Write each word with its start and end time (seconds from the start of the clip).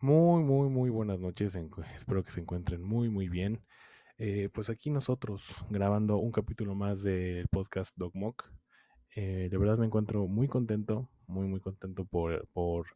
Muy, 0.00 0.42
muy, 0.44 0.68
muy 0.68 0.90
buenas 0.90 1.18
noches. 1.18 1.56
Espero 1.94 2.22
que 2.22 2.30
se 2.30 2.40
encuentren 2.40 2.82
muy, 2.82 3.08
muy 3.08 3.30
bien. 3.30 3.62
Eh, 4.18 4.50
pues 4.52 4.68
aquí 4.68 4.90
nosotros 4.90 5.64
grabando 5.70 6.18
un 6.18 6.32
capítulo 6.32 6.74
más 6.74 7.02
del 7.02 7.48
podcast 7.48 7.96
Dogmock. 7.96 8.44
Eh, 9.14 9.48
de 9.50 9.56
verdad 9.56 9.78
me 9.78 9.86
encuentro 9.86 10.26
muy 10.26 10.48
contento, 10.48 11.08
muy, 11.26 11.46
muy 11.48 11.60
contento 11.60 12.04
por, 12.04 12.46
por 12.52 12.88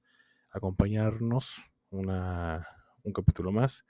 acompañarnos 0.51 1.71
una, 1.89 2.69
un 3.03 3.15
capítulo 3.15 3.51
más. 3.51 3.87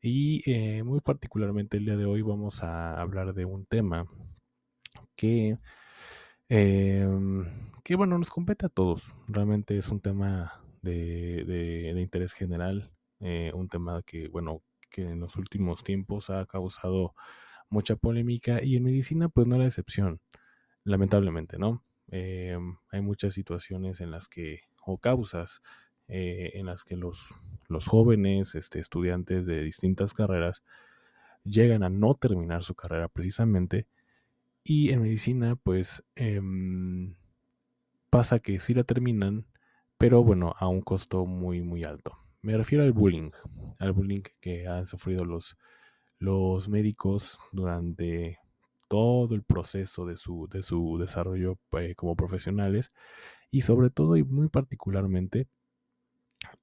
Y 0.00 0.42
eh, 0.50 0.82
muy 0.84 1.00
particularmente 1.00 1.76
el 1.76 1.84
día 1.84 1.96
de 1.98 2.06
hoy 2.06 2.22
vamos 2.22 2.62
a 2.62 2.98
hablar 2.98 3.34
de 3.34 3.44
un 3.44 3.66
tema 3.66 4.06
que, 5.16 5.58
em, 6.48 7.44
que 7.84 7.94
bueno, 7.94 8.16
nos 8.18 8.30
compete 8.30 8.64
a 8.66 8.70
todos. 8.70 9.12
Realmente 9.26 9.76
es 9.76 9.90
un 9.90 10.00
tema 10.00 10.62
de, 10.88 11.94
interés 12.00 12.32
general, 12.32 12.92
eh, 13.20 13.52
un 13.54 13.68
tema 13.68 14.02
que, 14.02 14.28
bueno, 14.28 14.62
que 14.90 15.02
en 15.02 15.20
los 15.20 15.36
últimos 15.36 15.84
tiempos 15.84 16.30
ha 16.30 16.46
causado 16.46 17.14
mucha 17.70 17.96
polémica 17.96 18.62
y 18.62 18.76
en 18.76 18.84
medicina 18.84 19.28
pues 19.28 19.46
no 19.46 19.58
la 19.58 19.66
excepción, 19.66 20.20
lamentablemente, 20.84 21.58
¿no? 21.58 21.84
Em, 22.08 22.76
hay 22.90 23.02
muchas 23.02 23.34
situaciones 23.34 24.00
en 24.00 24.10
las 24.10 24.28
que, 24.28 24.60
o 24.84 24.98
causas, 24.98 25.60
eh, 26.08 26.52
en 26.54 26.66
las 26.66 26.84
que 26.84 26.96
los, 26.96 27.34
los 27.68 27.86
jóvenes 27.86 28.54
este, 28.54 28.80
estudiantes 28.80 29.44
de 29.46 29.62
distintas 29.62 30.14
carreras 30.14 30.64
llegan 31.44 31.82
a 31.82 31.90
no 31.90 32.14
terminar 32.14 32.64
su 32.64 32.74
carrera 32.74 33.08
precisamente 33.08 33.86
y 34.64 34.90
en 34.90 35.02
medicina 35.02 35.56
pues 35.56 36.04
em, 36.14 37.14
pasa 38.10 38.38
que 38.38 38.60
sí 38.60 38.74
la 38.74 38.84
terminan, 38.84 39.46
pero 39.98 40.22
bueno, 40.24 40.54
a 40.58 40.68
un 40.68 40.80
costo 40.82 41.26
muy 41.26 41.62
muy 41.62 41.84
alto. 41.84 42.18
Me 42.42 42.56
refiero 42.56 42.84
al 42.84 42.92
bullying, 42.92 43.30
al 43.80 43.92
bullying 43.92 44.22
que 44.40 44.66
han 44.68 44.86
sufrido 44.86 45.24
los, 45.24 45.56
los 46.18 46.68
médicos 46.68 47.38
durante 47.52 48.38
todo 48.88 49.34
el 49.34 49.42
proceso 49.42 50.06
de 50.06 50.16
su, 50.16 50.48
de 50.50 50.62
su 50.62 50.98
desarrollo 50.98 51.58
eh, 51.78 51.94
como 51.94 52.16
profesionales 52.16 52.90
y 53.50 53.62
sobre 53.62 53.90
todo 53.90 54.16
y 54.16 54.24
muy 54.24 54.48
particularmente 54.48 55.48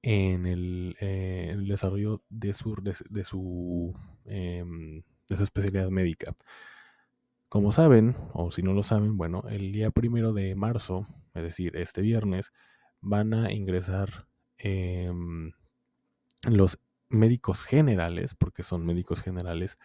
en 0.02 0.46
el, 0.46 0.96
eh, 1.00 1.56
desarrollo 1.58 2.22
de 2.28 2.52
su, 2.52 2.74
de 3.10 3.24
su, 3.24 3.94
em, 4.24 5.02
de 5.28 5.36
su 5.36 5.42
especialidad 5.42 5.90
médica. 5.90 6.36
Como 7.48 7.70
saben, 7.72 8.16
o 8.32 8.50
si 8.50 8.62
no 8.62 8.72
lo 8.72 8.82
saben, 8.82 9.16
bueno, 9.16 9.44
el 9.48 9.72
día 9.72 9.90
primero 9.90 10.32
de 10.32 10.54
marzo, 10.56 11.06
es 11.34 11.42
decir, 11.42 11.76
este 11.76 12.02
viernes, 12.02 12.52
van 13.00 13.34
a 13.34 13.52
ingresar 13.52 14.26
em, 14.58 15.52
los 16.42 16.78
médicos 17.08 17.64
generales, 17.64 18.34
porque 18.34 18.62
son 18.62 18.84
médicos 18.84 19.22
generales, 19.22 19.76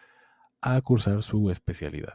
a 0.60 0.80
cursar 0.80 1.22
su 1.22 1.50
especialidad. 1.50 2.14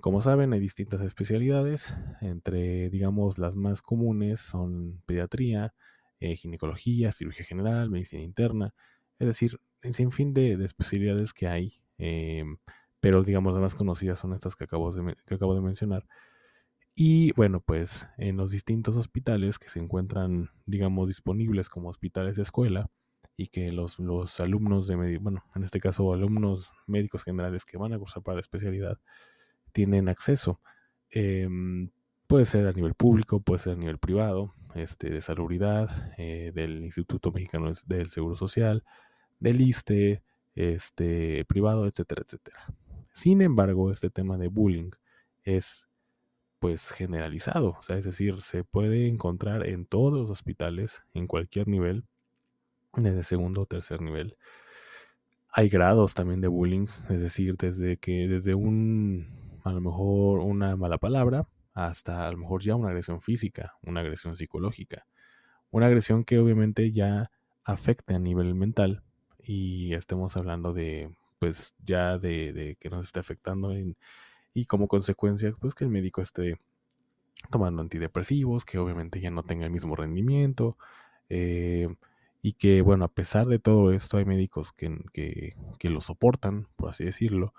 Como 0.00 0.22
saben, 0.22 0.52
hay 0.52 0.60
distintas 0.60 1.02
especialidades, 1.02 1.92
entre, 2.20 2.88
digamos, 2.88 3.38
las 3.38 3.56
más 3.56 3.82
comunes 3.82 4.40
son 4.40 5.02
pediatría, 5.06 5.74
eh, 6.20 6.36
ginecología, 6.36 7.12
cirugía 7.12 7.44
general, 7.44 7.90
medicina 7.90 8.22
interna, 8.22 8.74
es 9.18 9.26
decir, 9.26 9.60
un 9.84 9.92
sinfín 9.92 10.32
de, 10.34 10.56
de 10.56 10.64
especialidades 10.64 11.34
que 11.34 11.48
hay, 11.48 11.82
em, 11.98 12.58
pero 13.00 13.22
digamos 13.22 13.52
las 13.54 13.62
más 13.62 13.74
conocidas 13.74 14.18
son 14.18 14.34
estas 14.34 14.56
que 14.56 14.64
acabo, 14.64 14.90
de, 14.92 15.14
que 15.26 15.34
acabo 15.34 15.54
de 15.54 15.62
mencionar. 15.62 16.06
Y 17.02 17.32
bueno, 17.32 17.62
pues 17.62 18.06
en 18.18 18.36
los 18.36 18.50
distintos 18.50 18.94
hospitales 18.98 19.58
que 19.58 19.70
se 19.70 19.78
encuentran, 19.78 20.50
digamos, 20.66 21.08
disponibles 21.08 21.70
como 21.70 21.88
hospitales 21.88 22.36
de 22.36 22.42
escuela 22.42 22.90
y 23.38 23.46
que 23.46 23.72
los, 23.72 23.98
los 23.98 24.38
alumnos 24.38 24.86
de, 24.86 25.16
bueno, 25.16 25.42
en 25.54 25.64
este 25.64 25.80
caso 25.80 26.12
alumnos 26.12 26.72
médicos 26.86 27.24
generales 27.24 27.64
que 27.64 27.78
van 27.78 27.94
a 27.94 27.98
cursar 27.98 28.22
para 28.22 28.34
la 28.34 28.42
especialidad, 28.42 28.98
tienen 29.72 30.10
acceso. 30.10 30.60
Em, 31.08 31.90
puede 32.26 32.44
ser 32.44 32.66
a 32.66 32.72
nivel 32.72 32.92
público, 32.92 33.40
puede 33.40 33.60
ser 33.60 33.72
a 33.72 33.76
nivel 33.76 33.96
privado, 33.96 34.54
este, 34.74 35.08
de 35.08 35.22
salubridad, 35.22 36.12
eh, 36.18 36.52
del 36.54 36.84
Instituto 36.84 37.32
Mexicano 37.32 37.72
del 37.86 38.10
Seguro 38.10 38.36
Social, 38.36 38.84
del 39.38 39.62
ISSSTE, 39.62 40.22
este, 40.54 41.46
privado, 41.46 41.86
etcétera, 41.86 42.24
etcétera. 42.26 42.66
Sin 43.10 43.40
embargo, 43.40 43.90
este 43.90 44.10
tema 44.10 44.36
de 44.36 44.48
bullying 44.48 44.90
es 45.44 45.89
pues 46.60 46.92
generalizado, 46.92 47.76
o 47.78 47.82
sea, 47.82 47.98
es 47.98 48.04
decir, 48.04 48.42
se 48.42 48.64
puede 48.64 49.08
encontrar 49.08 49.66
en 49.66 49.86
todos 49.86 50.12
los 50.12 50.30
hospitales, 50.30 51.04
en 51.14 51.26
cualquier 51.26 51.68
nivel, 51.68 52.04
desde 52.96 53.22
segundo 53.22 53.62
o 53.62 53.66
tercer 53.66 54.00
nivel. 54.02 54.36
Hay 55.52 55.68
grados 55.68 56.14
también 56.14 56.40
de 56.40 56.48
bullying, 56.48 56.86
es 57.08 57.20
decir, 57.20 57.56
desde 57.56 57.96
que 57.96 58.28
desde 58.28 58.54
un 58.54 59.60
a 59.64 59.72
lo 59.72 59.80
mejor 59.80 60.40
una 60.40 60.76
mala 60.76 60.98
palabra 60.98 61.48
hasta 61.74 62.26
a 62.26 62.32
lo 62.32 62.38
mejor 62.38 62.62
ya 62.62 62.76
una 62.76 62.88
agresión 62.88 63.20
física, 63.20 63.74
una 63.82 64.00
agresión 64.00 64.36
psicológica, 64.36 65.06
una 65.70 65.86
agresión 65.86 66.24
que 66.24 66.38
obviamente 66.38 66.92
ya 66.92 67.30
afecta 67.64 68.16
a 68.16 68.18
nivel 68.20 68.54
mental 68.54 69.02
y 69.38 69.94
estemos 69.94 70.36
hablando 70.36 70.72
de 70.72 71.16
pues 71.38 71.74
ya 71.84 72.18
de, 72.18 72.52
de 72.52 72.76
que 72.76 72.90
nos 72.90 73.06
esté 73.06 73.20
afectando 73.20 73.72
en, 73.72 73.96
y 74.54 74.66
como 74.66 74.88
consecuencia 74.88 75.52
pues 75.60 75.74
que 75.74 75.84
el 75.84 75.90
médico 75.90 76.20
esté 76.20 76.58
tomando 77.50 77.82
antidepresivos, 77.82 78.64
que 78.64 78.78
obviamente 78.78 79.20
ya 79.20 79.30
no 79.30 79.42
tenga 79.42 79.64
el 79.66 79.72
mismo 79.72 79.96
rendimiento, 79.96 80.76
eh, 81.28 81.88
y 82.42 82.54
que, 82.54 82.82
bueno, 82.82 83.04
a 83.04 83.12
pesar 83.12 83.46
de 83.46 83.58
todo 83.58 83.92
esto, 83.92 84.16
hay 84.16 84.24
médicos 84.24 84.72
que, 84.72 84.98
que, 85.12 85.90
lo 85.90 86.00
soportan, 86.00 86.68
por 86.76 86.90
así 86.90 87.04
decirlo, 87.04 87.54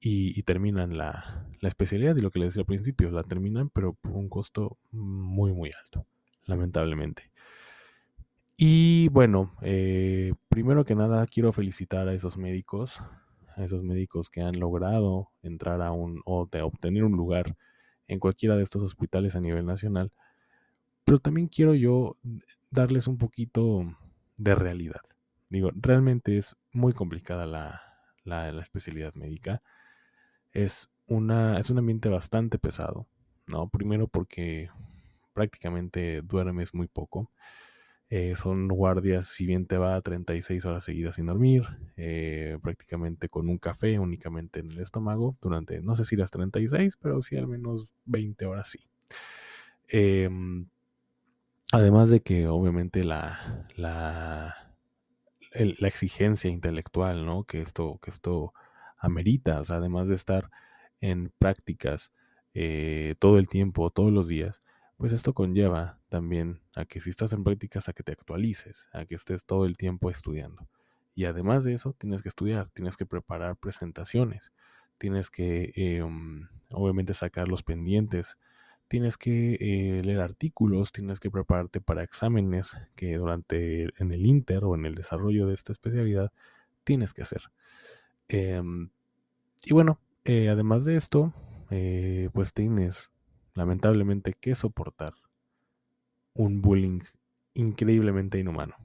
y, 0.00 0.38
y 0.38 0.42
terminan 0.42 0.96
la, 0.96 1.46
la, 1.60 1.68
especialidad, 1.68 2.16
y 2.16 2.20
lo 2.20 2.30
que 2.30 2.38
les 2.38 2.48
decía 2.48 2.62
al 2.62 2.66
principio, 2.66 3.10
la 3.10 3.22
terminan, 3.22 3.70
pero 3.70 3.94
por 3.94 4.12
un 4.12 4.28
costo 4.28 4.78
muy, 4.90 5.52
muy 5.52 5.70
alto, 5.78 6.06
lamentablemente. 6.44 7.30
Y 8.56 9.08
bueno, 9.08 9.56
eh, 9.62 10.34
primero 10.48 10.84
que 10.84 10.94
nada 10.94 11.26
quiero 11.26 11.52
felicitar 11.52 12.08
a 12.08 12.14
esos 12.14 12.36
médicos, 12.36 13.02
a 13.56 13.64
esos 13.64 13.82
médicos 13.82 14.30
que 14.30 14.40
han 14.40 14.58
logrado 14.58 15.30
entrar 15.42 15.82
a 15.82 15.92
un 15.92 16.20
o 16.24 16.46
de 16.46 16.62
obtener 16.62 17.04
un 17.04 17.12
lugar 17.12 17.56
en 18.08 18.18
cualquiera 18.18 18.56
de 18.56 18.62
estos 18.62 18.82
hospitales 18.82 19.36
a 19.36 19.40
nivel 19.40 19.66
nacional. 19.66 20.12
Pero 21.04 21.18
también 21.18 21.48
quiero 21.48 21.74
yo 21.74 22.16
darles 22.70 23.06
un 23.06 23.18
poquito 23.18 23.84
de 24.36 24.54
realidad. 24.54 25.00
Digo, 25.48 25.70
realmente 25.74 26.38
es 26.38 26.56
muy 26.72 26.92
complicada 26.92 27.46
la, 27.46 27.82
la, 28.24 28.48
especialidad 28.60 29.14
médica. 29.14 29.62
Es, 30.52 30.90
una, 31.06 31.58
es 31.58 31.70
un 31.70 31.78
ambiente 31.78 32.08
bastante 32.08 32.58
pesado, 32.58 33.06
¿no? 33.46 33.68
Primero 33.68 34.08
porque 34.08 34.70
prácticamente 35.32 36.22
duermes 36.22 36.74
muy 36.74 36.86
poco. 36.86 37.30
Eh, 38.14 38.36
son 38.36 38.68
guardias, 38.68 39.26
si 39.26 39.46
bien 39.46 39.64
te 39.64 39.78
va 39.78 39.96
a 39.96 40.02
36 40.02 40.66
horas 40.66 40.84
seguidas 40.84 41.14
sin 41.14 41.24
dormir, 41.24 41.64
eh, 41.96 42.58
prácticamente 42.62 43.30
con 43.30 43.48
un 43.48 43.56
café 43.56 43.98
únicamente 43.98 44.60
en 44.60 44.70
el 44.70 44.80
estómago 44.80 45.38
durante, 45.40 45.80
no 45.80 45.96
sé 45.96 46.04
si 46.04 46.14
las 46.14 46.30
36, 46.30 46.98
pero 47.00 47.22
sí 47.22 47.38
al 47.38 47.48
menos 47.48 47.94
20 48.04 48.44
horas 48.44 48.68
sí. 48.68 48.80
Eh, 49.88 50.28
además 51.72 52.10
de 52.10 52.20
que 52.20 52.48
obviamente 52.48 53.02
la, 53.02 53.66
la, 53.76 54.74
la, 55.54 55.88
exigencia 55.88 56.50
intelectual, 56.50 57.24
¿no? 57.24 57.44
Que 57.44 57.62
esto, 57.62 57.98
que 58.02 58.10
esto 58.10 58.52
amerita, 58.98 59.58
o 59.58 59.64
sea, 59.64 59.76
además 59.76 60.08
de 60.08 60.16
estar 60.16 60.50
en 61.00 61.32
prácticas 61.38 62.12
eh, 62.52 63.14
todo 63.18 63.38
el 63.38 63.48
tiempo, 63.48 63.88
todos 63.88 64.12
los 64.12 64.28
días, 64.28 64.60
pues 64.98 65.12
esto 65.12 65.32
conlleva 65.32 66.01
también 66.12 66.60
a 66.74 66.84
que 66.84 67.00
si 67.00 67.08
estás 67.08 67.32
en 67.32 67.42
prácticas 67.42 67.88
a 67.88 67.94
que 67.94 68.02
te 68.02 68.12
actualices, 68.12 68.90
a 68.92 69.06
que 69.06 69.14
estés 69.14 69.46
todo 69.46 69.64
el 69.64 69.78
tiempo 69.78 70.10
estudiando. 70.10 70.68
Y 71.14 71.24
además 71.24 71.64
de 71.64 71.72
eso, 71.72 71.94
tienes 71.94 72.20
que 72.20 72.28
estudiar, 72.28 72.68
tienes 72.68 72.98
que 72.98 73.06
preparar 73.06 73.56
presentaciones, 73.56 74.52
tienes 74.98 75.30
que 75.30 75.72
eh, 75.74 76.02
obviamente 76.70 77.14
sacar 77.14 77.48
los 77.48 77.62
pendientes, 77.62 78.36
tienes 78.88 79.16
que 79.16 79.54
eh, 79.54 80.02
leer 80.04 80.20
artículos, 80.20 80.92
tienes 80.92 81.18
que 81.18 81.30
prepararte 81.30 81.80
para 81.80 82.02
exámenes 82.02 82.76
que 82.94 83.16
durante 83.16 83.84
en 83.98 84.12
el 84.12 84.26
inter 84.26 84.64
o 84.64 84.74
en 84.74 84.84
el 84.84 84.94
desarrollo 84.94 85.46
de 85.46 85.54
esta 85.54 85.72
especialidad 85.72 86.30
tienes 86.84 87.14
que 87.14 87.22
hacer. 87.22 87.44
Em, 88.28 88.90
y 89.64 89.72
bueno, 89.72 89.98
eh, 90.26 90.50
además 90.50 90.84
de 90.84 90.96
esto, 90.96 91.32
eh, 91.70 92.28
pues 92.34 92.52
tienes 92.52 93.12
lamentablemente 93.54 94.34
que 94.38 94.54
soportar 94.54 95.14
un 96.34 96.62
bullying 96.62 97.00
increíblemente 97.54 98.38
inhumano. 98.38 98.76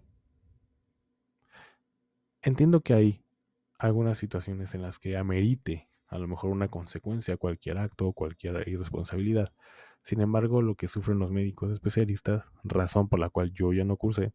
Entiendo 2.41 2.81
que 2.81 2.93
hay 2.93 3.23
algunas 3.79 4.17
situaciones 4.17 4.73
en 4.75 4.81
las 4.81 4.99
que 4.99 5.17
amerite 5.17 5.89
a 6.07 6.17
lo 6.17 6.27
mejor 6.27 6.51
una 6.51 6.69
consecuencia 6.69 7.37
cualquier 7.37 7.77
acto 7.77 8.07
o 8.07 8.13
cualquier 8.13 8.67
irresponsabilidad. 8.67 9.53
Sin 10.01 10.21
embargo, 10.21 10.61
lo 10.61 10.75
que 10.75 10.87
sufren 10.87 11.19
los 11.19 11.31
médicos 11.31 11.71
especialistas, 11.71 12.45
razón 12.63 13.09
por 13.09 13.19
la 13.19 13.29
cual 13.29 13.51
yo 13.51 13.73
ya 13.73 13.83
no 13.83 13.97
cursé 13.97 14.33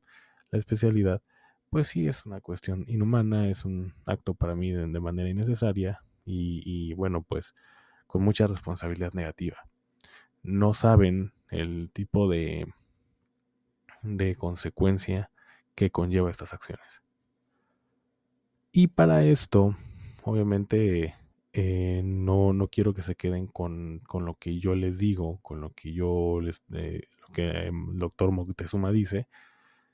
la 0.51 0.59
especialidad, 0.59 1.23
pues 1.71 1.87
sí 1.87 2.07
es 2.07 2.27
una 2.27 2.43
cuestión 2.43 2.85
inhumana, 2.87 3.49
es 3.49 3.65
un 3.65 3.95
acto 4.05 4.35
para 4.35 4.55
mí 4.55 4.71
de, 4.71 4.87
manera 5.01 5.31
innecesaria 5.31 6.05
y, 6.27 6.93
bueno, 6.93 7.23
pues 7.23 7.55
con 8.07 8.23
mucha 8.23 8.47
responsabilidad 8.47 9.15
negativa. 9.15 9.57
No 10.43 10.75
saben 10.75 11.33
el 11.51 11.91
tipo 11.91 12.29
de, 12.29 12.67
de 14.03 14.37
consecuencia 14.37 15.31
que 15.75 15.91
conlleva 15.91 16.31
estas 16.31 16.53
acciones. 16.53 17.03
Y 18.73 18.89
para 18.89 19.25
esto, 19.25 19.77
obviamente, 20.25 21.15
eh, 21.53 22.01
no, 22.05 22.53
no 22.53 22.69
quiero 22.69 22.95
que 22.95 23.03
se 23.03 23.15
queden 23.15 23.47
con, 23.47 24.03
lo 24.13 24.35
que 24.39 24.59
yo 24.59 24.75
les 24.75 24.99
digo, 24.99 25.39
con 25.43 25.61
lo 25.61 25.75
que 25.75 25.93
yo 25.93 26.41
les, 26.41 26.63
eh, 26.73 27.03
lo 27.21 27.29
que 27.35 27.51
el 27.51 27.73
doctor 27.99 28.31
Moctezuma 28.33 28.91
dice. 28.91 29.29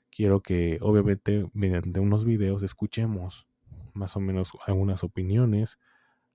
Quiero 0.09 0.41
que 0.41 0.79
obviamente 0.81 1.49
mediante 1.53 1.99
unos 1.99 2.25
videos 2.25 2.63
escuchemos 2.63 3.47
más 3.93 4.15
o 4.15 4.19
menos 4.19 4.53
algunas 4.65 5.03
opiniones, 5.03 5.77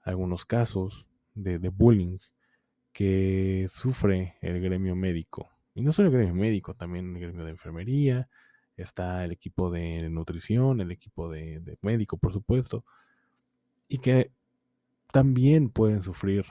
algunos 0.03 0.45
casos 0.45 1.07
de 1.35 1.69
bullying 1.71 2.19
que 2.93 3.67
sufre 3.69 4.37
el 4.41 4.61
gremio 4.61 4.95
médico. 4.95 5.54
Y 5.75 5.83
no 5.83 5.93
solo 5.93 6.09
el 6.09 6.15
gremio 6.15 6.35
médico, 6.35 6.75
también 6.75 7.15
el 7.17 7.23
gremio 7.23 7.45
de 7.45 7.51
enfermería, 7.51 8.29
está 8.77 9.25
el 9.25 9.33
equipo 9.33 9.71
de 9.71 10.09
nutrición, 10.11 10.81
el 10.81 10.91
equipo 10.93 11.31
de, 11.31 11.79
médico, 11.83 12.17
por 12.17 12.33
supuesto. 12.33 12.85
Y 13.89 13.99
que 13.99 14.33
también 15.13 15.71
pueden 15.71 16.03
sufrir 16.03 16.47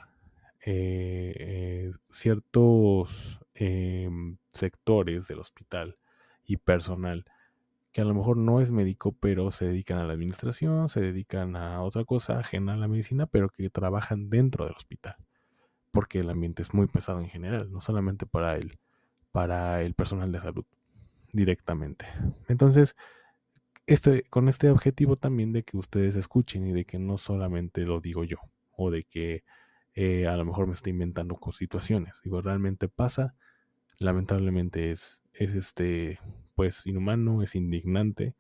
eh, 0.66 1.34
eh, 1.38 1.92
ciertos 2.10 3.42
em, 3.56 4.38
sectores 4.50 5.28
del 5.28 5.40
hospital 5.40 5.98
y 6.46 6.58
personal 6.58 7.26
que 7.94 8.02
a 8.02 8.06
lo 8.06 8.16
mejor 8.16 8.38
no 8.38 8.60
es 8.60 8.72
médico, 8.72 9.16
pero 9.20 9.52
se 9.52 9.66
dedican 9.66 10.00
a 10.00 10.06
la 10.06 10.14
administración, 10.14 10.90
se 10.90 11.00
dedican 11.00 11.56
a 11.56 11.82
otra 11.84 12.04
cosa 12.06 12.40
ajena 12.40 12.74
a 12.74 12.78
la 12.78 12.88
medicina, 12.88 13.28
pero 13.28 13.50
que 13.50 13.70
trabajan 13.70 14.32
dentro 14.32 14.66
del 14.66 14.74
hospital, 14.74 15.16
porque 15.92 16.20
el 16.20 16.32
ambiente 16.32 16.64
es 16.64 16.74
muy 16.74 16.88
pesado 16.88 17.20
en 17.20 17.30
general, 17.30 17.72
no 17.72 17.82
solamente 17.82 18.26
para 18.26 18.58
el, 18.58 18.80
para 19.34 19.82
el 19.82 19.96
personal 19.96 20.32
de 20.32 20.40
salud 20.40 20.66
directamente. 21.34 22.06
Entonces, 22.48 22.96
este, 23.88 24.24
con 24.30 24.48
este 24.48 24.70
objetivo 24.70 25.18
también 25.18 25.52
de 25.52 25.64
que 25.64 25.76
ustedes 25.76 26.16
escuchen 26.16 26.68
y 26.68 26.72
de 26.72 26.86
que 26.86 27.00
no 27.00 27.18
solamente 27.18 27.82
lo 27.82 28.00
digo 28.00 28.24
yo 28.24 28.38
o 28.78 28.92
de 28.92 29.04
que 29.04 29.44
eh, 29.96 30.28
a 30.28 30.38
lo 30.38 30.46
mejor 30.46 30.68
me 30.68 30.74
está 30.74 30.90
inventando 30.90 31.38
situaciones. 31.52 32.22
Digo, 32.24 32.42
realmente 32.42 32.88
pasa, 32.88 33.36
lamentablemente 33.98 34.92
es, 34.92 35.24
es 35.34 35.56
este, 35.56 36.20
pues 36.56 36.86
inhumano, 36.86 37.42
es 37.42 37.56
indignante 37.56 38.36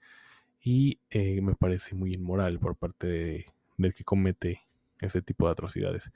y 0.62 1.02
eh, 1.10 1.42
me 1.42 1.56
parece 1.56 1.96
muy 1.96 2.14
inmoral 2.14 2.60
por 2.60 2.78
parte 2.78 3.48
del 3.78 3.94
que 3.96 4.04
comete 4.04 4.62
ese 5.00 5.24
tipo 5.24 5.48
de 5.48 5.54
atrocidades. 5.54 6.12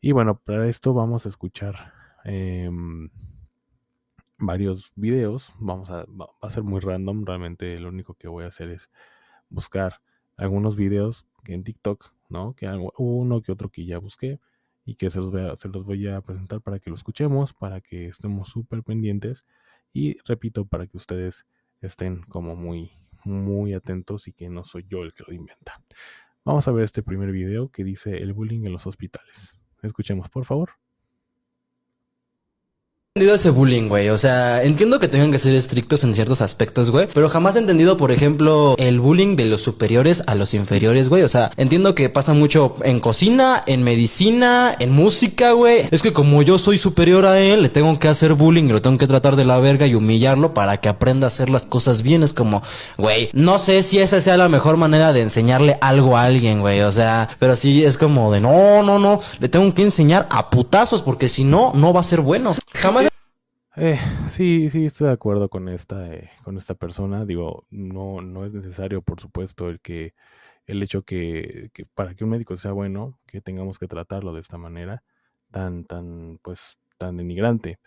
Y 0.00 0.12
bueno, 0.12 0.40
para 0.40 0.66
esto 0.66 0.94
vamos 0.94 1.26
a 1.26 1.28
escuchar 1.28 1.92
em, 2.24 3.10
varios 4.40 4.92
videos. 4.96 5.52
Vamos 5.58 5.90
a, 5.90 6.04
va 6.06 6.28
a 6.40 6.50
ser 6.50 6.62
muy 6.62 6.80
random. 6.80 7.24
Realmente 7.24 7.78
lo 7.78 7.88
único 7.88 8.14
que 8.14 8.28
voy 8.28 8.44
a 8.44 8.48
hacer 8.48 8.70
es 8.70 8.90
buscar 9.48 10.00
algunos 10.36 10.76
videos 10.76 11.26
en 11.46 11.64
TikTok, 11.64 12.12
¿no? 12.28 12.54
Que 12.54 12.66
algo, 12.66 12.92
uno 12.98 13.40
que 13.42 13.52
otro 13.52 13.68
que 13.68 13.84
ya 13.84 13.98
busqué 13.98 14.40
y 14.84 14.94
que 14.94 15.10
se 15.10 15.18
los, 15.18 15.30
voy 15.30 15.42
a, 15.42 15.56
se 15.56 15.68
los 15.68 15.84
voy 15.84 16.08
a 16.08 16.20
presentar 16.22 16.60
para 16.60 16.78
que 16.78 16.90
lo 16.90 16.96
escuchemos, 16.96 17.52
para 17.52 17.80
que 17.80 18.06
estemos 18.06 18.48
súper 18.48 18.82
pendientes 18.82 19.46
y 19.92 20.18
repito, 20.24 20.64
para 20.64 20.86
que 20.86 20.96
ustedes 20.96 21.46
estén 21.80 22.22
como 22.22 22.56
muy, 22.56 22.92
muy 23.24 23.74
atentos 23.74 24.28
y 24.28 24.32
que 24.32 24.48
no 24.48 24.64
soy 24.64 24.86
yo 24.88 25.02
el 25.02 25.12
que 25.12 25.24
lo 25.26 25.34
inventa. 25.34 25.82
Vamos 26.44 26.66
a 26.68 26.72
ver 26.72 26.84
este 26.84 27.02
primer 27.02 27.32
video 27.32 27.68
que 27.70 27.84
dice 27.84 28.18
el 28.18 28.32
bullying 28.32 28.64
en 28.64 28.72
los 28.72 28.86
hospitales. 28.86 29.60
Escuchemos, 29.82 30.28
por 30.30 30.44
favor 30.44 30.79
entendido 33.16 33.34
ese 33.34 33.50
bullying, 33.50 33.88
güey. 33.88 34.08
O 34.10 34.16
sea, 34.16 34.62
entiendo 34.62 35.00
que 35.00 35.08
tengan 35.08 35.32
que 35.32 35.40
ser 35.40 35.52
estrictos 35.52 36.04
en 36.04 36.14
ciertos 36.14 36.40
aspectos, 36.42 36.92
güey. 36.92 37.08
Pero 37.12 37.28
jamás 37.28 37.56
he 37.56 37.58
entendido, 37.58 37.96
por 37.96 38.12
ejemplo, 38.12 38.76
el 38.78 39.00
bullying 39.00 39.34
de 39.34 39.46
los 39.46 39.62
superiores 39.62 40.22
a 40.28 40.36
los 40.36 40.54
inferiores, 40.54 41.08
güey. 41.08 41.24
O 41.24 41.28
sea, 41.28 41.50
entiendo 41.56 41.96
que 41.96 42.08
pasa 42.08 42.34
mucho 42.34 42.76
en 42.84 43.00
cocina, 43.00 43.64
en 43.66 43.82
medicina, 43.82 44.76
en 44.78 44.92
música, 44.92 45.50
güey. 45.50 45.88
Es 45.90 46.02
que 46.02 46.12
como 46.12 46.42
yo 46.42 46.56
soy 46.56 46.78
superior 46.78 47.26
a 47.26 47.40
él, 47.40 47.62
le 47.62 47.68
tengo 47.68 47.98
que 47.98 48.06
hacer 48.06 48.34
bullying 48.34 48.66
y 48.66 48.68
lo 48.68 48.80
tengo 48.80 48.96
que 48.96 49.08
tratar 49.08 49.34
de 49.34 49.44
la 49.44 49.58
verga 49.58 49.88
y 49.88 49.96
humillarlo 49.96 50.54
para 50.54 50.76
que 50.76 50.88
aprenda 50.88 51.26
a 51.26 51.34
hacer 51.34 51.50
las 51.50 51.66
cosas 51.66 52.02
bien. 52.02 52.22
Es 52.22 52.32
como, 52.32 52.62
güey, 52.96 53.28
no 53.32 53.58
sé 53.58 53.82
si 53.82 53.98
esa 53.98 54.20
sea 54.20 54.36
la 54.36 54.48
mejor 54.48 54.76
manera 54.76 55.12
de 55.12 55.22
enseñarle 55.22 55.78
algo 55.80 56.16
a 56.16 56.22
alguien, 56.22 56.60
güey. 56.60 56.82
O 56.82 56.92
sea, 56.92 57.28
pero 57.40 57.56
sí 57.56 57.82
es 57.82 57.98
como 57.98 58.30
de, 58.30 58.40
no, 58.40 58.84
no, 58.84 59.00
no. 59.00 59.20
Le 59.40 59.48
tengo 59.48 59.74
que 59.74 59.82
enseñar 59.82 60.28
a 60.30 60.48
putazos 60.48 61.02
porque 61.02 61.28
si 61.28 61.42
no, 61.42 61.72
no 61.74 61.92
va 61.92 61.98
a 61.98 62.04
ser 62.04 62.20
bueno. 62.20 62.54
Jamás 62.74 62.99
eh, 63.80 63.98
sí, 64.28 64.68
sí, 64.70 64.84
estoy 64.86 65.06
de 65.08 65.12
acuerdo 65.14 65.48
con 65.48 65.68
esta, 65.68 66.12
eh, 66.14 66.30
con 66.44 66.56
esta 66.56 66.74
persona. 66.74 67.24
Digo, 67.24 67.66
no, 67.70 68.20
no 68.22 68.44
es 68.44 68.54
necesario, 68.54 69.02
por 69.02 69.20
supuesto, 69.20 69.68
el 69.68 69.80
que 69.80 70.14
el 70.66 70.82
hecho 70.82 71.02
que, 71.04 71.70
para 71.94 72.14
que 72.14 72.24
un 72.24 72.30
médico 72.30 72.56
sea 72.56 72.72
bueno, 72.72 73.18
que 73.26 73.40
tengamos 73.40 73.78
que 73.78 73.88
tratarlo 73.88 74.32
de 74.34 74.40
esta 74.40 74.58
manera, 74.58 75.02
tan, 75.50 75.84
tan, 75.84 76.38
pues, 76.42 76.78
tan 76.98 77.16
denigrante. 77.16 77.80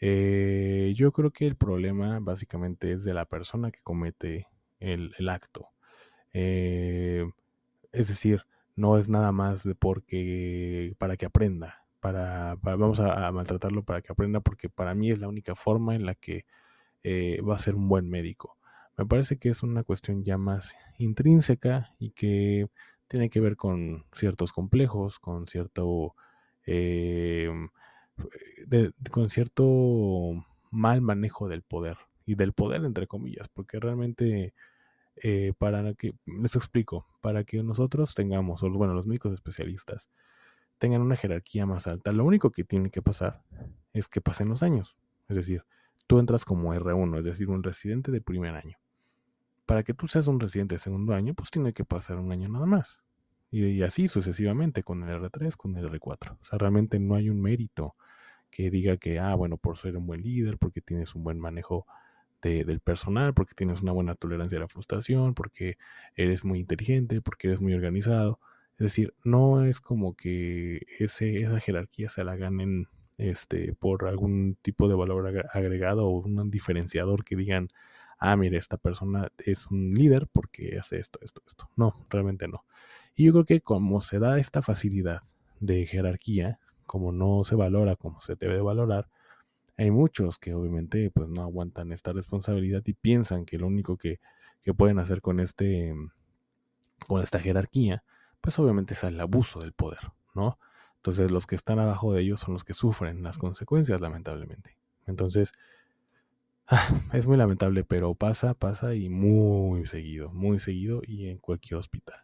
Eh, 0.00 0.92
yo 0.96 1.12
creo 1.12 1.32
que 1.32 1.46
el 1.46 1.56
problema 1.56 2.20
básicamente 2.20 2.92
es 2.92 3.04
de 3.04 3.14
la 3.14 3.26
persona 3.26 3.70
que 3.72 3.80
comete 3.82 4.48
el, 4.80 5.12
el 5.18 5.28
acto. 5.30 5.70
Eh, 6.34 7.26
es 7.92 8.08
decir, 8.08 8.44
no 8.76 8.98
es 8.98 9.08
nada 9.08 9.32
más 9.32 9.64
de 9.64 9.74
porque 9.74 10.94
para 10.98 11.16
que 11.16 11.26
aprenda 11.26 11.77
para, 12.00 12.56
vamos 12.62 13.00
a, 13.00 13.30
maltratarlo 13.32 13.84
para 13.84 14.02
que 14.02 14.12
aprenda, 14.12 14.40
porque 14.40 14.68
para 14.68 14.94
mí 14.94 15.10
es 15.10 15.18
la 15.20 15.28
única 15.28 15.54
forma 15.54 15.94
en 15.94 16.06
la 16.06 16.14
que 16.14 16.44
eh, 17.02 17.40
va 17.42 17.56
a 17.56 17.58
ser 17.58 17.74
un 17.74 17.88
buen 17.88 18.08
médico. 18.08 18.56
Me 18.96 19.06
parece 19.06 19.38
que 19.38 19.48
es 19.48 19.62
una 19.62 19.84
cuestión 19.84 20.24
ya 20.24 20.38
más 20.38 20.76
intrínseca 20.98 21.94
y 21.98 22.10
que 22.10 22.68
tiene 23.08 23.30
que 23.30 23.40
ver 23.40 23.56
con 23.56 24.04
ciertos 24.12 24.52
complejos, 24.52 25.18
con 25.18 25.46
cierto, 25.46 26.14
eh, 26.66 27.48
con 29.10 29.30
cierto 29.30 30.32
mal 30.70 31.00
manejo 31.00 31.48
del 31.48 31.62
poder 31.62 31.96
y 32.26 32.34
del 32.34 32.52
poder 32.52 32.84
entre 32.84 33.06
comillas, 33.06 33.48
porque 33.48 33.80
realmente 33.80 34.52
eh, 35.22 35.52
para 35.58 35.94
que 35.94 36.12
les 36.26 36.56
explico, 36.56 37.06
para 37.20 37.44
que 37.44 37.62
nosotros 37.62 38.14
tengamos, 38.14 38.60
bueno, 38.62 38.94
los 38.94 39.06
médicos 39.06 39.32
especialistas 39.32 40.10
tengan 40.78 41.02
una 41.02 41.16
jerarquía 41.16 41.66
más 41.66 41.86
alta, 41.86 42.12
lo 42.12 42.24
único 42.24 42.50
que 42.50 42.64
tiene 42.64 42.90
que 42.90 43.02
pasar 43.02 43.42
es 43.92 44.08
que 44.08 44.20
pasen 44.20 44.48
los 44.48 44.62
años. 44.62 44.96
Es 45.28 45.36
decir, 45.36 45.64
tú 46.06 46.18
entras 46.18 46.44
como 46.44 46.74
R1, 46.74 47.18
es 47.18 47.24
decir, 47.24 47.50
un 47.50 47.62
residente 47.62 48.10
de 48.10 48.20
primer 48.20 48.54
año. 48.54 48.78
Para 49.66 49.82
que 49.82 49.92
tú 49.92 50.08
seas 50.08 50.26
un 50.26 50.40
residente 50.40 50.76
de 50.76 50.78
segundo 50.78 51.14
año, 51.14 51.34
pues 51.34 51.50
tiene 51.50 51.74
que 51.74 51.84
pasar 51.84 52.18
un 52.18 52.32
año 52.32 52.48
nada 52.48 52.66
más. 52.66 53.02
Y, 53.50 53.82
así 53.82 54.08
sucesivamente 54.08 54.82
con 54.82 55.02
el 55.02 55.20
R3, 55.20 55.56
con 55.56 55.76
el 55.76 55.90
R4. 55.90 56.38
O 56.40 56.44
sea, 56.44 56.58
realmente 56.58 56.98
no 56.98 57.14
hay 57.14 57.30
un 57.30 57.40
mérito 57.40 57.94
que 58.50 58.70
diga 58.70 58.96
que, 58.96 59.18
ah, 59.18 59.34
bueno, 59.34 59.58
por 59.58 59.76
ser 59.76 59.96
un 59.96 60.06
buen 60.06 60.22
líder, 60.22 60.58
porque 60.58 60.80
tienes 60.80 61.14
un 61.14 61.24
buen 61.24 61.38
manejo 61.38 61.86
del 62.40 62.80
personal, 62.80 63.34
porque 63.34 63.54
tienes 63.54 63.82
una 63.82 63.92
buena 63.92 64.14
tolerancia 64.14 64.58
a 64.58 64.60
la 64.62 64.68
frustración, 64.68 65.34
porque 65.34 65.76
eres 66.14 66.44
muy 66.44 66.60
inteligente, 66.60 67.20
porque 67.20 67.48
eres 67.48 67.60
muy 67.60 67.74
organizado. 67.74 68.40
Es 68.78 68.84
decir, 68.86 69.14
no 69.24 69.64
es 69.64 69.80
como 69.80 70.14
que 70.16 70.80
esa 71.00 71.60
jerarquía 71.60 72.08
se 72.08 72.24
la 72.24 72.36
ganen 72.36 72.86
este, 73.18 73.74
por 73.74 74.06
algún 74.06 74.56
tipo 74.62 74.88
de 74.88 74.94
valor 74.94 75.46
agregado 75.52 76.06
o 76.06 76.20
un 76.20 76.50
diferenciador 76.50 77.24
que 77.24 77.36
digan, 77.36 77.68
ah, 78.18 78.36
mire, 78.36 78.56
esta 78.58 78.76
persona 78.78 79.32
es 79.38 79.66
un 79.68 79.94
líder 79.94 80.28
porque 80.32 80.78
hace 80.78 80.98
esto, 80.98 81.18
esto, 81.22 81.42
esto. 81.46 81.70
No, 81.76 82.06
realmente 82.10 82.46
no. 82.48 82.64
Y 83.16 83.24
yo 83.26 83.32
creo 83.32 83.44
que 83.46 83.60
como 83.60 84.00
se 84.00 84.18
da 84.20 84.38
esta 84.38 84.62
facilidad 84.62 85.20
de 85.60 85.86
jerarquía, 85.86 86.60
como 86.86 87.12
no 87.12 87.44
se 87.44 87.56
valora 87.56 87.96
como 87.96 88.20
se 88.20 88.36
debe 88.36 88.60
valorar, 88.60 89.08
Hay 89.78 89.90
muchos 89.90 90.38
que 90.38 90.54
obviamente 90.54 91.10
pues 91.10 91.28
no 91.28 91.42
aguantan 91.42 91.92
esta 91.92 92.12
responsabilidad 92.12 92.82
y 92.86 92.94
piensan 92.94 93.44
que 93.46 93.58
lo 93.58 93.66
único 93.68 93.96
que, 93.96 94.20
que 94.62 94.74
pueden 94.74 94.98
hacer 94.98 95.20
con 95.22 95.40
este 95.40 95.94
con 97.06 97.22
esta 97.22 97.38
jerarquía, 97.40 98.04
pues 98.40 98.58
obviamente 98.58 98.94
es 98.94 99.04
el 99.04 99.20
abuso 99.20 99.60
del 99.60 99.72
poder, 99.72 100.12
¿no? 100.34 100.58
Entonces 100.96 101.30
los 101.30 101.46
que 101.46 101.54
están 101.54 101.78
abajo 101.78 102.12
de 102.12 102.22
ellos 102.22 102.40
son 102.40 102.54
los 102.54 102.64
que 102.64 102.74
sufren 102.74 103.22
las 103.22 103.38
consecuencias, 103.38 104.00
lamentablemente. 104.00 104.76
Entonces, 105.06 105.52
es 107.12 107.26
muy 107.26 107.36
lamentable, 107.36 107.84
pero 107.84 108.14
pasa, 108.14 108.54
pasa 108.54 108.94
y 108.94 109.08
muy 109.08 109.86
seguido, 109.86 110.30
muy 110.32 110.58
seguido 110.58 111.02
y 111.06 111.28
en 111.28 111.38
cualquier 111.38 111.78
hospital. 111.78 112.20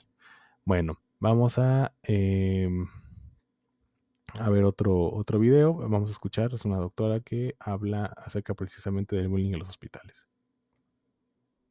Bueno, 0.64 1.00
vamos 1.20 1.58
a, 1.58 1.94
em, 2.02 2.86
a 4.34 4.50
ver 4.50 4.64
otro, 4.64 5.12
otro 5.14 5.38
video. 5.38 5.74
Vamos 5.74 6.10
a 6.10 6.12
escuchar, 6.12 6.52
es 6.54 6.64
una 6.64 6.78
doctora 6.78 7.20
que 7.20 7.56
habla 7.60 8.06
acerca 8.06 8.54
precisamente 8.54 9.16
del 9.16 9.28
bullying 9.28 9.52
en 9.52 9.60
los 9.60 9.68
hospitales 9.68 10.26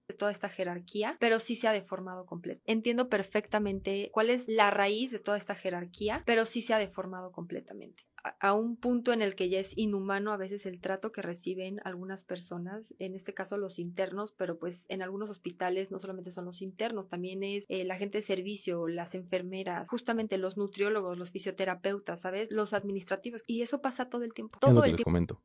de 0.08 0.14
toda 0.14 0.32
esta 0.32 0.50
jerarquía, 0.50 1.18
pero 1.20 1.40
sí 1.40 1.56
se 1.56 1.68
ha 1.68 1.72
deformado 1.72 2.26
completo. 2.26 2.62
Entiendo 2.66 3.10
perfectamente 3.10 4.10
cuál 4.12 4.30
es 4.30 4.48
la 4.48 4.70
raíz 4.72 5.12
de 5.12 5.20
toda 5.20 5.38
esta 5.38 5.56
jerarquía, 5.56 6.24
pero 6.26 6.46
sí 6.46 6.62
se 6.62 6.74
ha 6.74 6.80
deformado 6.80 7.32
completamente 7.32 8.04
a 8.40 8.54
un 8.54 8.78
punto 8.78 9.12
en 9.12 9.22
el 9.22 9.36
que 9.36 9.50
ya 9.50 9.60
es 9.60 9.78
inhumano 9.78 10.32
a 10.32 10.38
veces 10.38 10.66
el 10.66 10.80
trato 10.80 11.12
que 11.12 11.22
reciben 11.22 11.82
algunas 11.84 12.24
personas, 12.24 12.94
en 13.00 13.16
este 13.16 13.34
caso 13.34 13.58
los 13.58 13.80
internos, 13.80 14.32
pero 14.32 14.58
pues 14.58 14.86
en 14.90 15.02
algunos 15.02 15.30
hospitales 15.30 15.92
no 15.92 16.00
solamente 16.00 16.32
son 16.32 16.46
los 16.46 16.62
internos, 16.62 17.10
también 17.10 17.44
es 17.44 17.66
eh, 17.68 17.84
la 17.84 17.98
gente 17.98 18.20
de 18.20 18.24
servicio, 18.24 18.88
las 18.88 19.14
enfermeras, 19.14 19.90
justamente 19.90 20.38
los 20.38 20.56
nutriólogos, 20.56 21.18
los 21.18 21.32
fisioterapeutas, 21.32 22.22
¿sabes? 22.22 22.52
Los 22.52 22.74
administrativos. 22.74 23.44
Y 23.46 23.62
eso 23.62 23.82
pasa 23.82 24.10
todo 24.10 24.24
el 24.24 24.34
tiempo. 24.34 24.58
Todo 24.60 24.72
es 24.72 24.76
lo 24.76 24.82
que 24.82 24.88
el 24.88 24.92
les 24.94 24.98
tiempo. 24.98 25.08
comento. 25.08 25.42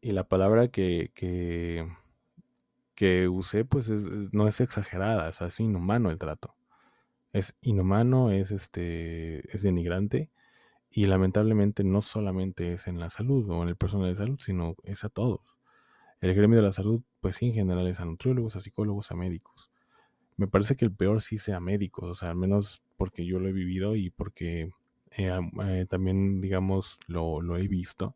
Y 0.00 0.12
la 0.12 0.28
palabra 0.28 0.68
que, 0.68 1.10
que, 1.14 1.86
que 3.00 3.30
usé, 3.30 3.64
pues 3.64 3.88
es, 3.88 4.04
no 4.34 4.46
es 4.46 4.60
exagerada, 4.60 5.30
o 5.30 5.32
sea, 5.32 5.46
es 5.46 5.58
inhumano 5.58 6.10
el 6.10 6.18
trato. 6.18 6.54
Es 7.32 7.56
inhumano, 7.62 8.30
es 8.30 8.50
este, 8.50 9.38
es 9.56 9.62
denigrante 9.62 10.30
y 10.90 11.06
lamentablemente 11.06 11.82
no 11.82 12.02
solamente 12.02 12.74
es 12.74 12.88
en 12.88 13.00
la 13.00 13.08
salud 13.08 13.48
o 13.48 13.62
en 13.62 13.70
el 13.70 13.76
personal 13.76 14.10
de 14.10 14.16
salud, 14.16 14.36
sino 14.38 14.76
es 14.84 15.02
a 15.04 15.08
todos. 15.08 15.56
El 16.20 16.34
gremio 16.34 16.58
de 16.58 16.64
la 16.64 16.72
salud, 16.72 17.00
pues 17.22 17.36
sí, 17.36 17.46
en 17.46 17.54
general 17.54 17.88
es 17.88 18.00
a 18.00 18.04
nutriólogos, 18.04 18.56
a 18.56 18.60
psicólogos, 18.60 19.10
a 19.10 19.14
médicos. 19.14 19.70
Me 20.36 20.46
parece 20.46 20.76
que 20.76 20.84
el 20.84 20.92
peor 20.94 21.22
sí 21.22 21.38
sea 21.38 21.58
médicos, 21.58 22.04
o 22.04 22.14
sea, 22.14 22.28
al 22.28 22.36
menos 22.36 22.82
porque 22.98 23.24
yo 23.24 23.38
lo 23.38 23.48
he 23.48 23.52
vivido 23.52 23.96
y 23.96 24.10
porque 24.10 24.72
eh, 25.12 25.40
eh, 25.64 25.86
también, 25.88 26.42
digamos, 26.42 26.98
lo, 27.06 27.40
lo, 27.40 27.56
he 27.56 27.66
visto. 27.66 28.14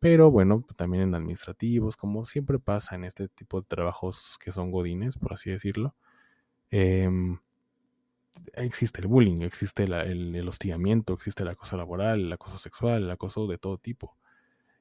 Pero 0.00 0.30
bueno, 0.30 0.64
también 0.76 1.02
en 1.02 1.14
administrativos, 1.14 1.96
como 1.96 2.24
siempre 2.24 2.58
pasa 2.58 2.94
en 2.94 3.04
este 3.04 3.28
tipo 3.28 3.60
de 3.60 3.66
trabajos 3.66 4.38
que 4.42 4.52
son 4.52 4.70
godines, 4.70 5.18
por 5.18 5.32
así 5.32 5.50
decirlo. 5.50 5.94
Eh, 6.70 7.08
existe 8.54 9.00
el 9.00 9.08
bullying, 9.08 9.42
existe 9.42 9.84
el, 9.84 9.92
el, 9.92 10.48
hostigamiento, 10.48 11.14
existe 11.14 11.42
el 11.42 11.48
acoso 11.48 11.76
laboral, 11.76 12.20
el 12.20 12.32
acoso 12.32 12.58
sexual, 12.58 13.04
el 13.04 13.10
acoso 13.10 13.46
de 13.46 13.58
todo 13.58 13.78
tipo. 13.78 14.16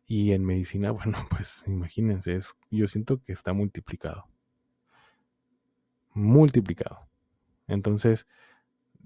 Y 0.06 0.34
en 0.34 0.46
medicina, 0.46 0.92
bueno, 0.92 1.26
pues 1.30 1.64
imagínense, 1.68 2.36
es, 2.36 2.56
yo 2.72 2.88
siento 2.88 3.22
que 3.22 3.34
está 3.34 3.54
multiplicado. 3.54 4.28
Multiplicado. 6.14 7.08
Entonces, 7.68 8.28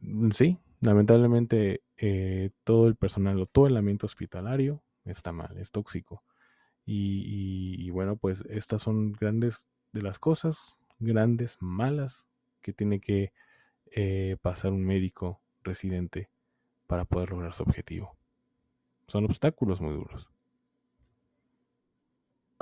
mm, 0.01 0.31
sí, 0.31 0.59
lamentablemente 0.81 1.83
eh, 1.97 2.51
todo 2.63 2.87
el 2.87 2.95
personal 2.95 3.39
o 3.39 3.45
todo 3.45 3.67
el 3.67 3.77
ambiente 3.77 4.05
hospitalario 4.05 4.83
está 5.05 5.31
mal, 5.31 5.57
es 5.57 5.71
tóxico. 5.71 6.23
Y, 6.85 7.89
bueno, 7.91 8.17
pues 8.17 8.43
estas 8.49 8.81
son 8.81 9.13
grandes 9.13 9.67
de 9.93 10.01
las 10.01 10.19
cosas, 10.19 10.75
grandes, 10.99 11.57
malas, 11.59 12.27
que 12.61 12.73
tiene 12.73 12.99
que 12.99 13.31
eh, 13.91 14.37
pasar 14.41 14.73
un 14.73 14.83
médico 14.83 15.41
residente 15.63 16.29
para 16.87 17.05
poder 17.05 17.31
lograr 17.31 17.53
su 17.53 17.63
objetivo. 17.63 18.17
Son 19.07 19.25
obstáculos 19.25 19.79
muy 19.79 19.93
duros. 19.93 20.29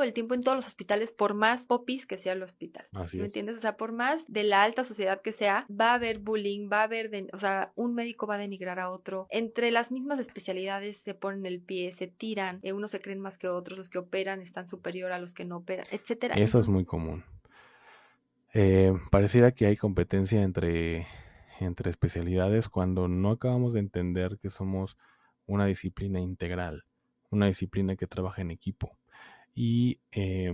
El 0.03 0.13
tiempo 0.13 0.33
en 0.33 0.41
todos 0.41 0.55
los 0.55 0.67
hospitales, 0.67 1.11
por 1.11 1.33
más 1.33 1.65
popis 1.65 2.05
que 2.05 2.17
sea 2.17 2.33
el 2.33 2.43
hospital. 2.43 2.87
Así 2.93 3.17
¿Me 3.17 3.25
es. 3.25 3.31
entiendes? 3.31 3.57
O 3.57 3.59
sea, 3.59 3.77
por 3.77 3.91
más 3.91 4.23
de 4.27 4.43
la 4.43 4.63
alta 4.63 4.83
sociedad 4.83 5.21
que 5.21 5.33
sea, 5.33 5.65
va 5.69 5.91
a 5.91 5.93
haber 5.95 6.19
bullying, 6.19 6.69
va 6.71 6.81
a 6.81 6.83
haber, 6.83 7.09
de, 7.09 7.27
o 7.33 7.39
sea, 7.39 7.71
un 7.75 7.93
médico 7.93 8.27
va 8.27 8.35
a 8.35 8.39
denigrar 8.39 8.79
a 8.79 8.89
otro. 8.89 9.27
Entre 9.29 9.71
las 9.71 9.91
mismas 9.91 10.19
especialidades 10.19 10.97
se 10.97 11.13
ponen 11.13 11.45
el 11.45 11.61
pie, 11.61 11.91
se 11.93 12.07
tiran, 12.07 12.59
eh, 12.63 12.73
unos 12.73 12.91
se 12.91 12.99
creen 12.99 13.19
más 13.19 13.37
que 13.37 13.47
otros, 13.47 13.77
los 13.77 13.89
que 13.89 13.97
operan 13.97 14.41
están 14.41 14.67
superior 14.67 15.11
a 15.11 15.19
los 15.19 15.33
que 15.33 15.45
no 15.45 15.57
operan, 15.57 15.85
etcétera. 15.91 16.35
Eso 16.35 16.59
es 16.59 16.67
muy 16.67 16.85
común. 16.85 17.23
Eh, 18.53 18.93
pareciera 19.11 19.51
que 19.51 19.67
hay 19.67 19.77
competencia 19.77 20.41
entre, 20.41 21.05
entre 21.59 21.89
especialidades 21.89 22.67
cuando 22.67 23.07
no 23.07 23.31
acabamos 23.31 23.73
de 23.73 23.79
entender 23.79 24.39
que 24.41 24.49
somos 24.49 24.97
una 25.45 25.65
disciplina 25.65 26.19
integral, 26.19 26.85
una 27.29 27.47
disciplina 27.47 27.95
que 27.95 28.07
trabaja 28.07 28.41
en 28.41 28.51
equipo. 28.51 28.98
Y, 29.53 29.99
eh, 30.11 30.51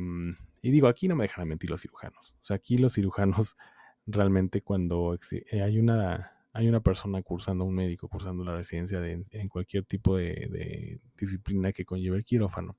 y 0.61 0.71
digo, 0.71 0.87
aquí 0.87 1.07
no 1.07 1.15
me 1.15 1.25
dejan 1.25 1.47
mentir 1.47 1.69
los 1.69 1.81
cirujanos. 1.81 2.31
O 2.41 2.43
sea, 2.43 2.55
aquí 2.55 2.77
los 2.77 2.93
cirujanos 2.93 3.55
realmente 4.07 4.61
cuando 4.61 5.17
eh, 5.31 5.61
hay 5.61 5.77
una, 5.79 6.35
hay 6.53 6.67
una 6.67 6.79
persona 6.79 7.21
cursando, 7.21 7.65
un 7.65 7.75
médico 7.75 8.07
cursando 8.07 8.43
la 8.43 8.55
residencia 8.55 8.99
de, 8.99 9.23
en 9.31 9.49
cualquier 9.49 9.85
tipo 9.85 10.17
de, 10.17 10.99
disciplina 11.17 11.71
que 11.71 11.85
conlleve 11.85 12.17
el 12.17 12.23
quirófano, 12.23 12.77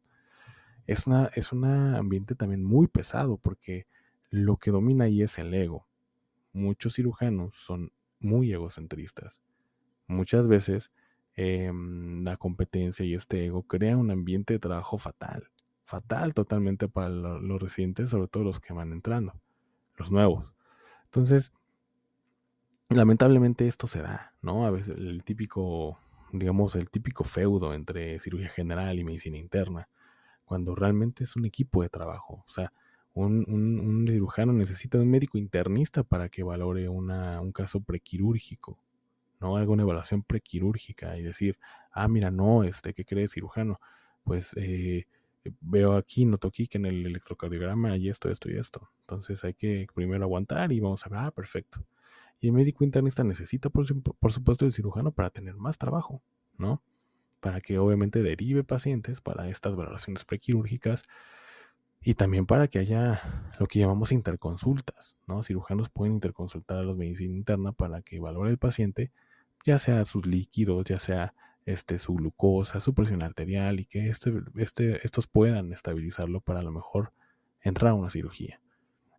es, 0.86 1.06
una, 1.06 1.30
es 1.34 1.52
un 1.52 1.64
ambiente 1.64 2.34
también 2.34 2.64
muy 2.64 2.88
pesado 2.88 3.38
porque 3.38 3.86
lo 4.30 4.56
que 4.56 4.70
domina 4.70 5.04
ahí 5.04 5.22
es 5.22 5.38
el 5.38 5.52
ego. 5.54 5.86
Muchos 6.52 6.94
cirujanos 6.94 7.54
son 7.54 7.92
muy 8.18 8.52
egocentristas. 8.52 9.42
Muchas 10.06 10.48
veces 10.48 10.90
eh, 11.36 11.70
la 12.22 12.36
competencia 12.36 13.04
y 13.04 13.14
este 13.14 13.44
ego 13.44 13.62
crea 13.62 13.96
un 13.96 14.10
ambiente 14.10 14.54
de 14.54 14.58
trabajo 14.58 14.98
fatal. 14.98 15.50
Fatal 15.86 16.34
totalmente 16.34 16.88
para 16.88 17.08
lo, 17.08 17.40
los 17.40 17.62
residentes, 17.62 18.10
sobre 18.10 18.28
todo 18.28 18.44
los 18.44 18.60
que 18.60 18.74
van 18.74 18.92
entrando, 18.92 19.32
los 19.96 20.10
nuevos. 20.10 20.52
Entonces, 21.04 21.52
lamentablemente 22.88 23.66
esto 23.66 23.86
se 23.86 24.02
da, 24.02 24.34
¿no? 24.42 24.66
A 24.66 24.70
veces 24.70 24.96
el 24.96 25.22
típico, 25.24 25.98
digamos, 26.32 26.76
el 26.76 26.90
típico 26.90 27.24
feudo 27.24 27.74
entre 27.74 28.18
cirugía 28.18 28.48
general 28.48 28.98
y 28.98 29.04
medicina 29.04 29.38
interna, 29.38 29.88
cuando 30.44 30.74
realmente 30.74 31.24
es 31.24 31.36
un 31.36 31.44
equipo 31.44 31.82
de 31.82 31.88
trabajo. 31.88 32.44
O 32.46 32.50
sea, 32.50 32.72
un, 33.14 34.04
cirujano 34.08 34.52
necesita 34.52 34.98
de 34.98 35.04
un 35.04 35.10
médico 35.10 35.38
internista 35.38 36.02
para 36.02 36.28
que 36.28 36.42
valore 36.42 36.88
una, 36.88 37.40
un 37.40 37.52
caso 37.52 37.80
prequirúrgico, 37.80 38.78
¿no? 39.40 39.56
Haga 39.56 39.70
una 39.70 39.82
evaluación 39.82 40.22
prequirúrgica 40.22 41.16
y 41.16 41.22
decir, 41.22 41.58
ah, 41.92 42.08
mira, 42.08 42.30
no, 42.30 42.62
este, 42.62 42.92
¿qué 42.92 43.04
cree 43.04 43.28
cirujano? 43.28 43.80
Pues 44.22 44.54
eh, 44.56 45.06
veo 45.60 45.96
aquí, 45.96 46.24
noto 46.24 46.48
aquí 46.48 46.66
que 46.66 46.78
en 46.78 46.86
el 46.86 47.06
electrocardiograma 47.06 47.92
hay 47.92 48.08
esto, 48.08 48.30
esto 48.30 48.50
y 48.50 48.56
esto. 48.56 48.88
Entonces 49.00 49.44
hay 49.44 49.54
que 49.54 49.86
primero 49.94 50.24
aguantar 50.24 50.72
y 50.72 50.80
vamos 50.80 51.06
a 51.06 51.08
ver, 51.08 51.18
ah, 51.20 51.30
perfecto. 51.30 51.84
Y 52.40 52.48
el 52.48 52.52
médico 52.52 52.84
internista 52.84 53.24
necesita, 53.24 53.70
por, 53.70 53.86
por 54.02 54.32
supuesto, 54.32 54.64
el 54.66 54.72
cirujano 54.72 55.12
para 55.12 55.30
tener 55.30 55.56
más 55.56 55.78
trabajo, 55.78 56.22
¿no? 56.58 56.82
Para 57.40 57.60
que 57.60 57.78
obviamente 57.78 58.22
derive 58.22 58.64
pacientes 58.64 59.20
para 59.20 59.48
estas 59.48 59.74
valoraciones 59.74 60.24
prequirúrgicas 60.24 61.04
y 62.00 62.14
también 62.14 62.46
para 62.46 62.68
que 62.68 62.78
haya 62.78 63.52
lo 63.58 63.66
que 63.66 63.78
llamamos 63.78 64.12
interconsultas, 64.12 65.16
¿no? 65.26 65.42
Cirujanos 65.42 65.88
pueden 65.90 66.14
interconsultar 66.14 66.78
a 66.78 66.82
los 66.82 66.96
medicina 66.96 67.34
interna 67.34 67.72
para 67.72 68.02
que 68.02 68.20
valore 68.20 68.50
el 68.50 68.58
paciente, 68.58 69.10
ya 69.64 69.78
sea 69.78 70.04
sus 70.04 70.26
líquidos, 70.26 70.84
ya 70.84 70.98
sea 70.98 71.34
este, 71.66 71.98
su 71.98 72.14
glucosa, 72.14 72.80
su 72.80 72.94
presión 72.94 73.22
arterial 73.22 73.80
y 73.80 73.84
que 73.84 74.08
este, 74.08 74.32
este, 74.56 75.04
estos 75.04 75.26
puedan 75.26 75.72
estabilizarlo 75.72 76.40
para 76.40 76.60
a 76.60 76.62
lo 76.62 76.72
mejor 76.72 77.12
entrar 77.60 77.90
a 77.90 77.94
una 77.94 78.08
cirugía. 78.08 78.60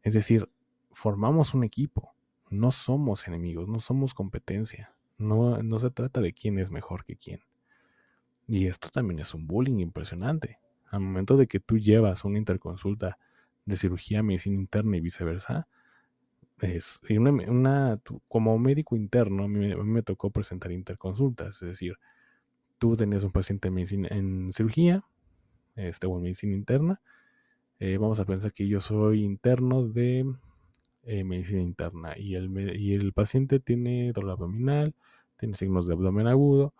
Es 0.01 0.13
decir, 0.13 0.49
formamos 0.91 1.53
un 1.53 1.63
equipo, 1.63 2.15
no 2.49 2.71
somos 2.71 3.27
enemigos, 3.27 3.67
no 3.67 3.79
somos 3.79 4.13
competencia, 4.13 4.95
no, 5.17 5.61
no 5.61 5.79
se 5.79 5.91
trata 5.91 6.21
de 6.21 6.33
quién 6.33 6.57
es 6.57 6.71
mejor 6.71 7.05
que 7.05 7.17
quién. 7.17 7.41
Y 8.47 8.67
esto 8.67 8.89
también 8.89 9.19
es 9.19 9.33
un 9.33 9.45
bullying 9.45 9.79
impresionante 9.79 10.59
al 10.89 11.01
momento 11.01 11.37
de 11.37 11.47
que 11.47 11.59
tú 11.59 11.77
llevas 11.77 12.23
una 12.23 12.37
interconsulta 12.37 13.17
de 13.65 13.75
cirugía, 13.75 14.23
medicina 14.23 14.55
interna 14.55 14.97
y 14.97 15.01
viceversa, 15.01 15.67
es 16.59 17.01
una, 17.09 17.31
una 17.31 17.99
como 18.27 18.57
médico 18.57 18.95
interno, 18.95 19.43
a 19.43 19.47
mí, 19.47 19.59
me, 19.59 19.75
me, 19.75 20.01
tocó 20.01 20.31
presentar 20.31 20.71
interconsultas, 20.71 21.61
es 21.61 21.69
decir, 21.69 21.97
tú 22.77 22.95
tenías 22.95 23.23
un 23.23 23.31
paciente 23.31 23.69
en, 23.69 24.51
cirugía, 24.53 25.03
este, 25.75 26.07
o 26.07 26.15
en 26.17 26.23
medicina 26.23 26.55
interna, 26.55 27.01
eh, 27.79 27.97
vamos 27.97 28.19
a 28.19 28.25
pensar 28.25 28.53
que 28.53 28.67
yo 28.67 28.81
soy 28.81 29.23
interno 29.23 29.87
de 29.87 30.25
eh, 31.03 31.23
medicina 31.23 31.61
interna 31.61 32.13
y 32.17 32.35
el, 32.35 32.75
y 32.77 32.93
el 32.93 33.13
paciente 33.13 33.59
tiene 33.59 34.11
dolor 34.13 34.31
abdominal, 34.31 34.95
tiene 35.37 35.55
signos 35.55 35.87
de 35.87 35.93
abdomen 35.93 36.27
agudo, 36.27 36.73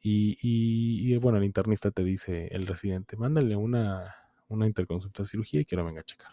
y, 0.00 0.38
y, 0.40 1.12
y, 1.12 1.16
bueno, 1.18 1.38
el 1.38 1.44
internista 1.44 1.90
te 1.90 2.04
dice, 2.04 2.48
el 2.52 2.66
residente, 2.66 3.16
mándale 3.16 3.56
una, 3.56 4.14
una 4.48 4.66
interconsulta 4.66 5.22
de 5.22 5.28
cirugía 5.28 5.60
y 5.60 5.64
que 5.64 5.76
lo 5.76 5.84
venga 5.84 6.00
a 6.00 6.04
checar. 6.04 6.32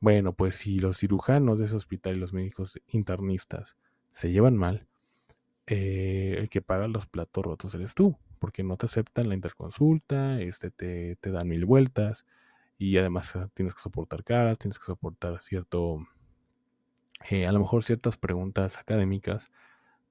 Bueno, 0.00 0.32
pues 0.34 0.56
si 0.56 0.80
los 0.80 0.98
cirujanos 0.98 1.60
de 1.60 1.66
ese 1.66 1.76
hospital 1.76 2.16
y 2.16 2.20
los 2.20 2.32
médicos 2.32 2.80
internistas 2.88 3.76
se 4.10 4.32
llevan 4.32 4.56
mal, 4.56 4.88
eh, 5.66 6.36
el 6.38 6.48
que 6.48 6.62
paga 6.62 6.88
los 6.88 7.06
platos 7.06 7.44
rotos 7.44 7.74
eres 7.74 7.94
tú, 7.94 8.16
porque 8.38 8.64
no 8.64 8.76
te 8.76 8.86
aceptan 8.86 9.28
la 9.28 9.34
interconsulta, 9.34 10.40
este, 10.40 10.70
te, 10.70 11.16
te 11.16 11.30
dan 11.30 11.48
mil 11.48 11.64
vueltas 11.64 12.26
y 12.82 12.98
además 12.98 13.36
ah, 13.36 13.48
tienes 13.54 13.74
que 13.74 13.80
soportar 13.80 14.24
caras, 14.24 14.58
tienes 14.58 14.78
que 14.78 14.86
soportar 14.86 15.40
cierto, 15.40 16.04
eh, 17.30 17.46
a 17.46 17.52
lo 17.52 17.60
mejor 17.60 17.84
ciertas 17.84 18.16
preguntas 18.16 18.76
académicas, 18.76 19.52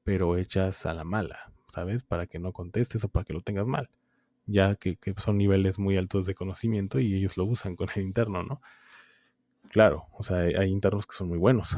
pero 0.03 0.38
hechas 0.38 0.86
a 0.86 0.93
la 0.93 1.03
mala, 1.03 1.51
¿sabes? 1.74 2.03
Para 2.03 2.27
que 2.27 2.39
no 2.39 2.53
contestes 2.53 3.03
o 3.03 3.10
para 3.10 3.25
que 3.25 3.34
lo 3.34 3.41
tengas 3.41 3.67
mal, 3.67 3.89
ya 4.46 4.75
que, 4.75 4.98
son 5.17 5.38
niveles 5.38 5.79
muy 5.79 5.98
altos 5.98 6.25
de 6.25 6.34
conocimiento 6.34 7.00
y 7.00 7.13
ellos 7.13 7.36
lo 7.36 7.43
usan 7.43 7.75
con 7.75 7.89
el 7.93 8.03
interno, 8.03 8.43
¿no? 8.43 8.62
Claro, 9.70 10.08
o 10.13 10.24
sea, 10.24 10.38
hay 10.38 10.70
internos 10.70 11.05
que 11.05 11.15
son 11.15 11.27
muy 11.27 11.38
buenos, 11.38 11.75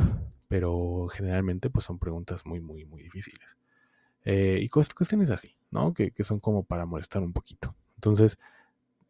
pero 0.48 1.08
generalmente 1.12 1.72
pues 1.72 1.86
son 1.86 1.98
preguntas 1.98 2.46
muy, 2.46 2.60
muy, 2.60 2.86
muy 2.86 3.02
difíciles. 3.02 3.58
Eh, 4.26 4.60
y 4.62 4.70
cuestiones 4.70 5.30
así, 5.30 5.56
¿no? 5.72 5.94
Que, 5.94 6.12
que, 6.12 6.24
son 6.24 6.40
como 6.40 6.64
para 6.64 6.86
molestar 6.86 7.22
un 7.22 7.34
poquito. 7.34 7.76
Entonces, 7.96 8.38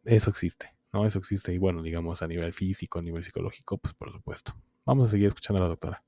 eso 0.04 0.30
existe, 0.30 0.74
¿no? 0.92 1.06
Eso 1.06 1.18
existe 1.18 1.52
y 1.52 1.58
bueno, 1.58 1.82
digamos 1.82 2.22
a 2.22 2.28
nivel 2.28 2.52
físico, 2.52 2.98
a 2.98 3.02
nivel 3.02 3.22
psicológico, 3.22 3.78
pues 3.78 3.94
por 3.94 4.12
supuesto. 4.12 4.54
Vamos 4.84 5.08
a 5.08 5.10
seguir 5.12 5.28
escuchando 5.28 5.62
a 5.62 5.66
la 5.66 5.68
doctora. 5.68 6.02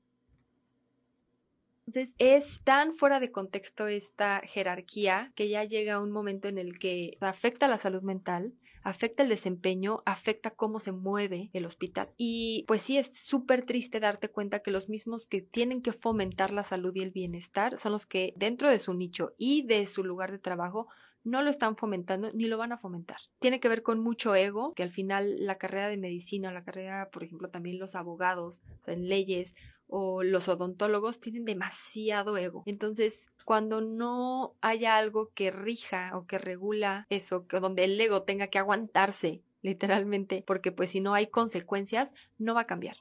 Entonces 1.87 2.15
es 2.19 2.61
tan 2.65 2.95
fuera 2.95 3.21
de 3.21 3.31
contexto 3.31 3.87
esta 3.87 4.41
jerarquía 4.43 5.31
que 5.35 5.47
ya 5.47 5.63
llega 5.63 6.01
un 6.01 6.11
momento 6.11 6.49
en 6.49 6.57
el 6.57 6.79
que 6.79 7.17
afecta 7.21 7.69
la 7.69 7.77
salud 7.77 8.01
mental, 8.01 8.53
afecta 8.87 9.23
el 9.23 9.29
desempeño, 9.29 10.01
afecta 10.05 10.51
cómo 10.51 10.79
se 10.79 10.93
mueve 10.93 11.49
el 11.51 11.65
hospital. 11.65 12.09
Y 12.15 12.63
pues 12.67 12.81
sí, 12.81 12.97
es 12.97 13.11
súper 13.13 13.65
triste 13.65 13.99
darte 13.99 14.29
cuenta 14.29 14.59
que 14.59 14.71
los 14.71 14.87
mismos 14.87 15.27
que 15.27 15.41
tienen 15.41 15.81
que 15.81 15.91
fomentar 15.91 16.53
la 16.53 16.63
salud 16.63 16.95
y 16.95 17.01
el 17.01 17.11
bienestar 17.11 17.77
son 17.77 17.91
los 17.91 18.05
que 18.05 18.33
dentro 18.37 18.69
de 18.69 18.79
su 18.79 18.93
nicho 18.93 19.33
y 19.37 19.63
de 19.63 19.85
su 19.87 20.05
lugar 20.05 20.31
de 20.31 20.39
trabajo 20.39 20.87
no 21.25 21.41
lo 21.41 21.49
están 21.49 21.75
fomentando 21.75 22.31
ni 22.31 22.45
lo 22.45 22.57
van 22.57 22.71
a 22.71 22.77
fomentar. 22.77 23.17
Tiene 23.39 23.59
que 23.59 23.67
ver 23.67 23.83
con 23.83 23.99
mucho 23.99 24.33
ego, 24.35 24.73
que 24.73 24.83
al 24.83 24.91
final 24.91 25.45
la 25.45 25.57
carrera 25.57 25.89
de 25.89 25.97
medicina, 25.97 26.53
la 26.53 26.63
carrera, 26.63 27.09
por 27.11 27.25
ejemplo, 27.25 27.49
también 27.49 27.79
los 27.79 27.93
abogados 27.93 28.61
en 28.85 29.09
leyes 29.09 29.53
o 29.87 30.23
los 30.23 30.47
odontólogos 30.47 31.19
tienen 31.19 31.45
demasiado 31.45 32.37
ego. 32.37 32.63
Entonces, 32.65 33.31
cuando 33.45 33.81
no 33.81 34.53
haya 34.61 34.97
algo 34.97 35.31
que 35.33 35.51
rija 35.51 36.11
o 36.15 36.25
que 36.25 36.37
regula 36.37 37.05
eso, 37.09 37.45
donde 37.49 37.85
el 37.85 37.99
ego 37.99 38.23
tenga 38.23 38.47
que 38.47 38.59
aguantarse 38.59 39.41
literalmente, 39.61 40.43
porque 40.45 40.71
pues 40.71 40.91
si 40.91 41.01
no 41.01 41.13
hay 41.13 41.27
consecuencias, 41.27 42.13
no 42.37 42.53
va 42.53 42.61
a 42.61 42.67
cambiar. 42.67 42.97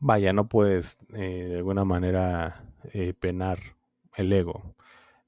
Vaya, 0.00 0.32
no 0.32 0.48
puedes 0.48 0.98
eh, 1.14 1.46
de 1.48 1.56
alguna 1.58 1.84
manera 1.84 2.64
eh, 2.92 3.14
penar 3.14 3.58
el 4.16 4.32
ego. 4.32 4.74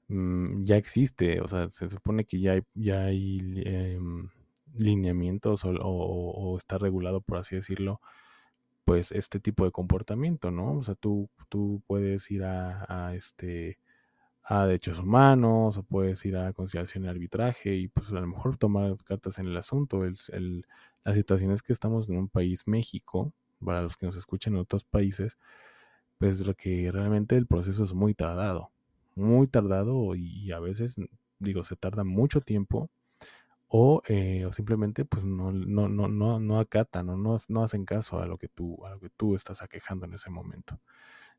Mm, 0.07 0.65
ya 0.65 0.77
existe, 0.77 1.41
o 1.41 1.47
sea, 1.47 1.69
se 1.69 1.89
supone 1.89 2.25
que 2.25 2.39
ya 2.39 2.53
hay, 2.53 2.63
ya 2.73 3.05
hay 3.05 3.63
em, 3.65 4.29
lineamientos 4.75 5.61
o, 5.65 6.55
está 6.57 6.77
regulado, 6.77 7.21
por 7.21 7.37
así 7.37 7.55
decirlo, 7.55 8.01
pues 8.85 9.11
este 9.11 9.39
tipo 9.39 9.65
de 9.65 9.71
comportamiento, 9.71 10.51
¿no? 10.51 10.77
O 10.77 10.83
sea, 10.83 10.95
tú, 10.95 11.29
tú 11.49 11.81
puedes 11.87 12.29
ir 12.31 12.43
a, 12.43 13.13
este 13.15 13.79
a 14.43 14.65
derechos 14.67 14.99
humanos 14.99 15.77
o 15.77 15.83
puedes 15.83 16.23
ir 16.25 16.37
a 16.37 16.53
conciliación 16.53 17.05
y 17.05 17.07
arbitraje 17.07 17.75
y 17.75 17.87
pues 17.87 18.11
a 18.11 18.15
lo 18.21 18.27
mejor 18.27 18.57
tomar 18.57 18.95
cartas 19.03 19.39
en 19.39 19.47
el 19.47 19.57
asunto. 19.57 20.03
La 21.03 21.13
situación 21.13 21.51
es 21.51 21.63
que 21.63 21.73
estamos 21.73 22.09
en 22.09 22.17
un 22.17 22.29
país 22.29 22.67
México, 22.67 23.33
para 23.63 23.81
los 23.81 23.97
que 23.97 24.05
nos 24.05 24.15
escuchan 24.15 24.53
en 24.53 24.59
otros 24.59 24.85
países, 24.85 25.39
pues 26.19 26.45
lo 26.45 26.53
que 26.55 26.91
realmente 26.91 27.35
el 27.37 27.47
proceso 27.47 27.83
es 27.83 27.93
muy 27.93 28.13
tardado, 28.13 28.71
muy 29.15 29.47
tardado 29.47 30.15
y 30.15 30.51
a 30.51 30.59
veces, 30.59 30.97
digo, 31.39 31.63
se 31.63 31.75
tarda 31.75 32.03
mucho 32.03 32.41
tiempo 32.41 32.89
o, 33.77 34.01
eh, 34.07 34.45
o 34.45 34.53
simplemente 34.53 35.03
pues 35.03 35.25
no, 35.25 35.51
no, 35.51 35.89
no, 35.89 36.07
no, 36.07 36.39
no 36.39 36.59
acatan 36.59 37.09
o 37.09 37.17
no, 37.17 37.35
no 37.49 37.61
hacen 37.61 37.83
caso 37.83 38.21
a 38.21 38.25
lo 38.25 38.37
que 38.37 38.47
tú, 38.47 38.85
a 38.85 38.91
lo 38.91 39.01
que 39.01 39.09
tú 39.09 39.35
estás 39.35 39.61
aquejando 39.61 40.05
en 40.05 40.13
ese 40.13 40.29
momento. 40.29 40.79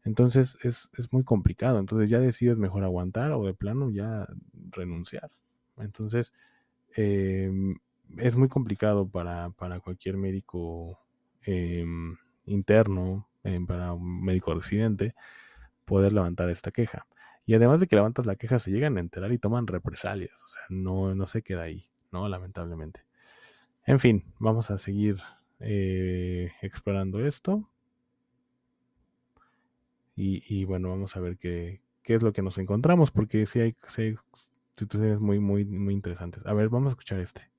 Entonces 0.04 0.58
es, 0.62 0.90
es 0.98 1.12
muy 1.14 1.24
complicado. 1.24 1.78
Entonces 1.78 2.10
ya 2.10 2.20
decides 2.20 2.58
mejor 2.58 2.84
aguantar 2.84 3.32
o 3.32 3.46
de 3.46 3.54
plano 3.54 3.90
ya 3.90 4.26
renunciar. 4.70 5.30
Entonces 5.78 6.34
em, 6.96 7.78
es 8.18 8.36
muy 8.36 8.48
complicado 8.48 9.08
para, 9.08 9.48
para 9.50 9.80
cualquier 9.80 10.18
médico 10.18 11.00
em, 11.42 12.18
interno, 12.44 13.30
em, 13.44 13.66
para 13.66 13.94
un 13.94 14.22
médico 14.22 14.54
residente, 14.54 15.14
poder 15.86 16.12
levantar 16.12 16.50
esta 16.50 16.70
queja. 16.70 17.06
Y 17.46 17.54
además 17.54 17.80
de 17.80 17.86
que 17.86 17.96
levantas 17.96 18.26
la 18.26 18.36
queja, 18.36 18.58
se 18.58 18.72
llegan 18.72 18.98
a 18.98 19.00
enterar 19.00 19.32
y 19.32 19.38
toman 19.38 19.66
represalias. 19.66 20.42
O 20.44 20.48
sea, 20.48 20.62
no, 20.68 21.14
no 21.14 21.26
se 21.26 21.42
queda 21.42 21.62
ahí. 21.62 21.88
¿No? 22.16 22.28
Lamentablemente. 22.28 23.04
En 23.84 23.98
fin, 23.98 24.24
vamos 24.38 24.70
a 24.70 24.78
seguir 24.78 25.16
eh, 25.60 26.50
explorando 26.62 27.24
esto. 27.24 27.68
Y, 30.18 30.64
bueno, 30.64 30.88
vamos 30.88 31.14
a 31.14 31.20
ver 31.20 31.36
qué, 31.36 31.82
qué, 32.02 32.14
es 32.14 32.22
lo 32.22 32.32
que 32.32 32.40
nos 32.40 32.56
encontramos, 32.56 33.10
porque 33.10 33.44
sí 33.44 33.60
hay, 33.60 33.76
situaciones 34.74 35.20
muy, 35.20 35.40
muy, 35.40 35.66
muy 35.66 35.92
interesantes. 35.92 36.46
A 36.46 36.54
ver, 36.54 36.70
vamos 36.70 36.86
a 36.86 36.92
escuchar 36.92 37.20
este. 37.20 37.50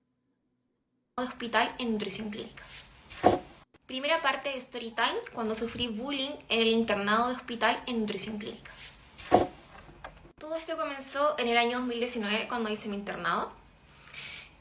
Hospital 1.18 1.70
en 1.78 1.92
nutrición 1.92 2.32
clínica. 2.32 2.64
Primera 3.86 4.24
parte 4.24 4.50
de 4.50 4.60
Storytime, 4.60 5.20
cuando 5.34 5.54
sufrí 5.54 5.88
bullying 5.88 6.32
en 6.50 6.62
el 6.62 6.70
internado 6.70 7.28
de 7.28 7.36
hospital 7.36 7.80
en 7.86 8.00
nutrición 8.00 8.40
clínica. 8.40 8.72
Todo 10.40 10.56
esto 10.56 10.76
comenzó 10.78 11.38
en 11.38 11.48
el 11.48 11.58
año 11.60 11.78
2019 11.78 12.48
cuando 12.48 12.72
hice 12.72 12.90
mi 12.90 12.96
internado. 12.96 13.52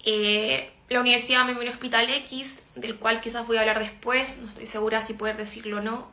Eh, 0.07 0.71
la 0.89 1.01
universidad 1.01 1.45
me 1.45 1.53
envió 1.53 1.69
hospital 1.69 2.09
X, 2.09 2.63
del 2.77 2.97
cual 2.97 3.21
quizás 3.21 3.45
voy 3.47 3.57
a 3.57 3.61
hablar 3.61 3.81
después, 3.81 4.39
no 4.39 4.49
estoy 4.49 4.67
segura 4.67 5.01
si 5.01 5.15
poder 5.15 5.37
decirlo 5.37 5.79
o 5.79 5.81
no. 5.83 6.07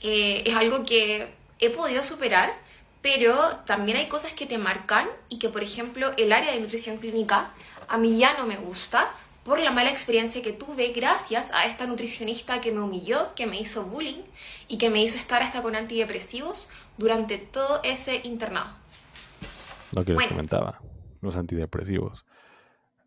Eh, 0.00 0.44
es 0.46 0.56
algo 0.56 0.86
que 0.86 1.28
he 1.58 1.68
podido 1.68 2.02
superar, 2.02 2.54
pero 3.02 3.36
también 3.66 3.98
hay 3.98 4.06
cosas 4.08 4.32
que 4.32 4.46
te 4.46 4.56
marcan 4.56 5.06
y 5.28 5.38
que, 5.38 5.50
por 5.50 5.62
ejemplo, 5.62 6.10
el 6.16 6.32
área 6.32 6.52
de 6.52 6.60
nutrición 6.60 6.96
clínica 6.96 7.50
a 7.86 7.98
mí 7.98 8.18
ya 8.18 8.36
no 8.38 8.46
me 8.46 8.56
gusta 8.56 9.12
por 9.44 9.60
la 9.60 9.72
mala 9.72 9.90
experiencia 9.90 10.40
que 10.42 10.52
tuve 10.52 10.88
gracias 10.92 11.52
a 11.52 11.66
esta 11.66 11.86
nutricionista 11.86 12.62
que 12.62 12.72
me 12.72 12.80
humilló, 12.80 13.34
que 13.34 13.46
me 13.46 13.60
hizo 13.60 13.84
bullying 13.84 14.22
y 14.68 14.78
que 14.78 14.88
me 14.88 15.02
hizo 15.02 15.18
estar 15.18 15.42
hasta 15.42 15.62
con 15.62 15.76
antidepresivos 15.76 16.70
durante 16.96 17.36
todo 17.36 17.80
ese 17.82 18.22
internado. 18.24 18.70
Lo 19.92 20.04
que 20.04 20.12
les 20.12 20.26
comentaba, 20.26 20.80
los 21.20 21.36
antidepresivos 21.36 22.24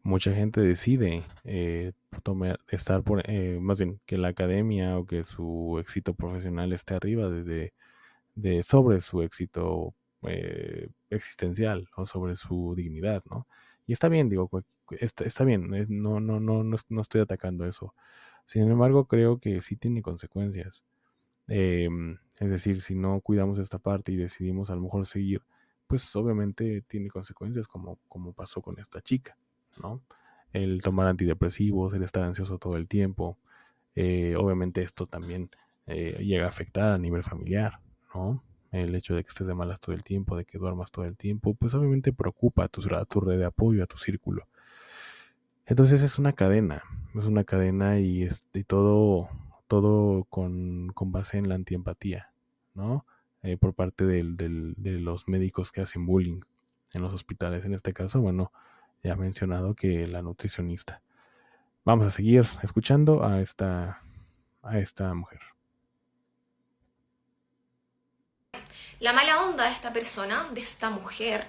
mucha 0.03 0.33
gente 0.33 0.61
decide 0.61 1.23
eh, 1.43 1.93
tomar, 2.23 2.59
estar 2.69 3.03
por, 3.03 3.23
eh, 3.29 3.59
más 3.61 3.77
bien 3.77 3.99
que 4.05 4.17
la 4.17 4.29
academia 4.29 4.97
o 4.97 5.05
que 5.05 5.23
su 5.23 5.77
éxito 5.79 6.13
profesional 6.13 6.73
esté 6.73 6.95
arriba 6.95 7.29
de, 7.29 7.73
de, 8.35 8.63
sobre 8.63 9.01
su 9.01 9.21
éxito 9.21 9.93
eh, 10.23 10.89
existencial 11.09 11.87
o 11.95 12.05
sobre 12.05 12.35
su 12.35 12.73
dignidad, 12.75 13.23
¿no? 13.29 13.47
Y 13.87 13.93
está 13.93 14.09
bien, 14.09 14.29
digo, 14.29 14.49
está, 14.91 15.25
está 15.25 15.43
bien, 15.43 15.69
no, 15.89 16.19
no, 16.19 16.39
no, 16.39 16.63
no, 16.63 17.01
estoy 17.01 17.21
atacando 17.21 17.65
eso. 17.65 17.93
Sin 18.45 18.69
embargo, 18.69 19.07
creo 19.07 19.39
que 19.39 19.61
sí 19.61 19.75
tiene 19.75 20.01
consecuencias. 20.01 20.83
Em, 21.47 22.17
es 22.39 22.49
decir, 22.49 22.81
si 22.81 22.95
no 22.95 23.21
cuidamos 23.21 23.59
esta 23.59 23.79
parte 23.79 24.11
y 24.11 24.17
decidimos 24.17 24.69
a 24.69 24.75
lo 24.75 24.81
mejor 24.81 25.05
seguir, 25.05 25.41
pues 25.87 26.15
obviamente 26.15 26.81
tiene 26.83 27.09
consecuencias 27.09 27.67
como, 27.67 27.99
como 28.07 28.33
pasó 28.33 28.61
con 28.61 28.79
esta 28.79 29.01
chica. 29.01 29.37
¿No? 29.81 30.01
El 30.53 30.81
tomar 30.81 31.07
antidepresivos, 31.07 31.93
el 31.93 32.03
estar 32.03 32.23
ansioso 32.23 32.57
todo 32.57 32.77
el 32.77 32.87
tiempo. 32.87 33.37
Eh, 33.95 34.35
obviamente 34.37 34.81
esto 34.81 35.07
también 35.07 35.49
eh, 35.87 36.17
llega 36.23 36.45
a 36.45 36.49
afectar 36.49 36.91
a 36.91 36.97
nivel 36.97 37.23
familiar, 37.23 37.79
¿no? 38.13 38.43
El 38.71 38.95
hecho 38.95 39.15
de 39.15 39.23
que 39.23 39.29
estés 39.29 39.47
de 39.47 39.53
malas 39.53 39.79
todo 39.79 39.93
el 39.93 40.03
tiempo, 40.03 40.37
de 40.37 40.45
que 40.45 40.57
duermas 40.57 40.91
todo 40.91 41.05
el 41.05 41.17
tiempo, 41.17 41.53
pues 41.53 41.73
obviamente 41.73 42.13
preocupa 42.13 42.65
a 42.65 42.67
tu, 42.69 42.81
red 43.19 43.37
de 43.37 43.45
apoyo, 43.45 43.83
a 43.83 43.87
tu 43.87 43.97
círculo. 43.97 44.47
Entonces 45.65 46.01
es 46.01 46.17
una 46.19 46.33
cadena, 46.33 46.83
es 47.15 47.25
una 47.25 47.43
cadena 47.43 47.99
y, 47.99 48.27
todo, 48.65 49.29
todo 49.67 50.23
con, 50.25 50.93
base 50.95 51.37
en 51.37 51.49
la 51.49 51.55
antiempatía, 51.55 52.31
¿no? 52.73 53.05
Eh, 53.43 53.57
por 53.57 53.73
parte 53.73 54.05
de 54.05 54.23
los 54.99 55.27
médicos 55.27 55.71
que 55.71 55.81
hacen 55.81 56.05
bullying 56.05 56.41
en 56.93 57.01
los 57.01 57.13
hospitales. 57.13 57.65
En 57.65 57.73
este 57.73 57.93
caso, 57.93 58.21
bueno, 58.21 58.51
ya 59.03 59.15
mencionado 59.15 59.75
que 59.75 60.07
la 60.07 60.21
nutricionista. 60.21 61.01
Vamos 61.83 62.05
a 62.05 62.09
seguir 62.11 62.45
escuchando 62.61 63.23
a 63.23 63.41
esta, 63.41 64.01
a 64.61 64.77
esta 64.77 65.13
mujer. 65.13 65.39
La 68.99 69.13
mala 69.13 69.41
onda 69.41 69.65
de 69.65 69.71
esta 69.71 69.91
persona, 69.91 70.47
de 70.53 70.61
esta 70.61 70.91
mujer, 70.91 71.47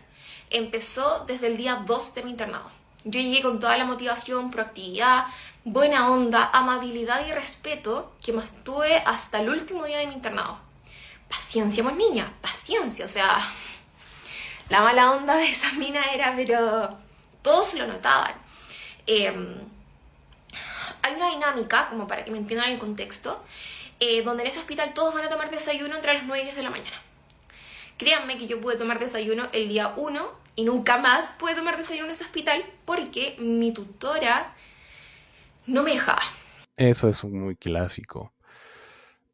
empezó 0.48 1.26
desde 1.26 1.48
el 1.48 1.58
día 1.58 1.84
2 1.86 2.14
de 2.14 2.22
mi 2.22 2.30
internado. 2.30 2.70
Yo 3.04 3.20
llegué 3.20 3.42
con 3.42 3.60
toda 3.60 3.76
la 3.76 3.84
motivación, 3.84 4.50
proactividad, 4.50 5.26
buena 5.64 6.10
onda, 6.10 6.48
amabilidad 6.52 7.26
y 7.26 7.32
respeto 7.32 8.14
que 8.24 8.32
mantuve 8.32 8.96
hasta 9.04 9.40
el 9.40 9.50
último 9.50 9.84
día 9.84 9.98
de 9.98 10.06
mi 10.06 10.14
internado. 10.14 10.58
Paciencia, 11.28 11.82
pues 11.82 11.96
niña, 11.96 12.32
paciencia. 12.40 13.04
O 13.04 13.08
sea, 13.08 13.52
la 14.70 14.80
mala 14.80 15.12
onda 15.12 15.36
de 15.36 15.44
esa 15.44 15.72
mina 15.74 16.04
era, 16.12 16.34
pero 16.34 16.96
todos 17.42 17.74
lo 17.74 17.86
notaban. 17.86 18.34
Em, 19.06 19.58
hay 21.02 21.14
una 21.14 21.30
dinámica, 21.30 21.88
como 21.88 22.06
para 22.06 22.24
que 22.24 22.30
me 22.30 22.38
entiendan 22.38 22.70
el 22.70 22.78
contexto, 22.78 23.42
eh, 24.00 24.22
donde 24.22 24.42
en 24.42 24.48
ese 24.48 24.60
hospital 24.60 24.94
todos 24.94 25.14
van 25.14 25.24
a 25.24 25.28
tomar 25.28 25.50
desayuno 25.50 25.96
entre 25.96 26.14
las 26.14 26.24
9 26.24 26.40
y 26.40 26.44
10 26.44 26.56
de 26.56 26.62
la 26.62 26.70
mañana. 26.70 26.96
Créanme 27.98 28.38
que 28.38 28.46
yo 28.46 28.60
pude 28.60 28.76
tomar 28.76 28.98
desayuno 28.98 29.48
el 29.52 29.68
día 29.68 29.94
1 29.96 30.42
y 30.56 30.64
nunca 30.64 30.98
más 30.98 31.34
pude 31.34 31.54
tomar 31.54 31.76
desayuno 31.76 32.06
en 32.06 32.12
ese 32.12 32.24
hospital 32.24 32.64
porque 32.84 33.36
mi 33.38 33.72
tutora 33.72 34.54
no 35.66 35.82
me 35.82 35.92
dejaba. 35.92 36.22
Eso 36.76 37.08
es 37.08 37.22
muy 37.24 37.56
clásico. 37.56 38.32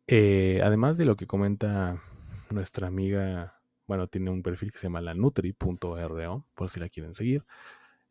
Eh, 0.07 0.61
además 0.65 0.97
de 0.97 1.05
lo 1.05 1.17
que 1.17 1.27
comenta 1.27 2.03
nuestra 2.51 2.89
amiga, 2.89 3.61
bueno, 3.87 4.07
tiene 4.07 4.31
un 4.31 4.43
perfil 4.43 4.73
que 4.73 4.79
se 4.79 4.87
llama 4.87 5.01
lanutri.ro, 5.01 6.45
por 6.55 6.69
si 6.69 6.81
la 6.81 6.89
quieren 6.89 7.15
seguir. 7.15 7.45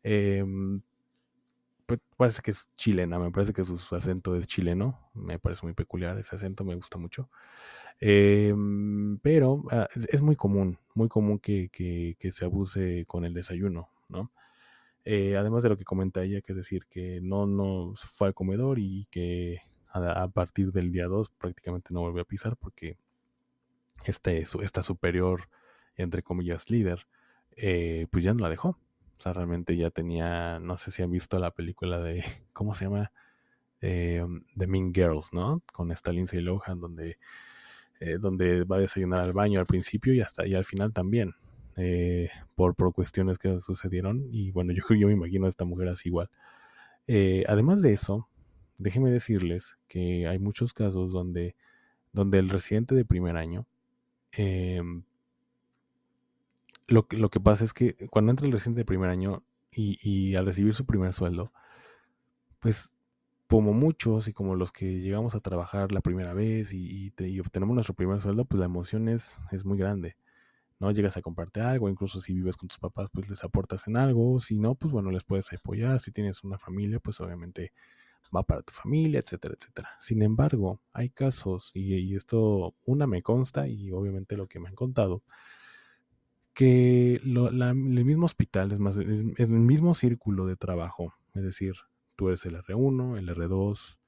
Em, 0.02 0.82
pues 1.86 2.00
parece 2.16 2.42
que 2.42 2.50
es 2.50 2.68
chilena, 2.76 3.18
me 3.18 3.30
parece 3.30 3.52
que 3.54 3.64
su, 3.64 3.76
acento 3.94 4.36
es 4.36 4.46
chileno, 4.46 5.10
me 5.14 5.38
parece 5.38 5.64
muy 5.64 5.72
peculiar 5.74 6.18
ese 6.18 6.36
acento, 6.36 6.64
me 6.64 6.74
gusta 6.74 6.98
mucho. 6.98 7.30
Em, 8.00 9.18
pero 9.20 9.64
ah, 9.70 9.88
es, 9.94 10.20
muy 10.22 10.36
común, 10.36 10.78
muy 10.94 11.08
común 11.08 11.38
que, 11.38 11.70
se 12.30 12.44
abuse 12.44 13.04
con 13.06 13.24
el 13.24 13.34
desayuno, 13.34 13.88
¿no? 14.08 14.32
Eh, 15.04 15.36
además 15.38 15.62
de 15.62 15.70
lo 15.70 15.76
que 15.78 15.84
comenta 15.84 16.22
ella, 16.22 16.42
que 16.42 16.52
es 16.52 16.56
decir, 16.56 16.86
que 16.86 17.20
no, 17.22 17.46
no 17.46 17.94
fue 17.96 18.28
al 18.28 18.34
comedor 18.34 18.78
y 18.78 19.06
que 19.10 19.62
a, 19.90 20.28
partir 20.28 20.70
del 20.72 20.92
día 20.92 21.06
2 21.06 21.30
prácticamente 21.30 21.94
no 21.94 22.00
volvió 22.00 22.22
a 22.22 22.26
pisar 22.26 22.56
porque 22.56 22.96
este, 24.04 24.44
esta 24.62 24.82
superior, 24.82 25.48
entre 25.96 26.22
comillas, 26.22 26.70
líder, 26.70 27.06
eh, 27.56 28.06
pues 28.10 28.24
ya 28.24 28.34
no 28.34 28.40
la 28.40 28.50
dejó. 28.50 28.78
O 29.18 29.20
sea, 29.20 29.32
realmente 29.32 29.76
ya 29.76 29.90
tenía, 29.90 30.60
no 30.60 30.76
sé 30.76 30.92
si 30.92 31.02
han 31.02 31.10
visto 31.10 31.38
la 31.38 31.50
película 31.50 32.00
de, 32.00 32.22
¿cómo 32.52 32.72
se 32.74 32.84
llama? 32.84 33.12
Eh, 33.80 34.24
The 34.56 34.66
Mean 34.66 34.92
Girls, 34.94 35.32
¿no? 35.32 35.62
Con 35.72 35.90
esta 35.90 36.12
Lindsay 36.12 36.40
Lohan, 36.40 36.80
donde, 36.80 37.18
eh, 38.00 38.18
donde 38.18 38.64
va 38.64 38.76
a 38.76 38.80
desayunar 38.80 39.20
al 39.20 39.32
baño 39.32 39.60
al 39.60 39.66
principio 39.66 40.14
y 40.14 40.20
hasta 40.20 40.46
y 40.46 40.54
al 40.54 40.64
final 40.64 40.92
también, 40.92 41.34
eh, 41.76 42.30
por, 42.54 42.76
por 42.76 42.92
cuestiones 42.92 43.38
que 43.38 43.58
sucedieron. 43.60 44.26
Y 44.30 44.52
bueno, 44.52 44.72
yo, 44.74 44.82
yo 44.94 45.08
me 45.08 45.14
imagino 45.14 45.46
a 45.46 45.48
esta 45.48 45.64
mujer 45.64 45.88
así 45.88 46.08
igual. 46.10 46.30
además 47.48 47.82
de 47.82 47.92
eso, 47.92 48.28
déjenme 48.78 49.10
decirles 49.10 49.78
que 49.88 50.28
hay 50.28 50.38
muchos 50.38 50.72
casos 50.74 51.12
donde, 51.12 51.56
donde 52.12 52.38
el 52.38 52.48
residente 52.50 52.94
de 52.94 53.04
primer 53.04 53.36
año 53.36 53.66
em, 54.32 55.02
lo, 56.88 57.06
lo 57.10 57.30
que 57.30 57.38
pasa 57.40 57.64
es 57.64 57.72
que 57.72 57.94
cuando 58.10 58.30
entra 58.30 58.46
el 58.46 58.52
reciente 58.52 58.80
de 58.80 58.84
primer 58.84 59.10
año 59.10 59.44
y, 59.70 60.34
al 60.34 60.46
recibir 60.46 60.74
su 60.74 60.86
primer 60.86 61.12
sueldo, 61.12 61.52
pues 62.58 62.90
como 63.48 63.72
muchos 63.72 64.28
y 64.28 64.32
como 64.32 64.56
los 64.56 64.72
que 64.72 65.00
llegamos 65.00 65.34
a 65.34 65.40
trabajar 65.40 65.92
la 65.92 66.00
primera 66.00 66.34
vez 66.34 66.72
y, 66.72 67.12
obtenemos 67.40 67.74
nuestro 67.74 67.94
primer 67.94 68.20
sueldo, 68.20 68.44
pues 68.44 68.58
la 68.58 68.66
emoción 68.66 69.08
es, 69.08 69.40
es, 69.52 69.64
muy 69.64 69.78
grande. 69.78 70.16
¿no? 70.80 70.90
Llegas 70.90 71.16
a 71.16 71.22
comprarte 71.22 71.60
algo, 71.60 71.88
incluso 71.88 72.20
si 72.20 72.34
vives 72.34 72.56
con 72.56 72.68
tus 72.68 72.78
papás, 72.78 73.08
pues 73.12 73.28
les 73.28 73.44
aportas 73.44 73.86
en 73.88 73.96
algo, 73.96 74.40
si 74.40 74.58
no, 74.58 74.74
pues 74.74 74.92
bueno, 74.92 75.10
les 75.10 75.24
puedes 75.24 75.52
apoyar, 75.52 76.00
si 76.00 76.12
tienes 76.12 76.44
una 76.44 76.58
familia, 76.58 77.00
pues 77.00 77.20
obviamente 77.20 77.72
va 78.34 78.42
para 78.42 78.62
tu 78.62 78.72
familia, 78.72 79.20
etcétera, 79.20 79.54
etcétera. 79.58 79.90
Sin 80.00 80.22
embargo, 80.22 80.80
hay 80.92 81.10
casos, 81.10 81.70
y, 81.74 81.94
y 81.96 82.16
esto 82.16 82.74
una 82.84 83.06
me 83.06 83.22
consta 83.22 83.68
y 83.68 83.90
obviamente 83.90 84.36
lo 84.36 84.46
que 84.46 84.60
me 84.60 84.68
han 84.68 84.74
contado, 84.74 85.22
que 86.58 87.20
el 87.22 88.04
mismo 88.04 88.26
hospital 88.26 88.72
es, 88.72 88.80
más, 88.80 88.96
es, 88.96 89.22
el 89.38 89.50
mismo 89.50 89.94
círculo 89.94 90.44
de 90.44 90.56
trabajo, 90.56 91.14
es 91.34 91.44
decir, 91.44 91.76
tú 92.16 92.26
eres 92.26 92.44
el 92.46 92.56
R1, 92.56 93.16
el 93.16 93.28
R2 93.28 93.98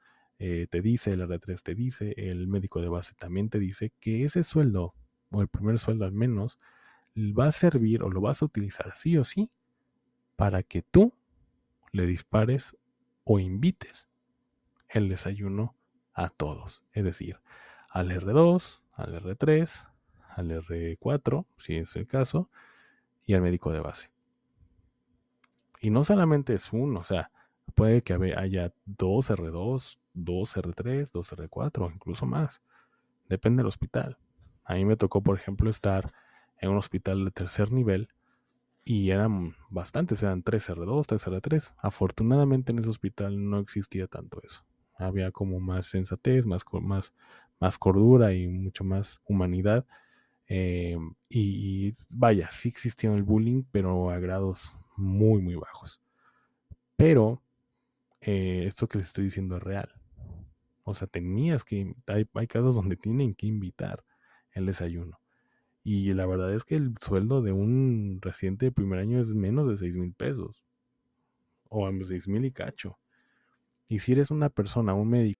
eh, 0.41 0.67
te 0.69 0.83
dice, 0.83 1.13
el 1.13 1.21
R3 1.21 1.63
te 1.63 1.77
dice, 1.77 2.13
el 2.17 2.49
médico 2.49 2.81
de 2.81 2.89
base 2.89 3.15
también 3.17 3.51
te 3.51 3.61
dice 3.61 3.93
que 4.01 4.25
ese 4.25 4.43
sueldo, 4.43 4.97
o 5.31 5.43
el 5.43 5.47
primer 5.47 5.79
sueldo 5.79 6.05
al 6.07 6.11
menos, 6.11 6.59
va 7.17 7.47
a 7.47 7.53
servir 7.53 8.03
o 8.03 8.11
lo 8.11 8.21
vas 8.21 8.43
a 8.43 8.47
utilizar 8.47 8.97
sí 8.97 9.17
o 9.17 9.23
sí 9.23 9.49
para 10.35 10.65
que 10.65 10.83
tú 10.83 11.15
le 11.93 12.05
dispares 12.05 12.77
o 13.23 13.39
invites 13.39 14.11
el 14.89 15.09
desayuno 15.09 15.77
a 16.15 16.31
todos, 16.31 16.83
es 16.91 17.05
decir, 17.05 17.39
al 17.91 18.11
R2, 18.11 18.83
al 18.95 19.23
R3, 19.23 19.90
al 20.35 20.51
R4, 20.51 21.47
si 21.57 21.77
es 21.77 21.97
el 21.97 22.07
caso, 22.07 22.51
y 23.25 23.35
al 23.35 23.43
médico 23.43 23.73
de 23.73 23.81
base. 23.81 24.11
Y 25.81 25.91
no 25.91 26.05
solamente 26.05 26.55
es 26.55 26.73
uno, 26.73 27.01
o 27.01 27.05
sea, 27.05 27.31
puede 27.75 28.03
que 28.03 28.15
haya 28.37 28.73
dos 28.85 29.31
R2, 29.31 29.99
dos 30.13 30.57
R3, 30.57 31.11
dos 31.13 31.33
R4, 31.33 31.95
incluso 31.95 32.27
más. 32.27 32.63
Depende 33.29 33.61
del 33.61 33.69
hospital. 33.69 34.19
A 34.65 34.75
mí 34.75 34.85
me 34.85 34.97
tocó, 34.97 35.23
por 35.23 35.37
ejemplo, 35.37 35.71
estar 35.71 36.13
en 36.59 36.71
un 36.71 36.77
hospital 36.77 37.25
de 37.25 37.31
tercer 37.31 37.73
nivel 37.73 38.09
y 38.85 39.11
eran 39.11 39.55
bastantes, 39.69 40.23
eran 40.23 40.43
3 40.43 40.71
R2, 40.71 41.07
3 41.07 41.27
R3. 41.29 41.75
Afortunadamente 41.79 42.73
en 42.73 42.81
ese 42.81 42.89
hospital 42.89 43.49
no 43.49 43.59
existía 43.59 44.07
tanto 44.07 44.41
eso. 44.43 44.65
Había 44.97 45.31
como 45.33 45.61
más 45.61 45.87
sensatez, 45.87 46.47
más, 46.47 46.65
más, 46.83 47.15
más 47.59 47.79
cordura 47.79 48.35
y 48.35 48.49
mucho 48.49 48.85
más 48.85 49.21
humanidad 49.25 49.87
eh, 50.53 50.99
y, 51.29 51.95
vaya, 52.11 52.51
sí 52.51 52.71
existía 52.71 53.15
el 53.15 53.23
bullying, 53.23 53.63
pero 53.71 54.11
a 54.11 54.19
grados 54.19 54.75
muy, 54.97 55.41
muy 55.41 55.55
bajos. 55.55 56.03
Pero 56.97 57.41
eh, 58.21 58.65
esto 58.67 58.89
que 58.89 58.99
les 58.99 59.07
estoy 59.07 59.25
diciendo 59.25 59.57
es 59.57 59.63
real. 59.63 59.95
O 60.83 60.93
sea, 60.93 61.07
tenías 61.07 61.63
que, 61.63 61.95
hay, 62.09 62.29
hay 62.35 62.47
casos 62.49 62.75
donde 62.75 62.97
tienen 62.97 63.35
que 63.35 63.47
invitar 63.47 64.05
el 64.51 64.67
desayuno. 64.67 65.21
Y 65.85 66.13
la 66.15 66.27
verdad 66.27 66.53
es 66.53 66.65
que 66.65 66.75
el 66.75 66.95
sueldo 67.01 67.43
de 67.43 67.53
un 67.53 68.19
residente 68.21 68.67
de 68.67 68.73
primer 68.73 68.99
año 68.99 69.21
es 69.21 69.33
menos 69.33 69.69
de 69.69 69.77
6 69.77 69.97
mil 69.97 70.13
pesos. 70.15 70.65
O 71.69 71.89
6 71.89 72.27
mil 72.27 72.45
y 72.45 72.51
cacho. 72.51 72.99
Y 73.87 74.01
si 74.01 74.13
eres 74.13 74.33
una 74.33 74.49
persona, 74.51 74.95
un 74.95 75.11
médico, 75.11 75.40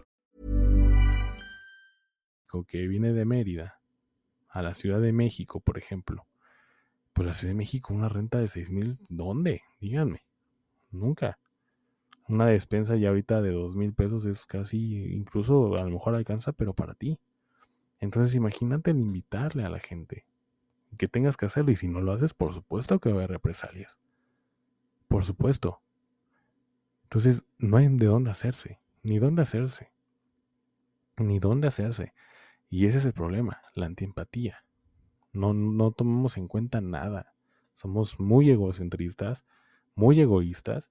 que 2.67 2.87
viene 2.87 3.13
de 3.13 3.25
Mérida 3.25 3.79
a 4.49 4.61
la 4.61 4.73
Ciudad 4.73 4.99
de 5.01 5.13
México, 5.13 5.59
por 5.61 5.77
ejemplo, 5.77 6.27
pues 7.13 7.27
la 7.27 7.33
Ciudad 7.33 7.51
de 7.51 7.57
México, 7.57 7.93
una 7.93 8.09
renta 8.09 8.39
de 8.39 8.47
6 8.47 8.69
mil, 8.69 8.99
¿dónde? 9.09 9.61
Díganme. 9.79 10.25
Nunca. 10.91 11.39
Una 12.27 12.45
despensa 12.45 12.95
ya 12.95 13.09
ahorita 13.09 13.41
de 13.41 13.51
2 13.51 13.75
mil 13.75 13.93
pesos 13.93 14.25
es 14.25 14.45
casi, 14.45 15.13
incluso 15.13 15.75
a 15.75 15.83
lo 15.83 15.89
mejor 15.89 16.15
alcanza, 16.15 16.51
pero 16.53 16.73
para 16.73 16.93
ti. 16.93 17.19
Entonces 17.99 18.35
imagínate 18.35 18.91
el 18.91 18.99
invitarle 18.99 19.63
a 19.63 19.69
la 19.69 19.79
gente. 19.79 20.25
que 20.97 21.07
tengas 21.07 21.37
que 21.37 21.45
hacerlo 21.45 21.71
y 21.71 21.75
si 21.77 21.87
no 21.87 22.01
lo 22.01 22.11
haces, 22.11 22.33
por 22.33 22.53
supuesto 22.53 22.99
que 22.99 23.09
va 23.09 23.15
a 23.15 23.17
haber 23.19 23.31
represalias. 23.31 23.99
Por 25.07 25.23
supuesto. 25.25 25.81
Entonces, 27.03 27.45
no 27.57 27.77
hay 27.77 27.87
de 27.89 28.05
dónde 28.05 28.31
hacerse, 28.31 28.79
ni 29.03 29.19
dónde 29.19 29.41
hacerse, 29.41 29.91
ni 31.17 31.39
dónde 31.39 31.67
hacerse. 31.67 32.13
Y 32.71 32.85
ese 32.85 32.99
es 32.99 33.05
el 33.05 33.11
problema, 33.11 33.61
la 33.75 33.85
antiempatía. 33.85 34.63
No, 35.33 35.53
no 35.53 35.91
tomamos 35.91 36.37
en 36.37 36.47
cuenta 36.47 36.79
nada. 36.79 37.35
Somos 37.73 38.17
muy 38.17 38.49
egocentristas, 38.49 39.45
muy 39.93 40.21
egoístas. 40.21 40.89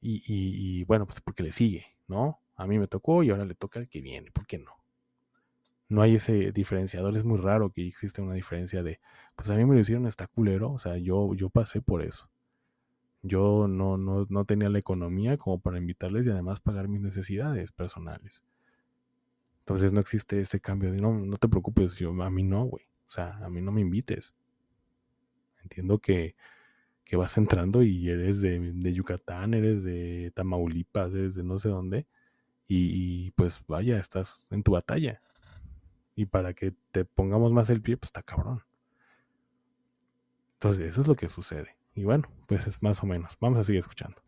Y, 0.00 0.22
y, 0.26 0.82
bueno, 0.84 1.06
pues 1.06 1.20
porque 1.20 1.44
le 1.44 1.52
sigue, 1.52 1.86
¿no? 2.08 2.40
A 2.56 2.66
mí 2.66 2.80
me 2.80 2.88
tocó 2.88 3.22
y 3.22 3.30
ahora 3.30 3.44
le 3.44 3.54
toca 3.54 3.78
al 3.78 3.88
que 3.88 4.00
viene. 4.00 4.32
¿Por 4.32 4.44
qué 4.46 4.58
no? 4.58 4.72
No 5.88 6.02
hay 6.02 6.16
ese 6.16 6.50
diferenciador. 6.50 7.16
Es 7.16 7.24
muy 7.24 7.38
raro 7.38 7.70
que 7.70 7.86
exista 7.86 8.20
una 8.20 8.34
diferencia 8.34 8.82
de, 8.82 8.98
pues 9.36 9.48
a 9.50 9.54
mí 9.54 9.64
me 9.64 9.76
lo 9.76 9.80
hicieron 9.80 10.06
hasta 10.06 10.26
culero. 10.26 10.72
O 10.72 10.78
sea, 10.78 10.98
yo, 10.98 11.32
yo 11.34 11.48
pasé 11.48 11.80
por 11.80 12.02
eso. 12.02 12.28
Yo 13.22 13.68
no, 13.68 13.96
no, 13.98 14.26
no 14.28 14.44
tenía 14.44 14.68
la 14.68 14.80
economía 14.80 15.38
como 15.38 15.60
para 15.60 15.78
invitarles 15.78 16.26
y 16.26 16.30
además 16.30 16.60
pagar 16.60 16.88
mis 16.88 17.00
necesidades 17.00 17.70
personales. 17.70 18.42
Entonces 19.64 19.94
no 19.94 20.00
existe 20.00 20.38
ese 20.40 20.60
cambio 20.60 20.92
de 20.92 21.00
no, 21.00 21.14
no 21.14 21.38
te 21.38 21.48
preocupes, 21.48 21.94
yo, 21.94 22.10
a 22.22 22.30
mí 22.30 22.42
no, 22.42 22.64
güey. 22.64 22.84
O 23.06 23.10
sea, 23.10 23.38
a 23.42 23.48
mí 23.48 23.62
no 23.62 23.72
me 23.72 23.80
invites. 23.80 24.34
Entiendo 25.62 25.98
que, 26.00 26.36
que 27.02 27.16
vas 27.16 27.38
entrando 27.38 27.82
y 27.82 28.10
eres 28.10 28.42
de, 28.42 28.60
de, 28.60 28.92
Yucatán, 28.92 29.54
eres 29.54 29.82
de 29.82 30.32
Tamaulipas, 30.34 31.14
eres 31.14 31.34
de 31.34 31.44
no 31.44 31.58
sé 31.58 31.70
dónde. 31.70 32.06
Y, 32.68 33.26
y, 33.26 33.30
pues 33.30 33.64
vaya, 33.66 33.98
estás 33.98 34.48
en 34.50 34.62
tu 34.62 34.72
batalla. 34.72 35.22
Y 36.14 36.26
para 36.26 36.52
que 36.52 36.74
te 36.92 37.06
pongamos 37.06 37.50
más 37.52 37.70
el 37.70 37.80
pie, 37.80 37.96
pues 37.96 38.08
está 38.08 38.22
cabrón. 38.22 38.62
Entonces, 40.54 40.90
eso 40.90 41.00
es 41.00 41.08
lo 41.08 41.14
que 41.14 41.30
sucede. 41.30 41.76
Y 41.94 42.04
bueno, 42.04 42.28
pues 42.46 42.66
es 42.66 42.82
más 42.82 43.02
o 43.02 43.06
menos. 43.06 43.36
Vamos 43.40 43.60
a 43.60 43.64
seguir 43.64 43.80
escuchando. 43.80 44.23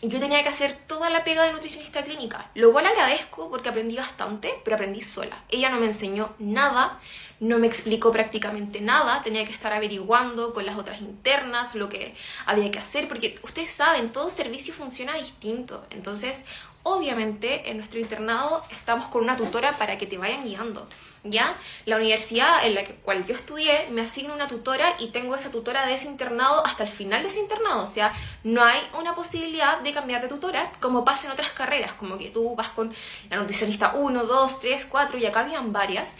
Yo 0.00 0.20
tenía 0.20 0.44
que 0.44 0.48
hacer 0.48 0.76
toda 0.76 1.10
la 1.10 1.24
pega 1.24 1.42
de 1.42 1.52
nutricionista 1.52 2.04
clínica, 2.04 2.52
lo 2.54 2.70
cual 2.70 2.86
agradezco 2.86 3.50
porque 3.50 3.68
aprendí 3.68 3.96
bastante, 3.96 4.54
pero 4.62 4.76
aprendí 4.76 5.00
sola. 5.00 5.42
Ella 5.48 5.70
no 5.70 5.80
me 5.80 5.86
enseñó 5.86 6.36
nada, 6.38 7.00
no 7.40 7.58
me 7.58 7.66
explicó 7.66 8.12
prácticamente 8.12 8.80
nada, 8.80 9.22
tenía 9.22 9.44
que 9.44 9.52
estar 9.52 9.72
averiguando 9.72 10.54
con 10.54 10.64
las 10.66 10.78
otras 10.78 11.00
internas 11.00 11.74
lo 11.74 11.88
que 11.88 12.14
había 12.46 12.70
que 12.70 12.78
hacer, 12.78 13.08
porque 13.08 13.40
ustedes 13.42 13.72
saben, 13.72 14.12
todo 14.12 14.30
servicio 14.30 14.72
funciona 14.72 15.14
distinto. 15.14 15.84
Entonces, 15.90 16.44
obviamente, 16.82 17.70
en 17.70 17.76
nuestro 17.76 18.00
internado 18.00 18.62
estamos 18.70 19.08
con 19.08 19.22
una 19.22 19.36
tutora 19.36 19.76
para 19.78 19.98
que 19.98 20.06
te 20.06 20.18
vayan 20.18 20.44
guiando. 20.44 20.88
¿ya? 21.24 21.54
La 21.84 21.96
universidad 21.96 22.66
en 22.66 22.74
la 22.74 22.84
cual 22.84 23.26
yo 23.26 23.34
estudié 23.34 23.88
me 23.90 24.02
asigna 24.02 24.34
una 24.34 24.48
tutora 24.48 24.94
y 24.98 25.08
tengo 25.10 25.34
esa 25.34 25.50
tutora 25.50 25.86
de 25.86 25.94
ese 25.94 26.08
internado 26.08 26.64
hasta 26.66 26.84
el 26.84 26.88
final 26.88 27.22
de 27.22 27.28
ese 27.28 27.40
internado. 27.40 27.82
O 27.82 27.86
sea, 27.86 28.12
no 28.44 28.64
hay 28.64 28.80
una 28.98 29.14
posibilidad 29.14 29.80
de 29.80 29.92
cambiar 29.92 30.22
de 30.22 30.28
tutora 30.28 30.72
como 30.80 31.04
pasa 31.04 31.26
en 31.26 31.32
otras 31.32 31.50
carreras, 31.50 31.92
como 31.92 32.18
que 32.18 32.30
tú 32.30 32.54
vas 32.56 32.68
con 32.68 32.92
la 33.30 33.36
nutricionista 33.36 33.94
1, 33.94 34.24
2, 34.24 34.60
3, 34.60 34.86
4 34.86 35.18
y 35.18 35.26
acá 35.26 35.40
habían 35.40 35.72
varias 35.72 36.16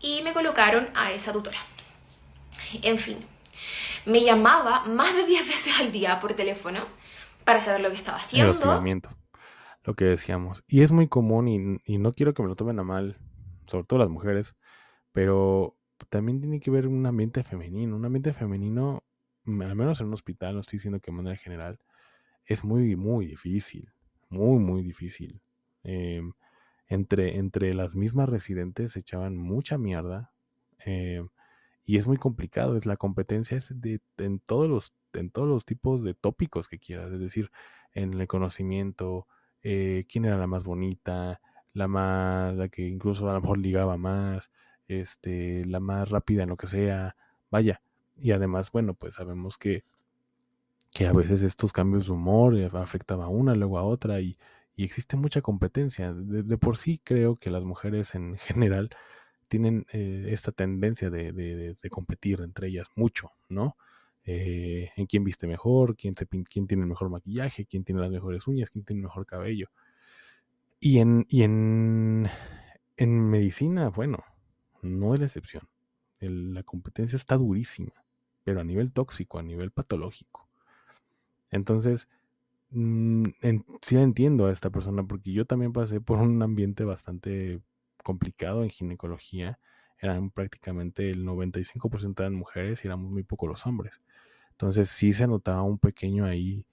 y 0.00 0.22
me 0.22 0.32
colocaron 0.32 0.88
a 0.94 1.12
esa 1.12 1.32
tutora. 1.32 1.58
En 2.82 2.98
fin, 2.98 3.24
me 4.04 4.22
llamaba 4.22 4.80
más 4.84 5.14
de 5.14 5.24
10 5.24 5.48
veces 5.48 5.80
al 5.80 5.92
día 5.92 6.20
por 6.20 6.34
teléfono 6.34 6.80
para 7.44 7.60
saber 7.60 7.80
lo 7.80 7.90
que 7.90 7.96
estaba 7.96 8.18
haciendo. 8.18 8.82
Lo 9.88 9.94
que 9.94 10.04
decíamos. 10.04 10.64
Y 10.68 10.82
es 10.82 10.92
muy 10.92 11.08
común 11.08 11.80
y, 11.82 11.96
no 11.96 12.12
quiero 12.12 12.34
que 12.34 12.42
me 12.42 12.48
lo 12.48 12.56
tomen 12.56 12.78
a 12.78 12.84
mal 12.84 13.16
sobre 13.66 13.86
todo 13.86 13.98
las 13.98 14.10
mujeres, 14.10 14.54
pero 15.12 15.78
también 16.10 16.40
tiene 16.40 16.60
que 16.60 16.70
ver 16.70 16.86
un 16.86 17.06
ambiente 17.06 17.42
femenino. 17.42 17.96
Un 17.96 18.04
ambiente 18.04 18.34
femenino, 18.34 19.02
mm, 19.44 19.62
al 19.62 19.74
menos 19.76 20.02
en 20.02 20.08
un 20.08 20.12
hospital, 20.12 20.54
no 20.54 20.60
estoy 20.60 20.76
diciendo 20.76 21.00
que 21.00 21.10
de 21.10 21.16
manera 21.16 21.36
general, 21.36 21.80
es 22.44 22.64
muy, 22.64 22.96
muy 22.96 23.24
difícil. 23.24 23.90
Muy, 24.28 24.58
muy 24.58 24.82
difícil. 24.82 25.40
Em, 25.84 26.34
entre, 26.88 27.38
entre 27.38 27.72
las 27.72 27.96
mismas 27.96 28.28
residentes 28.28 28.92
se 28.92 28.98
echaban 29.00 29.38
mucha 29.38 29.78
mierda. 29.78 30.34
Em, 30.84 31.30
y 31.86 31.96
es 31.96 32.06
muy 32.06 32.18
complicado. 32.18 32.76
Es 32.76 32.84
la 32.84 32.98
competencia 32.98 33.56
es 33.56 33.72
de, 33.80 34.02
en, 34.18 34.38
todos 34.40 34.68
los, 34.68 34.92
en 35.14 35.30
todos 35.30 35.48
los 35.48 35.64
tipos 35.64 36.02
de 36.02 36.12
tópicos 36.12 36.68
que 36.68 36.78
quieras. 36.78 37.10
Es 37.10 37.20
decir, 37.20 37.50
en 37.94 38.12
el 38.12 38.26
conocimiento, 38.28 39.26
eh, 39.62 40.06
quién 40.08 40.24
era 40.24 40.38
la 40.38 40.46
más 40.46 40.64
bonita, 40.64 41.40
la 41.72 41.88
más, 41.88 42.54
la 42.56 42.68
que 42.68 42.86
incluso 42.86 43.28
a 43.28 43.34
lo 43.34 43.40
mejor 43.40 43.58
ligaba 43.58 43.96
más, 43.96 44.50
este, 44.88 45.64
la 45.66 45.80
más 45.80 46.08
rápida 46.10 46.42
en 46.42 46.50
lo 46.50 46.56
que 46.56 46.66
sea, 46.66 47.16
vaya. 47.50 47.82
Y 48.16 48.32
además, 48.32 48.72
bueno, 48.72 48.94
pues 48.94 49.14
sabemos 49.14 49.58
que, 49.58 49.84
que 50.92 51.06
a 51.06 51.12
veces 51.12 51.42
estos 51.42 51.72
cambios 51.72 52.06
de 52.06 52.12
humor 52.12 52.56
eh, 52.56 52.70
afectan 52.72 53.20
a 53.20 53.28
una, 53.28 53.54
luego 53.54 53.78
a 53.78 53.84
otra, 53.84 54.20
y, 54.20 54.38
y 54.74 54.84
existe 54.84 55.16
mucha 55.16 55.40
competencia. 55.40 56.12
De, 56.12 56.56
por 56.56 56.76
sí 56.76 57.00
creo 57.02 57.36
que 57.36 57.50
las 57.50 57.64
mujeres 57.64 58.14
en 58.14 58.36
general 58.38 58.90
tienen 59.48 59.86
eh, 59.92 60.26
esta 60.28 60.52
tendencia 60.52 61.10
de, 61.10 61.32
de, 61.32 61.74
de, 61.74 61.90
competir 61.90 62.40
entre 62.42 62.68
ellas 62.68 62.88
mucho, 62.94 63.32
¿no? 63.48 63.76
Eh, 64.30 64.92
en 64.94 65.06
quién 65.06 65.24
viste 65.24 65.46
mejor, 65.46 65.96
quién, 65.96 66.14
tiene 66.14 66.82
el 66.82 66.86
mejor 66.86 67.08
maquillaje, 67.08 67.64
quién 67.64 67.82
tiene 67.82 68.02
las 68.02 68.10
mejores 68.10 68.46
uñas, 68.46 68.68
quién 68.68 68.84
tiene 68.84 68.98
el 68.98 69.04
mejor 69.04 69.24
cabello. 69.24 69.70
Y 70.78 70.98
en, 70.98 71.24
y 71.30 71.44
en, 71.44 72.28
en 72.98 73.30
medicina, 73.30 73.88
bueno, 73.88 74.22
no 74.82 75.14
es 75.14 75.20
la 75.20 75.26
excepción. 75.26 75.66
la 76.20 76.62
competencia 76.62 77.16
está 77.16 77.38
durísima, 77.38 78.04
pero 78.44 78.60
a 78.60 78.64
nivel 78.64 78.92
tóxico, 78.92 79.38
a 79.38 79.42
nivel 79.42 79.70
patológico. 79.70 80.46
Entonces, 81.50 82.10
mm, 82.68 83.24
sí 83.80 83.96
entiendo 83.96 84.44
a 84.44 84.52
esta 84.52 84.68
persona 84.68 85.02
porque 85.04 85.32
yo 85.32 85.46
también 85.46 85.72
pasé 85.72 86.02
por 86.02 86.18
un 86.18 86.42
ambiente 86.42 86.84
bastante 86.84 87.62
complicado 88.04 88.62
en 88.62 88.68
ginecología. 88.68 89.58
Eran 90.00 90.30
prácticamente 90.30 91.10
el 91.10 91.24
95% 91.24 92.22
eran 92.22 92.34
mujeres 92.34 92.84
y 92.84 92.88
éramos 92.88 93.10
muy 93.10 93.22
pocos 93.22 93.48
los 93.48 93.66
hombres. 93.66 94.00
Entonces 94.52 94.88
sí 94.88 95.12
se 95.12 95.26
notaba 95.26 95.62
un 95.62 95.78
pequeño 95.78 96.24
ahí 96.24 96.64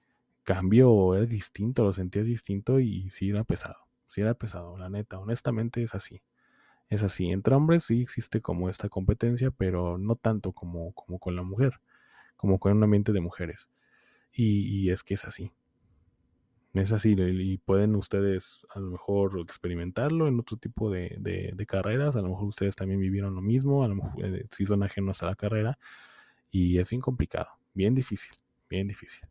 cambio, 0.43 1.15
era 1.15 1.25
distinto, 1.25 1.83
lo 1.83 1.93
sentías 1.93 2.25
distinto 2.25 2.79
y 2.79 3.09
sí 3.09 3.29
era 3.29 3.43
pesado 3.43 3.85
si 4.15 4.21
era 4.21 4.33
pesado, 4.33 4.77
la 4.77 4.89
neta, 4.89 5.19
honestamente 5.19 5.83
es 5.83 5.93
así. 5.93 6.21
Es 6.89 7.03
así. 7.03 7.31
Entre 7.31 7.53
hombres 7.55 7.83
sí 7.83 8.01
existe 8.01 8.41
como 8.41 8.69
esta 8.69 8.87
competencia, 8.87 9.51
pero 9.51 9.97
no 9.97 10.15
tanto 10.15 10.53
como, 10.53 10.93
como 10.93 11.19
con 11.19 11.35
la 11.35 11.43
mujer, 11.43 11.81
como 12.37 12.59
con 12.59 12.71
un 12.71 12.83
ambiente 12.83 13.11
de 13.11 13.19
mujeres. 13.21 13.67
Y, 14.31 14.89
es 14.89 15.03
que 15.03 15.15
es 15.15 15.25
así. 15.25 15.51
Es 16.75 16.91
así, 16.91 17.15
y 17.17 17.57
pueden 17.57 17.95
ustedes 17.95 18.67
a 18.69 18.79
lo 18.79 18.91
mejor 18.91 19.39
experimentarlo 19.39 20.27
en 20.27 20.37
otro 20.37 20.57
tipo 20.57 20.91
de, 20.91 21.15
de, 21.19 21.65
carreras, 21.65 22.17
a 22.17 22.21
lo 22.21 22.27
mejor 22.27 22.47
ustedes 22.47 22.75
también 22.75 22.99
vivieron 22.99 23.33
lo 23.33 23.41
mismo, 23.41 23.85
a 23.85 23.87
lo 23.87 23.95
mejor 23.95 24.11
eh, 24.25 24.45
si 24.51 24.65
son 24.65 24.83
ajenos 24.83 25.23
a 25.23 25.27
la 25.27 25.35
carrera, 25.35 25.79
y 26.51 26.77
es 26.77 26.89
bien 26.89 27.01
complicado, 27.01 27.49
bien 27.73 27.95
difícil, 27.95 28.33
bien 28.69 28.87
difícil. 28.87 29.21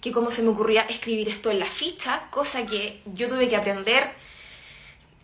que 0.00 0.12
cómo 0.12 0.30
se 0.30 0.42
me 0.42 0.48
ocurría 0.48 0.82
escribir 0.82 1.28
esto 1.28 1.50
en 1.50 1.58
la 1.58 1.66
ficha, 1.66 2.28
cosa 2.30 2.64
que 2.64 3.02
yo 3.04 3.28
tuve 3.28 3.50
que 3.50 3.56
aprender 3.56 4.10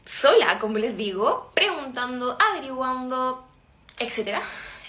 sola, 0.04 0.58
como 0.58 0.76
les 0.76 0.96
digo, 0.96 1.50
preguntando, 1.54 2.36
averiguando, 2.52 3.46
etc. 3.98 4.40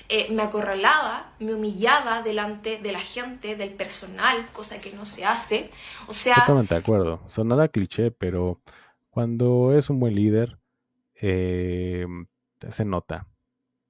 Eh, 0.10 0.32
me 0.32 0.44
acorralaba, 0.44 1.34
me 1.40 1.54
humillaba 1.54 2.22
delante 2.22 2.78
de 2.78 2.92
la 2.92 3.00
gente, 3.00 3.56
del 3.56 3.74
personal, 3.74 4.50
cosa 4.54 4.80
que 4.80 4.94
no 4.94 5.06
se 5.06 5.26
hace. 5.26 5.70
O 6.08 6.14
sea... 6.14 6.36
Totalmente 6.36 6.76
de 6.76 6.80
acuerdo. 6.80 7.22
Sonará 7.28 7.68
cliché, 7.68 8.12
pero 8.12 8.62
cuando 9.10 9.72
eres 9.72 9.90
un 9.90 10.00
buen 10.00 10.16
líder, 10.16 10.60
eh, 11.16 12.06
se 12.70 12.86
nota. 12.86 13.28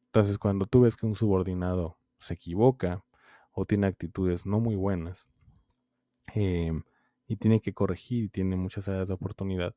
Entonces, 0.06 0.38
cuando 0.38 0.66
tú 0.66 0.82
ves 0.82 0.98
que 0.98 1.06
un 1.06 1.16
subordinado 1.16 1.98
se 2.20 2.34
equivoca 2.34 3.04
o 3.52 3.66
tiene 3.66 3.88
actitudes 3.88 4.46
no 4.46 4.60
muy 4.60 4.76
buenas, 4.76 5.28
Em, 6.34 6.84
y 7.28 7.38
tiene 7.38 7.60
que 7.62 7.74
corregir 7.74 8.26
y 8.26 8.30
tiene 8.30 8.56
muchas 8.56 8.88
áreas 8.88 9.08
de 9.08 9.14
oportunidad, 9.14 9.76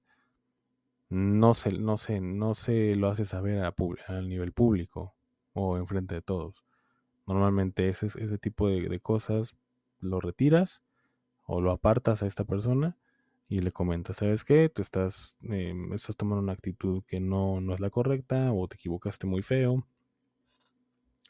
no 1.09 1.55
se, 1.55 1.73
no 1.73 1.97
se, 1.97 2.21
no 2.21 2.55
se 2.55 2.95
lo 2.97 3.09
hace 3.09 3.25
saber 3.25 3.63
al 4.07 4.29
nivel 4.29 4.53
público 4.53 5.15
o 5.53 5.77
enfrente 5.77 6.15
de 6.15 6.23
todos. 6.23 6.65
Normalmente 7.27 7.89
ese, 7.89 8.07
ese 8.07 8.39
tipo 8.39 8.69
de, 8.69 9.01
cosas 9.01 9.55
lo 10.01 10.21
retiras 10.21 10.83
o 11.45 11.61
lo 11.61 11.71
apartas 11.71 12.23
a 12.23 12.27
esta 12.27 12.45
persona 12.45 12.97
y 13.49 13.61
le 13.61 13.73
comentas, 13.73 14.19
¿sabes 14.19 14.45
qué? 14.45 14.69
Tú 14.69 14.83
estás, 14.83 15.35
em, 15.43 15.93
estás 15.93 16.17
tomando 16.17 16.43
una 16.43 16.53
actitud 16.53 17.03
que 17.07 17.21
no, 17.21 17.61
no 17.61 17.75
es 17.75 17.81
la 17.81 17.91
correcta 17.91 18.53
o 18.53 18.69
te 18.69 18.77
equivocaste 18.77 19.27
muy 19.27 19.43
feo. 19.43 19.87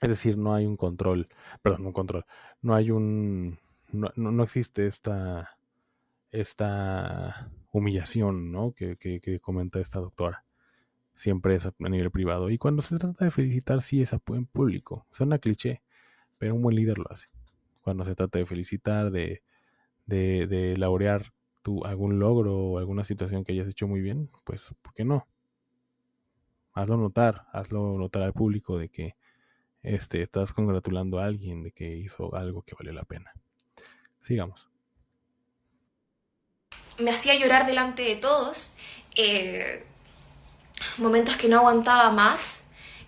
Es 0.02 0.09
decir, 0.09 0.38
no 0.38 0.54
hay 0.54 0.66
un 0.66 0.76
control, 0.76 1.28
perdón, 1.62 1.87
un 1.87 1.92
control, 1.92 2.24
no 2.62 2.74
hay 2.74 2.90
un, 2.90 3.59
no, 3.92 4.11
no, 4.16 4.42
existe 4.42 4.87
esta, 4.87 5.59
esta 6.30 7.50
humillación, 7.72 8.52
¿no? 8.52 8.72
Que, 8.72 8.96
que, 8.96 9.20
que 9.20 9.40
comenta 9.40 9.80
esta 9.80 10.00
doctora. 10.00 10.44
Siempre 11.20 11.54
es 11.54 11.66
a 11.66 11.74
nivel 11.78 12.11
privado. 12.11 12.48
Y 12.48 12.56
cuando 12.56 12.80
se 12.80 12.96
trata 12.96 13.26
de 13.26 13.30
felicitar, 13.30 13.83
sí 13.83 14.00
es 14.00 14.14
en 14.14 14.46
público. 14.46 15.06
Suena 15.11 15.38
cliché, 15.38 15.83
pero 16.38 16.54
un 16.54 16.62
buen 16.62 16.74
líder 16.74 16.96
lo 16.96 17.12
hace. 17.12 17.28
Cuando 17.83 18.06
se 18.06 18.14
trata 18.14 18.38
de 18.38 18.46
felicitar, 18.46 19.11
de, 19.11 19.42
de, 20.06 20.74
laurear 20.78 21.35
tu, 21.61 21.85
algún 21.85 22.18
logro 22.20 22.56
o 22.56 22.78
alguna 22.78 23.04
situación 23.04 23.44
que 23.44 23.52
hayas 23.52 23.68
hecho 23.68 23.87
muy 23.87 24.00
bien, 24.00 24.30
pues, 24.44 24.74
¿por 24.80 24.94
qué 24.94 25.04
no? 25.04 25.28
Hazlo 26.72 26.96
notar, 26.96 27.48
hazlo 27.52 27.98
notar 27.98 28.22
al 28.22 28.33
público 28.33 28.78
de 28.78 28.88
que 28.88 29.14
este, 29.83 30.22
estás 30.22 30.54
congratulando 30.54 31.18
a 31.18 31.26
alguien 31.26 31.62
de 31.62 31.72
que 31.72 31.98
hizo 31.98 32.35
algo 32.35 32.62
que 32.62 32.74
vale 32.78 32.94
la 32.94 33.04
pena. 33.04 33.30
Sigamos. 34.20 34.70
Me 36.98 37.11
hacía 37.11 37.38
llorar 37.38 37.66
delante 37.66 38.04
de 38.04 38.16
todos, 38.16 38.72
eh, 39.16 39.85
momentos 40.99 41.37
que 41.37 41.49
no 41.49 41.59
aguantaba 41.59 42.11
más 42.11 42.61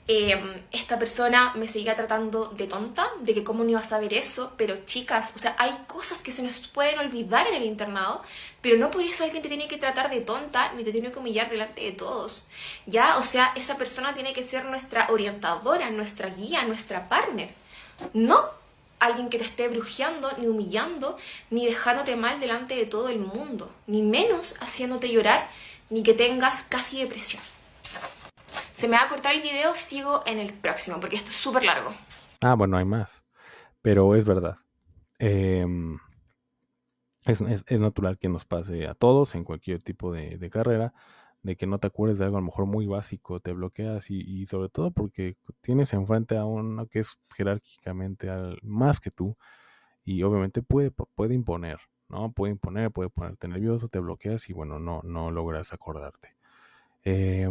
Em, 0.09 0.61
esta 0.73 0.99
persona 0.99 1.53
me 1.55 1.69
seguía 1.69 1.95
tratando 1.95 2.49
de 2.49 2.67
tonta, 2.67 3.09
de 3.21 3.35
que 3.35 3.45
cómo 3.45 3.63
no 3.63 3.71
iba 3.71 3.79
a 3.81 3.85
saber 3.85 4.13
eso, 4.15 4.53
pero 4.57 4.85
chicas, 4.85 5.33
o 5.37 5.39
sea, 5.39 5.55
hay 5.59 5.73
cosas 5.87 6.23
que 6.23 6.33
se 6.33 6.43
nos 6.43 6.59
pueden 6.69 6.99
olvidar 6.99 7.47
en 7.47 7.55
el 7.55 7.63
internado, 7.63 8.21
pero 8.61 8.77
no 8.79 8.91
por 8.91 9.03
eso 9.03 9.23
alguien 9.23 9.43
te 9.43 9.49
tiene 9.49 9.69
que 9.69 9.79
tratar 9.79 10.11
de 10.11 10.21
tonta 10.21 10.73
ni 10.73 10.83
te 10.83 10.91
tiene 10.91 11.13
que 11.13 11.21
humillar 11.21 11.49
delante 11.51 11.83
de 11.83 11.93
todos, 11.93 12.49
¿ya? 12.85 13.17
O 13.19 13.23
sea, 13.23 13.53
esa 13.55 13.79
persona 13.79 14.13
tiene 14.13 14.33
que 14.33 14.43
ser 14.43 14.65
nuestra 14.65 15.07
orientadora, 15.11 15.89
nuestra 15.91 16.29
guía, 16.31 16.65
nuestra 16.65 17.09
partner, 17.09 17.51
no 18.13 18.45
alguien 18.99 19.31
que 19.31 19.39
te 19.39 19.45
esté 19.45 19.69
brujeando, 19.69 20.33
ni 20.39 20.49
humillando, 20.49 21.17
ni 21.51 21.67
dejándote 21.67 22.17
mal 22.17 22.41
delante 22.41 22.75
de 22.75 22.87
todo 22.87 23.09
el 23.09 23.19
mundo, 23.21 23.73
ni 23.87 24.03
menos 24.03 24.57
haciéndote 24.61 25.13
llorar, 25.13 25.49
ni 25.91 26.03
que 26.03 26.15
tengas 26.15 26.65
casi 26.65 26.99
depresión. 26.99 27.43
Se 28.83 28.89
me 28.89 28.97
va 28.97 29.05
a 29.05 29.09
cortar 29.09 29.37
el 29.37 29.43
video, 29.43 29.77
sigo 29.77 30.25
en 30.27 30.41
el 30.41 30.53
próximo, 30.55 30.99
porque 30.99 31.15
esto 31.15 31.31
es 31.31 31.37
súper 31.37 31.63
largo. 31.63 31.93
Ah, 32.41 32.55
bueno, 32.55 32.77
hay 32.77 32.85
más. 32.85 33.23
Pero 33.81 34.17
es 34.17 34.25
verdad. 34.25 34.57
Em, 35.21 36.01
es, 37.25 37.81
natural 37.81 38.19
que 38.19 38.29
nos 38.29 38.45
pase 38.45 38.89
a 38.89 38.95
todos 38.95 39.37
en 39.37 39.45
cualquier 39.45 39.85
tipo 39.85 40.13
de, 40.13 40.51
carrera, 40.51 40.95
de 41.45 41.55
que 41.55 41.69
no 41.69 41.79
te 41.79 41.87
acuerdes 41.87 42.19
de 42.19 42.25
algo 42.25 42.39
a 42.39 42.41
lo 42.41 42.47
mejor 42.47 42.67
muy 42.67 42.87
básico, 42.87 43.39
te 43.39 43.53
bloqueas 43.53 44.11
y, 44.11 44.47
sobre 44.47 44.69
todo 44.69 44.91
porque 44.91 45.37
tienes 45.61 45.93
enfrente 45.93 46.37
a 46.37 46.45
uno 46.45 46.89
que 46.89 46.99
es 46.99 47.21
jerárquicamente 47.37 48.29
más 48.63 48.99
que 48.99 49.13
tú 49.13 49.37
y 50.05 50.25
obviamente 50.25 50.61
puede, 50.61 50.91
puede 50.91 51.35
imponer, 51.35 51.79
¿no? 52.09 52.33
Puede 52.33 52.51
imponer, 52.51 52.91
puede 52.91 53.11
ponerte 53.11 53.47
nervioso, 53.47 53.87
te 53.87 54.01
bloqueas 54.01 54.51
y 54.51 54.53
bueno, 54.53 54.81
no, 54.81 55.03
no 55.05 55.31
logras 55.31 55.73
acordarte. 55.73 56.35
Eh, 57.05 57.49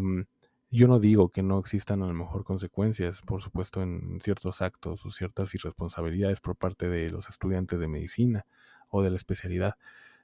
yo 0.72 0.88
no 0.88 1.00
digo 1.00 1.30
que 1.30 1.44
no 1.44 1.60
existan 1.60 2.02
a 2.02 2.08
lo 2.08 2.14
mejor 2.14 2.44
consecuencias, 2.46 3.22
por 3.22 3.42
supuesto, 3.42 3.82
en 3.82 4.20
ciertos 4.22 4.62
actos 4.62 5.06
o 5.06 5.12
ciertas 5.12 5.54
irresponsabilidades 5.54 6.40
por 6.40 6.56
parte 6.56 6.88
de 6.88 7.10
los 7.10 7.30
estudiantes 7.30 7.80
de 7.80 7.88
medicina 7.90 8.46
o 8.90 9.04
de 9.04 9.10
la 9.10 9.18
especialidad. 9.18 9.76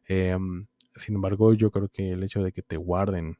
Em, 0.06 0.68
sin 0.96 1.16
embargo, 1.16 1.54
yo 1.54 1.70
creo 1.72 1.90
que 1.90 2.12
el 2.12 2.24
hecho 2.24 2.42
de 2.44 2.52
que 2.54 2.62
te 2.62 2.78
guarden, 2.78 3.38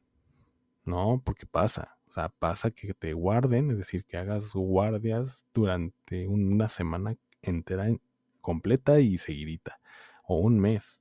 ¿no? 0.84 1.22
Porque 1.24 1.46
pasa, 1.46 1.98
o 2.08 2.12
sea, 2.12 2.28
pasa 2.28 2.70
que 2.70 2.94
te 2.94 3.14
guarden, 3.14 3.70
es 3.70 3.78
decir, 3.78 4.04
que 4.04 4.18
hagas 4.18 4.52
guardias 4.54 5.46
durante 5.54 6.28
una 6.28 6.68
semana 6.68 7.16
entera, 7.42 7.86
completa 8.40 9.00
y 9.00 9.18
seguidita, 9.18 9.80
o 10.24 10.38
un 10.40 10.58
mes. 10.60 10.98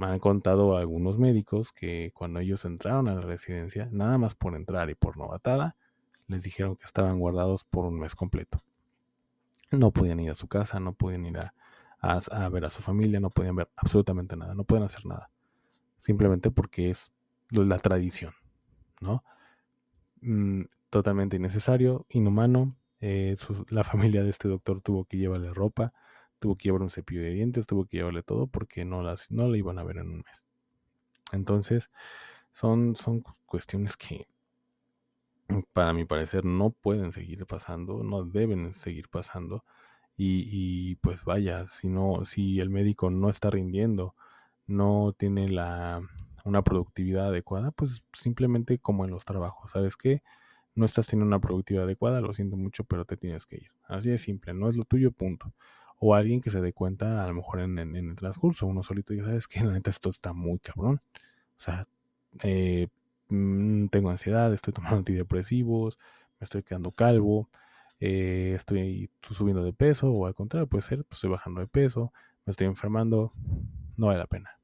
Me 0.00 0.06
han 0.06 0.18
contado 0.18 0.78
algunos 0.78 1.18
médicos 1.18 1.72
que 1.72 2.10
cuando 2.14 2.40
ellos 2.40 2.64
entraron 2.64 3.06
a 3.06 3.16
la 3.16 3.20
residencia, 3.20 3.86
nada 3.92 4.16
más 4.16 4.34
por 4.34 4.56
entrar 4.56 4.88
y 4.88 4.94
por 4.94 5.18
novatada, 5.18 5.76
les 6.26 6.42
dijeron 6.42 6.74
que 6.74 6.84
estaban 6.84 7.18
guardados 7.18 7.64
por 7.64 7.84
un 7.84 7.98
mes 7.98 8.14
completo. 8.14 8.62
No 9.70 9.90
podían 9.90 10.18
ir 10.20 10.30
a 10.30 10.34
su 10.34 10.48
casa, 10.48 10.80
no 10.80 10.94
podían 10.94 11.26
ir 11.26 11.36
a, 11.36 12.48
ver 12.48 12.64
a 12.64 12.70
su 12.70 12.80
familia, 12.80 13.20
no 13.20 13.28
podían 13.28 13.56
ver 13.56 13.68
absolutamente 13.76 14.38
nada, 14.38 14.54
no 14.54 14.64
pueden 14.64 14.86
hacer 14.86 15.04
nada. 15.04 15.30
Simplemente 15.98 16.50
porque 16.50 16.88
es 16.88 17.12
la 17.50 17.78
tradición, 17.78 18.32
¿no? 19.02 19.22
Mm, 20.22 20.62
totalmente 20.88 21.36
innecesario, 21.36 22.06
inhumano. 22.08 22.74
Eh, 23.02 23.36
la 23.68 23.84
familia 23.84 24.22
de 24.22 24.30
este 24.30 24.48
doctor 24.48 24.80
tuvo 24.80 25.04
que 25.04 25.18
llevarle 25.18 25.52
ropa, 25.52 25.92
tuvo 26.40 26.56
que 26.56 26.64
llevar 26.64 26.82
un 26.82 26.90
cepillo 26.90 27.22
de 27.22 27.30
dientes, 27.30 27.66
tuvo 27.66 27.84
que 27.84 27.98
llevarle 27.98 28.22
todo 28.22 28.48
porque 28.48 28.84
no, 28.84 29.02
las, 29.02 29.30
no 29.30 29.46
la 29.46 29.56
iban 29.56 29.78
a 29.78 29.84
ver 29.84 29.98
en 29.98 30.08
un 30.08 30.16
mes. 30.18 30.44
Entonces, 31.32 31.90
son, 32.50 32.96
son 32.96 33.22
cuestiones 33.46 33.96
que, 33.96 34.26
para 35.72 35.92
mi 35.92 36.04
parecer, 36.04 36.44
no 36.44 36.70
pueden 36.70 37.12
seguir 37.12 37.46
pasando, 37.46 38.02
no 38.02 38.24
deben 38.24 38.72
seguir 38.72 39.08
pasando. 39.08 39.64
Y, 40.16 40.96
pues 40.96 41.24
vaya, 41.24 41.66
si 41.66 41.88
no, 41.88 42.26
si 42.26 42.60
el 42.60 42.68
médico 42.68 43.10
no 43.10 43.30
está 43.30 43.48
rindiendo, 43.48 44.14
no 44.66 45.14
tiene 45.16 45.48
la, 45.48 46.02
una 46.44 46.62
productividad 46.62 47.28
adecuada, 47.28 47.70
pues 47.70 48.02
simplemente 48.12 48.78
como 48.78 49.06
en 49.06 49.12
los 49.12 49.24
trabajos, 49.24 49.70
¿sabes 49.70 49.96
qué? 49.96 50.22
No 50.74 50.84
estás 50.84 51.06
teniendo 51.06 51.28
una 51.28 51.40
productividad 51.40 51.84
adecuada, 51.84 52.20
lo 52.20 52.34
siento 52.34 52.56
mucho, 52.58 52.84
pero 52.84 53.06
te 53.06 53.16
tienes 53.16 53.46
que 53.46 53.56
ir. 53.56 53.70
Así 53.84 54.10
de 54.10 54.18
simple, 54.18 54.52
no 54.52 54.68
es 54.68 54.76
lo 54.76 54.84
tuyo, 54.84 55.10
punto 55.10 55.54
o 56.00 56.14
alguien 56.14 56.40
que 56.40 56.50
se 56.50 56.60
dé 56.62 56.72
cuenta 56.72 57.20
a 57.20 57.26
lo 57.28 57.34
mejor 57.34 57.60
en, 57.60 57.78
el 57.78 58.16
transcurso, 58.16 58.66
uno 58.66 58.82
solito 58.82 59.12
ya 59.14 59.22
sabes 59.24 59.46
que 59.46 59.60
la 59.62 59.72
neta 59.72 59.90
esto 59.90 60.08
está 60.08 60.32
muy 60.32 60.58
cabrón. 60.58 60.98
O 61.56 61.60
sea, 61.62 61.86
eh, 62.42 62.88
mm, 63.28 63.88
tengo 63.88 64.10
ansiedad, 64.10 64.52
estoy 64.52 64.72
tomando 64.72 64.96
antidepresivos, 64.98 65.98
me 66.40 66.44
estoy 66.44 66.62
quedando 66.62 66.90
calvo, 66.92 67.50
eh, 68.00 68.54
estoy 68.56 69.10
subiendo 69.20 69.62
de 69.62 69.74
peso, 69.74 70.10
o 70.10 70.26
al 70.26 70.34
contrario, 70.34 70.66
puede 70.66 70.82
ser, 70.82 71.04
pues 71.04 71.18
estoy 71.18 71.30
bajando 71.30 71.60
de 71.60 71.66
peso, 71.66 72.12
me 72.46 72.52
estoy 72.52 72.66
enfermando, 72.66 73.34
no 73.96 74.06
vale 74.06 74.18
la 74.18 74.26
pena, 74.26 74.58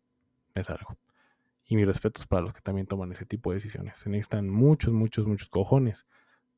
es 0.54 0.70
algo. 0.70 0.96
Y 1.66 1.76
mis 1.76 1.86
respetos 1.86 2.26
para 2.26 2.42
los 2.42 2.54
que 2.54 2.62
también 2.62 2.86
toman 2.86 3.12
ese 3.12 3.26
tipo 3.26 3.50
de 3.50 3.56
decisiones. 3.56 3.98
Se 3.98 4.08
necesitan 4.08 4.48
muchos, 4.48 4.94
muchos, 4.94 5.26
muchos 5.26 5.48
cojones 5.50 6.06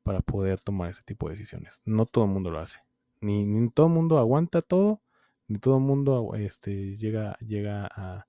para 0.04 0.20
poder 0.20 0.60
tomar 0.60 0.90
ese 0.90 1.02
tipo 1.02 1.26
de 1.28 1.32
decisiones. 1.32 1.82
No 1.84 2.06
todo 2.06 2.26
el 2.26 2.30
mundo 2.30 2.50
lo 2.50 2.60
hace. 2.60 2.80
Ni, 3.20 3.68
todo 3.70 3.86
el 3.86 3.92
mundo 3.92 4.18
aguanta 4.18 4.62
todo, 4.62 5.02
ni 5.48 5.58
todo 5.58 5.76
el 5.78 5.82
mundo 5.82 6.34
este, 6.36 6.96
llega, 6.96 7.36
llega 7.38 7.88
a, 7.90 8.26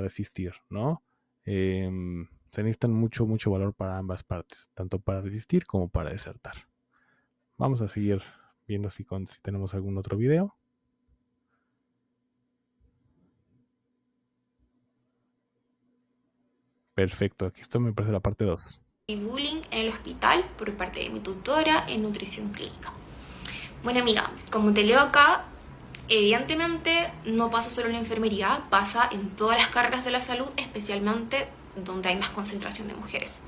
resistir, 0.00 0.54
¿no? 0.70 1.04
Em, 1.44 2.26
se 2.50 2.62
necesitan 2.62 2.92
mucho, 2.92 3.26
mucho 3.26 3.50
valor 3.50 3.74
para 3.74 3.96
ambas 3.98 4.24
partes, 4.24 4.70
tanto 4.74 4.98
para 4.98 5.20
resistir 5.20 5.66
como 5.66 5.88
para 5.88 6.10
desertar. 6.10 6.54
Vamos 7.58 7.80
a 7.80 7.88
seguir 7.88 8.22
viendo 8.66 8.90
si, 8.90 9.04
con, 9.04 9.26
si 9.26 9.40
tenemos 9.40 9.74
algún 9.74 9.96
otro 9.98 10.16
video. 10.16 10.56
Perfecto, 16.94 17.46
aquí 17.46 17.60
esto 17.60 17.80
me 17.80 17.92
parece 17.92 18.12
la 18.12 18.20
parte 18.20 18.44
2. 18.44 18.80
Y 19.06 19.16
bullying 19.16 19.62
en 19.70 19.86
el 19.86 19.88
hospital 19.88 20.44
por 20.58 20.76
parte 20.76 21.00
de 21.00 21.10
mi 21.10 21.20
tutora 21.20 21.86
en 21.88 22.02
nutrición 22.02 22.52
clínica. 22.52 22.92
Bueno 23.82 24.00
amiga, 24.00 24.30
como 24.52 24.72
te 24.72 24.84
leo 24.84 25.00
acá, 25.00 25.44
evidentemente 26.08 27.10
no 27.26 27.50
pasa 27.50 27.68
solo 27.68 27.88
en 27.88 27.94
la 27.94 27.98
enfermería, 27.98 28.62
pasa 28.70 29.08
en 29.10 29.30
todas 29.30 29.58
las 29.58 29.68
carreras 29.70 30.04
de 30.04 30.12
la 30.12 30.20
salud, 30.20 30.46
especialmente 30.56 31.48
donde 31.84 32.10
hay 32.10 32.16
más 32.16 32.30
concentración 32.30 32.86
de 32.86 32.94
mujeres. 32.94 33.40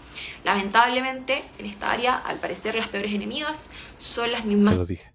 Lamentablemente, 0.43 1.45
en 1.59 1.67
esta 1.67 1.93
área, 1.93 2.17
al 2.17 2.41
parecer, 2.41 2.75
las 2.75 2.89
peores 2.89 3.13
enemigas 3.13 3.71
son 3.99 4.33
las 4.33 4.45
mismas. 4.45 4.75
Se 4.75 4.81
los 4.81 4.89
dije. 4.89 5.15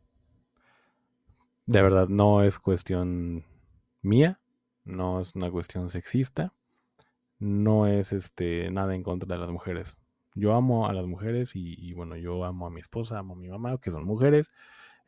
De 1.66 1.82
verdad, 1.82 2.08
no 2.08 2.42
es 2.42 2.58
cuestión 2.58 3.44
mía, 4.02 4.40
no 4.86 5.20
es 5.20 5.36
una 5.36 5.52
cuestión 5.52 5.90
sexista, 5.90 6.54
no 7.40 7.88
es 7.88 8.14
este 8.14 8.72
nada 8.72 8.96
en 8.96 9.04
contra 9.04 9.36
de 9.36 9.42
las 9.42 9.52
mujeres. 9.52 9.98
Yo 10.34 10.54
amo 10.54 10.88
a 10.88 10.94
las 10.94 11.08
mujeres 11.08 11.58
y, 11.58 11.76
y 11.78 11.94
bueno, 11.94 12.16
yo 12.16 12.46
amo 12.46 12.68
a 12.68 12.70
mi 12.70 12.80
esposa, 12.80 13.20
amo 13.20 13.34
a 13.34 13.38
mi 13.38 13.50
mamá, 13.50 13.78
que 13.82 13.92
son 13.92 14.06
mujeres 14.06 14.50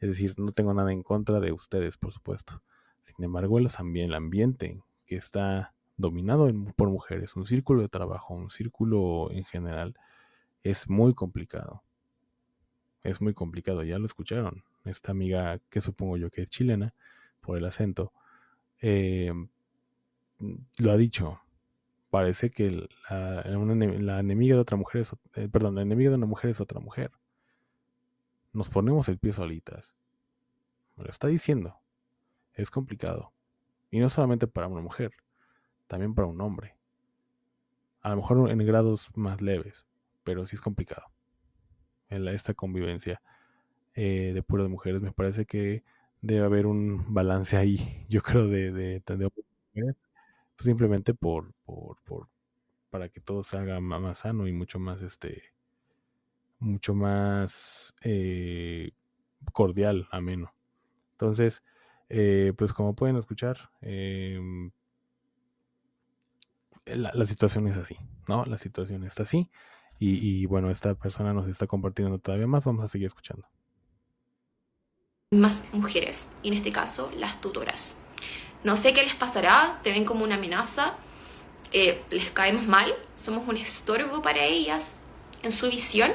es 0.02 0.10
decir, 0.10 0.34
no 0.38 0.52
tengo 0.52 0.74
nada 0.74 0.92
en 0.92 1.04
contra 1.04 1.40
de 1.40 1.52
ustedes, 1.52 1.96
por 1.98 2.12
supuesto. 2.12 2.64
Sin 3.02 3.24
embargo, 3.24 3.60
el, 3.60 4.14
ambiente 4.16 4.84
que 5.06 5.16
está 5.16 5.76
dominado 5.96 6.50
por 6.76 6.90
mujeres, 6.90 7.36
un 7.36 7.46
círculo 7.46 7.84
de 7.84 7.88
trabajo, 7.88 8.34
un 8.34 8.50
círculo 8.50 9.30
en 9.32 9.46
general, 9.46 9.96
es 10.64 10.90
muy 10.90 11.14
complicado. 11.14 11.84
Es 13.04 13.22
muy 13.22 13.36
complicado, 13.36 13.84
ya 13.84 14.00
lo 14.00 14.06
escucharon. 14.06 14.64
Esta 14.86 15.12
amiga, 15.12 15.60
que 15.70 15.82
supongo 15.82 16.18
yo 16.18 16.32
que 16.32 16.42
es 16.42 16.50
chilena, 16.50 16.96
por 17.40 17.60
el 17.60 17.66
acento, 17.66 18.12
eh, 18.80 19.32
lo 20.80 20.92
ha 20.92 20.98
dicho. 20.98 21.42
Parece 22.10 22.50
que 22.50 22.90
la, 23.08 24.20
enemiga 24.20 24.56
de 24.56 24.62
otra 24.62 24.78
mujer 24.78 25.02
es, 25.02 25.16
eh, 25.36 25.48
perdón, 25.48 25.76
la 25.76 25.84
enemiga 25.84 26.10
de 26.10 26.18
una 26.18 26.26
mujer 26.26 26.50
es 26.50 26.60
otra 26.60 26.80
mujer 26.80 27.12
nos 28.54 28.70
ponemos 28.70 29.08
el 29.10 29.18
pie 29.18 29.32
solitas. 29.32 29.96
Me 30.96 31.04
lo 31.04 31.10
está 31.10 31.28
diciendo. 31.28 31.78
Es 32.54 32.70
complicado. 32.70 33.34
Y 33.90 34.00
no 34.00 34.10
solamente 34.10 34.48
para 34.48 34.68
una 34.68 34.82
mujer, 34.82 35.12
también 35.88 36.14
para 36.14 36.28
un 36.28 36.42
hombre. 36.42 36.78
A 38.02 38.10
lo 38.10 38.18
mejor 38.18 38.50
en 38.50 38.58
grados 38.66 39.12
más 39.16 39.42
leves, 39.42 39.86
pero 40.24 40.46
sí 40.46 40.56
es 40.56 40.62
complicado. 40.62 41.08
En 42.10 42.28
esta 42.28 42.54
convivencia 42.54 43.22
eh, 43.94 44.32
de 44.34 44.44
puras 44.44 44.70
mujeres, 44.70 45.02
me 45.02 45.12
parece 45.12 45.46
que 45.46 45.84
debe 46.22 46.46
haber 46.46 46.66
un 46.66 47.14
balance 47.14 47.58
ahí, 47.58 48.06
yo 48.10 48.22
creo, 48.22 48.48
de, 48.48 48.72
de, 48.72 49.02
mujeres, 49.74 50.00
pues 50.56 50.66
simplemente 50.66 51.14
por, 51.14 51.54
por, 51.66 52.02
por, 52.04 52.30
para 52.90 53.10
que 53.10 53.20
todo 53.20 53.44
se 53.44 53.58
haga 53.58 53.80
más 53.82 54.20
sano 54.20 54.48
y 54.48 54.54
mucho 54.54 54.80
más, 54.80 55.02
este, 55.02 55.54
mucho 56.62 56.94
más 56.94 57.94
eh, 58.04 58.92
cordial, 59.52 60.08
ameno. 60.12 60.54
Entonces, 61.12 61.64
eh, 62.10 62.54
pues 62.58 62.72
como 62.74 62.96
pueden 62.96 63.18
escuchar, 63.18 63.72
em, 63.82 64.72
la, 66.86 67.12
la, 67.14 67.26
situación 67.26 67.68
es 67.68 67.78
así, 67.78 67.98
¿no? 68.28 68.46
La 68.46 68.58
situación 68.58 69.04
está 69.04 69.24
así. 69.24 69.52
Y, 70.04 70.48
bueno, 70.48 70.72
esta 70.72 70.96
persona 70.96 71.32
nos 71.32 71.48
está 71.48 71.68
compartiendo 71.68 72.18
todavía 72.18 72.48
más. 72.48 72.66
Vamos 72.66 72.84
a 72.84 72.88
seguir 72.88 73.06
escuchando. 73.06 73.48
Más 75.30 75.72
mujeres, 75.74 76.34
y 76.42 76.48
en 76.48 76.56
este 76.56 76.72
caso 76.72 77.12
las 77.16 77.40
tutoras. 77.40 78.02
No 78.64 78.76
sé 78.76 78.96
qué 78.96 79.04
les 79.04 79.14
pasará, 79.14 79.80
te 79.84 79.92
ven 79.92 80.04
como 80.04 80.24
una 80.24 80.36
amenaza, 80.36 80.96
eh, 81.72 82.04
les 82.10 82.32
caemos 82.32 82.66
mal, 82.66 82.92
somos 83.14 83.48
un 83.48 83.58
estorbo 83.58 84.24
para 84.24 84.44
ellas 84.44 85.00
en 85.44 85.52
su 85.52 85.70
visión, 85.70 86.12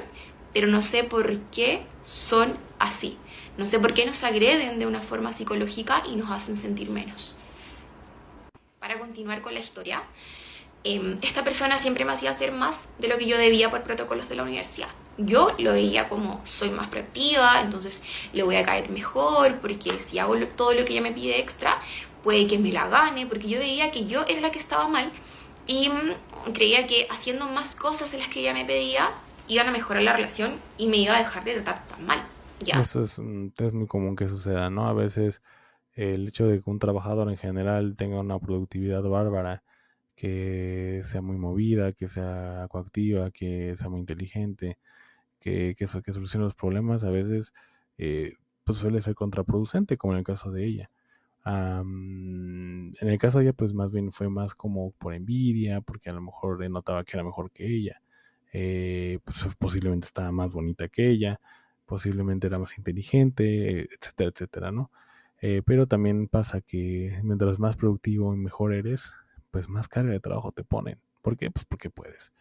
pero 0.57 0.69
no 0.69 0.81
sé 0.81 1.05
por 1.05 1.39
qué 1.51 1.83
son 2.03 2.57
así. 2.79 3.19
No 3.59 3.67
sé 3.67 3.79
por 3.79 3.93
qué 3.93 4.07
nos 4.07 4.25
agreden 4.25 4.79
de 4.79 4.87
una 4.87 5.03
forma 5.03 5.35
psicológica 5.35 6.03
y 6.11 6.17
nos 6.17 6.31
hacen 6.31 6.57
sentir 6.57 6.89
menos. 6.89 7.35
Para 8.81 8.99
continuar 8.99 9.43
con 9.43 9.53
la 9.53 9.61
historia, 9.61 10.03
em, 10.83 11.19
esta 11.21 11.45
persona 11.45 11.77
siempre 11.77 12.07
me 12.07 12.13
hacía 12.13 12.31
hacer 12.31 12.53
más 12.53 12.89
de 12.99 13.09
lo 13.09 13.19
que 13.19 13.27
yo 13.27 13.37
debía 13.37 13.71
por 13.71 13.83
protocolos 13.83 14.31
de 14.31 14.37
la 14.37 14.45
universidad. 14.45 14.89
Yo 15.19 15.55
lo 15.59 15.73
veía 15.73 16.09
como 16.09 16.41
soy 16.47 16.71
más 16.71 16.89
proactiva, 16.89 17.61
entonces 17.61 18.01
le 18.33 18.43
voy 18.43 18.57
a 18.57 18.65
caer 18.65 18.89
mejor, 18.89 19.61
porque 19.61 20.01
si 20.01 20.19
hago 20.19 20.39
todo 20.57 20.73
lo 20.73 20.87
que 20.87 20.95
ella 20.95 21.03
me 21.03 21.13
pide 21.13 21.39
extra, 21.39 21.77
puede 22.25 22.47
que 22.47 22.57
me 22.57 22.73
la 22.73 22.89
gane, 22.89 23.27
porque 23.27 23.51
yo 23.51 23.59
veía 23.59 23.91
que 23.91 24.07
yo 24.07 24.25
era 24.27 24.41
la 24.41 24.53
que 24.53 24.59
estaba 24.59 24.89
mal 24.89 25.13
y 25.67 25.91
mm, 25.91 26.53
creía 26.55 26.87
que 26.87 27.07
haciendo 27.11 27.47
más 27.47 27.77
cosas 27.77 28.15
en 28.15 28.21
las 28.21 28.31
que 28.31 28.41
ella 28.41 28.55
me 28.55 28.65
pedía 28.65 29.11
iban 29.49 29.69
a 29.69 29.73
mejorar 29.73 30.03
la 30.03 30.13
relación 30.15 30.55
y 30.79 30.89
me 30.89 30.97
iba 30.99 31.17
a 31.17 31.19
dejar 31.19 31.45
de 31.45 31.55
tratar 31.61 31.87
tan 31.89 32.05
mal. 32.05 32.23
Eso 32.61 33.03
es, 33.03 33.19
es 33.19 33.73
muy 33.73 33.87
común 33.87 34.17
que 34.17 34.29
suceda, 34.29 34.71
¿no? 34.71 34.89
A 34.89 34.93
veces 34.93 35.43
el 35.93 36.29
hecho 36.29 36.47
de 36.47 36.61
que 36.61 36.71
un 36.71 36.79
trabajador 36.79 37.31
en 37.31 37.37
general 37.37 37.95
tenga 37.97 38.21
una 38.21 38.39
productividad 38.39 39.03
bárbara, 39.03 39.63
que 40.15 41.03
sea 41.05 41.21
muy 41.23 41.37
movida, 41.37 41.93
que 41.93 42.09
sea 42.09 42.67
coactiva, 42.71 43.31
que 43.31 43.77
sea 43.77 43.89
muy 43.91 44.01
inteligente, 44.01 44.79
que, 45.41 45.75
que, 45.77 45.87
que 46.03 46.13
solucione 46.13 46.45
los 46.45 46.55
problemas, 46.55 47.05
a 47.05 47.11
veces 47.11 47.53
eh, 47.99 48.35
pues 48.65 48.79
suele 48.79 49.03
ser 49.03 49.15
contraproducente, 49.15 49.97
como 49.97 50.15
en 50.15 50.21
el 50.21 50.25
caso 50.25 50.51
de 50.51 50.65
ella. 50.67 50.91
en 51.45 52.95
el 53.01 53.19
caso 53.19 53.39
de 53.39 53.45
ella, 53.45 53.53
pues 53.53 53.75
más 53.75 53.93
bien 53.93 54.13
fue 54.13 54.29
más 54.29 54.55
como 54.55 54.93
por 54.93 55.15
envidia, 55.15 55.81
porque 55.81 56.11
a 56.11 56.15
lo 56.15 56.23
mejor 56.23 56.69
notaba 56.71 57.05
que 57.05 57.17
era 57.17 57.25
mejor 57.25 57.51
que 57.53 57.67
ella, 57.67 58.03
eh, 58.53 59.19
pues 59.25 59.39
posiblemente 59.59 60.07
estaba 60.07 60.33
más 60.33 60.53
bonita 60.53 60.89
que 60.89 61.09
ella, 61.11 61.41
posiblemente 61.87 62.47
era 62.47 62.59
más 62.59 62.79
inteligente, 62.79 63.83
etcétera, 63.83 64.31
etcétera, 64.31 64.73
¿no? 64.73 64.91
Eh, 65.41 65.63
pero 65.65 65.87
también 65.87 66.29
pasa 66.29 66.61
que 66.61 67.21
mientras 67.23 67.59
más 67.59 67.77
productivo 67.77 68.35
y 68.35 68.39
mejor 68.39 68.73
eres, 68.73 69.13
pues 69.51 69.69
más 69.69 69.89
carga 69.89 70.13
de 70.13 70.21
trabajo 70.21 70.53
te 70.53 70.65
ponen. 70.65 70.99
¿Por 71.23 71.37
qué? 71.37 71.51
Pues 71.51 71.65
porque 71.67 71.91
puedes. 71.91 72.33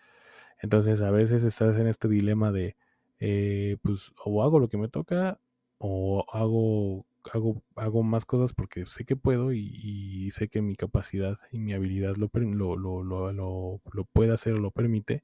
Entonces 0.61 1.01
a 1.01 1.11
veces 1.11 1.43
estás 1.43 1.77
en 1.77 1.87
este 1.87 2.07
dilema 2.07 2.51
de, 2.51 2.75
eh, 3.19 3.77
pues 3.81 4.13
o 4.23 4.43
hago 4.43 4.59
lo 4.59 4.69
que 4.69 4.77
me 4.77 4.87
toca 4.89 5.39
o 5.77 6.25
hago, 6.31 7.05
hago, 7.33 7.63
hago 7.75 8.03
más 8.03 8.25
cosas 8.25 8.53
porque 8.53 8.85
sé 8.85 9.05
que 9.05 9.15
puedo 9.15 9.53
y, 9.53 10.31
sé 10.31 10.47
que 10.49 10.61
mi 10.61 10.75
capacidad 10.75 11.37
y 11.51 11.59
mi 11.59 11.73
habilidad 11.73 12.15
lo, 12.17 12.29
lo, 12.33 12.75
lo, 12.77 13.33
lo, 13.33 13.81
lo 13.91 14.05
puede 14.05 14.33
hacer 14.33 14.53
o 14.53 14.57
lo 14.57 14.71
permite 14.71 15.23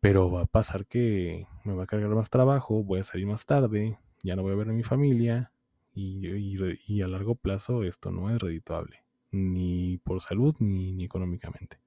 pero 0.00 0.30
va 0.30 0.42
a 0.42 0.46
pasar 0.46 0.86
que 0.86 1.46
me 1.64 1.74
va 1.74 1.84
a 1.84 1.86
cargar 1.86 2.10
más 2.10 2.30
trabajo, 2.30 2.84
voy 2.84 3.00
a 3.00 3.04
salir 3.04 3.26
más 3.26 3.46
tarde, 3.46 3.98
ya 4.22 4.36
no 4.36 4.42
voy 4.42 4.52
a 4.52 4.56
ver 4.56 4.68
a 4.68 4.72
mi 4.72 4.82
familia 4.82 5.52
y, 5.94 7.02
a 7.02 7.06
largo 7.08 7.34
plazo 7.34 7.82
esto 7.82 8.10
no 8.10 8.30
es 8.30 8.38
redituable, 8.40 9.04
ni 9.30 9.98
por 9.98 10.20
salud 10.20 10.54
ni, 10.58 10.92
ni 10.92 11.04
económicamente. 11.04 11.80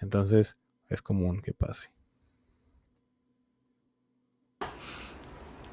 Entonces 0.00 0.58
es 0.88 1.02
común 1.02 1.40
que 1.40 1.52
pase. 1.52 1.90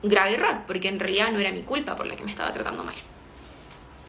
Grave 0.03 0.35
error, 0.35 0.63
porque 0.67 0.89
en 0.89 0.99
realidad 0.99 1.31
no 1.31 1.39
era 1.39 1.51
mi 1.51 1.63
culpa 1.63 1.95
por 1.95 2.05
la 2.05 2.15
que 2.15 2.23
me 2.23 2.31
estaba 2.31 2.53
tratando 2.53 2.83
mal. 2.83 2.95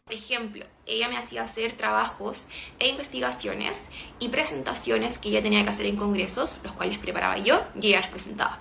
Por 0.09 0.15
ejemplo, 0.15 0.65
ella 0.87 1.07
me 1.07 1.17
hacía 1.17 1.43
hacer 1.43 1.73
trabajos 1.73 2.47
e 2.79 2.87
investigaciones 2.87 3.89
y 4.17 4.29
presentaciones 4.29 5.19
que 5.19 5.29
ella 5.29 5.43
tenía 5.43 5.63
que 5.63 5.69
hacer 5.69 5.85
en 5.85 5.97
congresos, 5.97 6.57
los 6.63 6.73
cuales 6.73 6.97
preparaba 6.97 7.37
yo 7.37 7.61
y 7.79 7.89
ella 7.89 7.99
las 7.99 8.09
presentaba. 8.09 8.57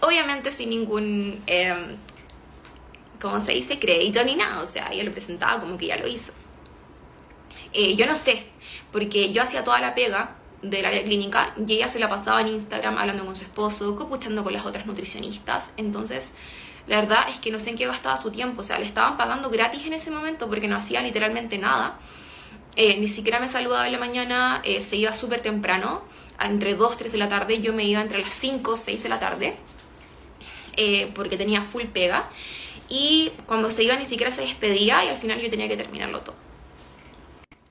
Obviamente 0.00 0.52
sin 0.52 0.70
ningún, 0.70 1.42
eh, 1.48 1.74
¿cómo 3.20 3.44
se 3.44 3.50
dice?, 3.50 3.80
crédito 3.80 4.22
ni 4.22 4.36
nada, 4.36 4.62
o 4.62 4.64
sea, 4.64 4.92
ella 4.92 5.02
lo 5.02 5.10
presentaba 5.10 5.58
como 5.58 5.76
que 5.76 5.86
ya 5.86 5.96
lo 5.96 6.06
hizo. 6.06 6.34
Eh, 7.72 7.96
yo 7.96 8.06
no 8.06 8.14
sé, 8.14 8.46
porque 8.92 9.32
yo 9.32 9.42
hacía 9.42 9.64
toda 9.64 9.80
la 9.80 9.96
pega 9.96 10.36
del 10.62 10.86
área 10.86 11.02
clínica 11.02 11.52
y 11.66 11.72
ella 11.72 11.88
se 11.88 11.98
la 11.98 12.08
pasaba 12.08 12.42
en 12.42 12.46
Instagram 12.46 12.96
hablando 12.96 13.26
con 13.26 13.34
su 13.34 13.42
esposo, 13.42 13.96
copuchando 13.96 14.44
con 14.44 14.52
las 14.52 14.64
otras 14.64 14.86
nutricionistas, 14.86 15.72
entonces 15.76 16.32
la 16.86 17.00
verdad 17.00 17.28
es 17.28 17.38
que 17.38 17.50
no 17.50 17.60
sé 17.60 17.70
en 17.70 17.76
qué 17.76 17.86
gastaba 17.86 18.16
su 18.16 18.30
tiempo, 18.30 18.62
o 18.62 18.64
sea, 18.64 18.78
le 18.78 18.86
estaban 18.86 19.16
pagando 19.16 19.50
gratis 19.50 19.86
en 19.86 19.92
ese 19.92 20.10
momento 20.10 20.48
porque 20.48 20.68
no 20.68 20.76
hacía 20.76 21.02
literalmente 21.02 21.58
nada. 21.58 21.98
Eh, 22.76 22.98
ni 22.98 23.08
siquiera 23.08 23.40
me 23.40 23.48
saludaba 23.48 23.86
en 23.86 23.92
la 23.92 23.98
mañana, 23.98 24.60
eh, 24.64 24.80
se 24.80 24.96
iba 24.96 25.12
súper 25.12 25.40
temprano, 25.40 26.02
entre 26.40 26.74
2, 26.74 26.96
3 26.96 27.12
de 27.12 27.18
la 27.18 27.28
tarde, 27.28 27.60
yo 27.60 27.72
me 27.72 27.84
iba 27.84 28.00
entre 28.00 28.18
las 28.20 28.32
5, 28.32 28.76
6 28.76 29.02
de 29.02 29.08
la 29.08 29.20
tarde, 29.20 29.56
eh, 30.76 31.10
porque 31.14 31.36
tenía 31.36 31.62
full 31.62 31.84
pega, 31.84 32.28
y 32.88 33.32
cuando 33.46 33.70
se 33.70 33.82
iba 33.82 33.96
ni 33.96 34.04
siquiera 34.04 34.32
se 34.32 34.42
despedía 34.42 35.04
y 35.04 35.08
al 35.08 35.16
final 35.16 35.40
yo 35.40 35.50
tenía 35.50 35.68
que 35.68 35.76
terminarlo 35.76 36.20
todo. 36.20 36.36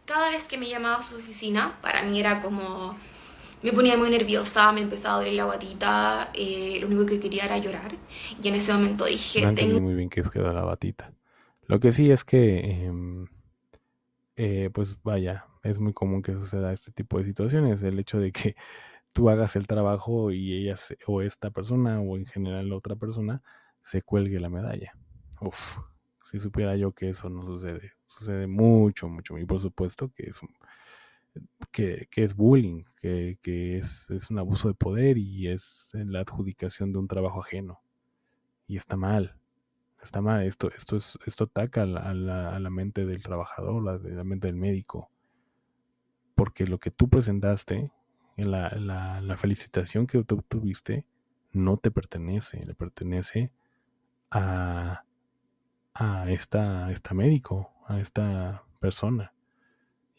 Cada 0.06 0.32
vez 0.32 0.44
que 0.44 0.58
me 0.58 0.68
llamaba 0.68 0.98
a 0.98 1.04
su 1.04 1.18
oficina, 1.18 1.78
para 1.82 2.02
mí 2.04 2.20
era 2.20 2.42
como, 2.42 2.98
me 3.62 3.74
ponía 3.74 3.98
muy 3.98 4.10
nerviosa, 4.10 4.72
me 4.72 4.82
empezaba 4.82 5.16
a 5.16 5.18
doler 5.20 5.34
la 5.34 5.46
batita, 5.46 6.32
eh, 6.34 6.78
lo 6.80 6.88
único 6.88 7.06
que 7.06 7.20
quería 7.20 7.46
era 7.46 7.58
llorar. 7.58 7.96
Y 8.42 8.48
en 8.48 8.56
ese 8.56 8.74
momento 8.74 9.06
dije... 9.06 9.42
No 9.42 9.54
tengo... 9.54 9.82
muy 9.82 9.96
bien 9.96 10.10
que 10.10 10.22
es 10.22 10.30
quedó 10.30 10.52
la 10.54 10.64
batita. 10.64 11.14
Lo 11.68 11.80
que 11.80 11.92
sí 11.92 12.10
es 12.10 12.24
que, 12.24 12.86
em, 12.86 13.28
eh, 14.36 14.70
pues 14.74 14.98
vaya, 15.04 15.46
es 15.64 15.80
muy 15.80 15.94
común 15.94 16.22
que 16.22 16.34
suceda 16.34 16.74
este 16.74 16.92
tipo 16.92 17.18
de 17.18 17.26
situaciones. 17.26 17.84
El 17.84 18.00
hecho 18.00 18.20
de 18.20 18.32
que 18.32 18.56
tú 19.14 19.30
hagas 19.30 19.56
el 19.56 19.68
trabajo 19.68 20.32
y 20.32 20.54
ella, 20.54 20.76
o 21.08 21.22
esta 21.22 21.52
persona, 21.52 22.00
o 22.00 22.18
en 22.18 22.26
general 22.26 22.72
otra 22.72 22.96
persona, 22.96 23.42
se 23.82 24.02
cuelgue 24.02 24.40
la 24.40 24.50
medalla. 24.50 24.94
Uf, 25.42 25.78
si 26.24 26.40
supiera 26.40 26.76
yo 26.76 26.92
que 26.92 27.10
eso 27.10 27.30
no 27.30 27.44
sucede. 27.44 27.92
Sucede 28.08 28.48
mucho, 28.48 29.08
mucho. 29.08 29.38
Y 29.38 29.46
por 29.46 29.60
supuesto 29.60 30.10
que 30.10 30.24
es 30.24 30.42
un 30.42 30.50
que, 31.72 32.08
es 32.16 32.36
bullying, 32.36 32.84
que, 33.00 33.38
es, 33.78 34.10
un 34.30 34.40
abuso 34.40 34.68
de 34.68 34.74
poder 34.74 35.18
y 35.18 35.48
es 35.48 35.92
la 35.94 36.22
adjudicación 36.22 36.92
de 36.92 37.00
un 37.00 37.08
trabajo 37.08 37.42
ajeno. 37.42 37.82
Y 38.68 38.78
está 38.78 38.98
mal, 38.98 39.40
está 40.02 40.22
mal. 40.22 40.44
Esto, 40.44 40.70
esto, 40.76 40.96
es, 40.98 41.18
esto 41.26 41.46
ataca 41.46 41.84
a 41.84 41.86
la, 41.86 42.70
mente 42.70 43.06
del 43.06 43.24
trabajador, 43.24 43.88
a 43.90 43.98
la, 43.98 44.24
mente 44.24 44.48
del 44.48 44.58
médico. 44.58 45.10
Porque 46.36 46.66
lo 46.66 46.80
que 46.80 46.92
tú 46.92 47.10
presentaste, 47.10 47.92
la, 48.38 48.70
la, 48.70 49.38
felicitación 49.38 50.08
que 50.08 50.24
tú 50.24 50.42
tuviste, 50.48 51.06
no 51.52 51.78
te 51.78 51.92
pertenece, 51.92 52.64
le 52.66 52.76
pertenece 52.76 53.52
a, 54.30 55.04
a 55.94 56.32
esta, 56.32 56.92
esta 56.92 57.14
médico, 57.14 57.74
a 57.88 58.00
esta 58.00 58.64
persona. 58.80 59.34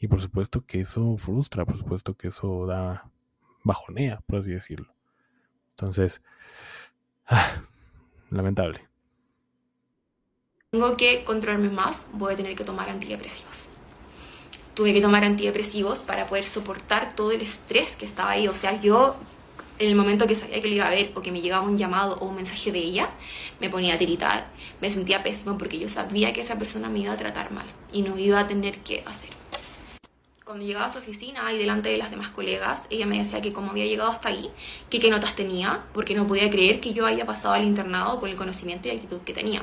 Y 0.01 0.09
por 0.09 0.21
supuesto 0.21 0.65
que 0.65 0.81
eso 0.81 1.17
frustra, 1.19 1.67
por 1.67 1.77
supuesto 1.77 2.15
que 2.15 2.29
eso 2.29 2.67
da 2.67 3.11
bajonea, 3.63 4.23
por 4.27 4.41
así 4.41 4.51
decirlo. 4.51 4.93
Entonces, 5.73 6.23
ah, 7.27 7.63
lamentable. 8.31 8.89
Tengo 10.71 10.97
que 10.97 11.23
controlarme 11.25 11.69
más, 11.69 12.07
voy 12.15 12.33
a 12.33 12.37
tener 12.37 12.57
que 12.57 12.65
tomar 12.65 12.89
antidepresivos. 12.89 13.69
Tuve 14.75 14.95
que 14.95 15.03
tomar 15.03 15.23
antidepresivos 15.23 15.99
para 15.99 16.27
poder 16.27 16.47
soportar 16.47 17.15
todo 17.15 17.33
el 17.33 17.43
estrés 17.43 17.97
que 17.97 18.07
estaba 18.07 18.31
ahí. 18.31 18.49
O 18.49 18.55
sea, 18.55 18.81
yo 18.81 19.17
en 19.79 19.89
el 19.89 19.97
momento 19.97 20.27
que 20.27 20.35
sabía 20.35 20.63
que 20.63 20.69
le 20.69 20.77
iba 20.77 20.87
a 20.87 20.91
ver 20.91 21.13
o 21.15 21.21
que 21.21 21.33
me 21.33 21.43
llegaba 21.43 21.67
un 21.67 21.77
llamado 21.77 22.17
o 22.21 22.27
un 22.27 22.37
mensaje 22.37 22.73
de 22.73 22.79
ella, 22.79 23.11
me 23.61 23.69
ponía 23.69 23.97
a 23.97 23.99
tiritar, 23.99 24.47
me 24.81 24.89
sentía 24.89 25.23
pésimo 25.23 25.59
porque 25.59 25.79
yo 25.79 25.91
sabía 25.91 26.33
que 26.33 26.41
esa 26.41 26.59
persona 26.59 26.89
me 26.89 27.01
iba 27.01 27.13
a 27.13 27.19
tratar 27.19 27.51
mal 27.51 27.67
y 27.93 28.01
no 28.01 28.17
iba 28.19 28.41
a 28.41 28.47
tener 28.47 28.79
que 28.79 29.03
hacer 29.07 29.40
Cuando 30.51 30.67
llegaba 30.67 30.87
a 30.87 30.91
su 30.91 30.99
oficina 30.99 31.53
y 31.53 31.59
delante 31.59 31.91
de 31.91 31.97
las 31.97 32.11
demás 32.11 32.31
colegas, 32.31 32.89
ella 32.91 33.07
me 33.07 33.19
decía 33.19 33.41
que 33.41 33.53
como 33.53 33.71
había 33.71 33.87
llegado 33.87 34.11
hasta 34.11 34.31
ahí, 34.31 34.51
que 34.89 34.99
qué 34.99 35.09
notas 35.09 35.37
tenía, 35.37 35.85
porque 35.93 36.13
no 36.13 36.27
podía 36.27 36.51
creer 36.51 36.81
que 36.81 36.93
yo 36.93 37.07
haya 37.07 37.25
pasado 37.25 37.55
al 37.55 37.63
internado 37.63 38.19
con 38.19 38.29
el 38.29 38.35
conocimiento 38.35 38.89
y 38.89 38.91
actitud 38.91 39.21
que 39.21 39.33
tenía. 39.33 39.63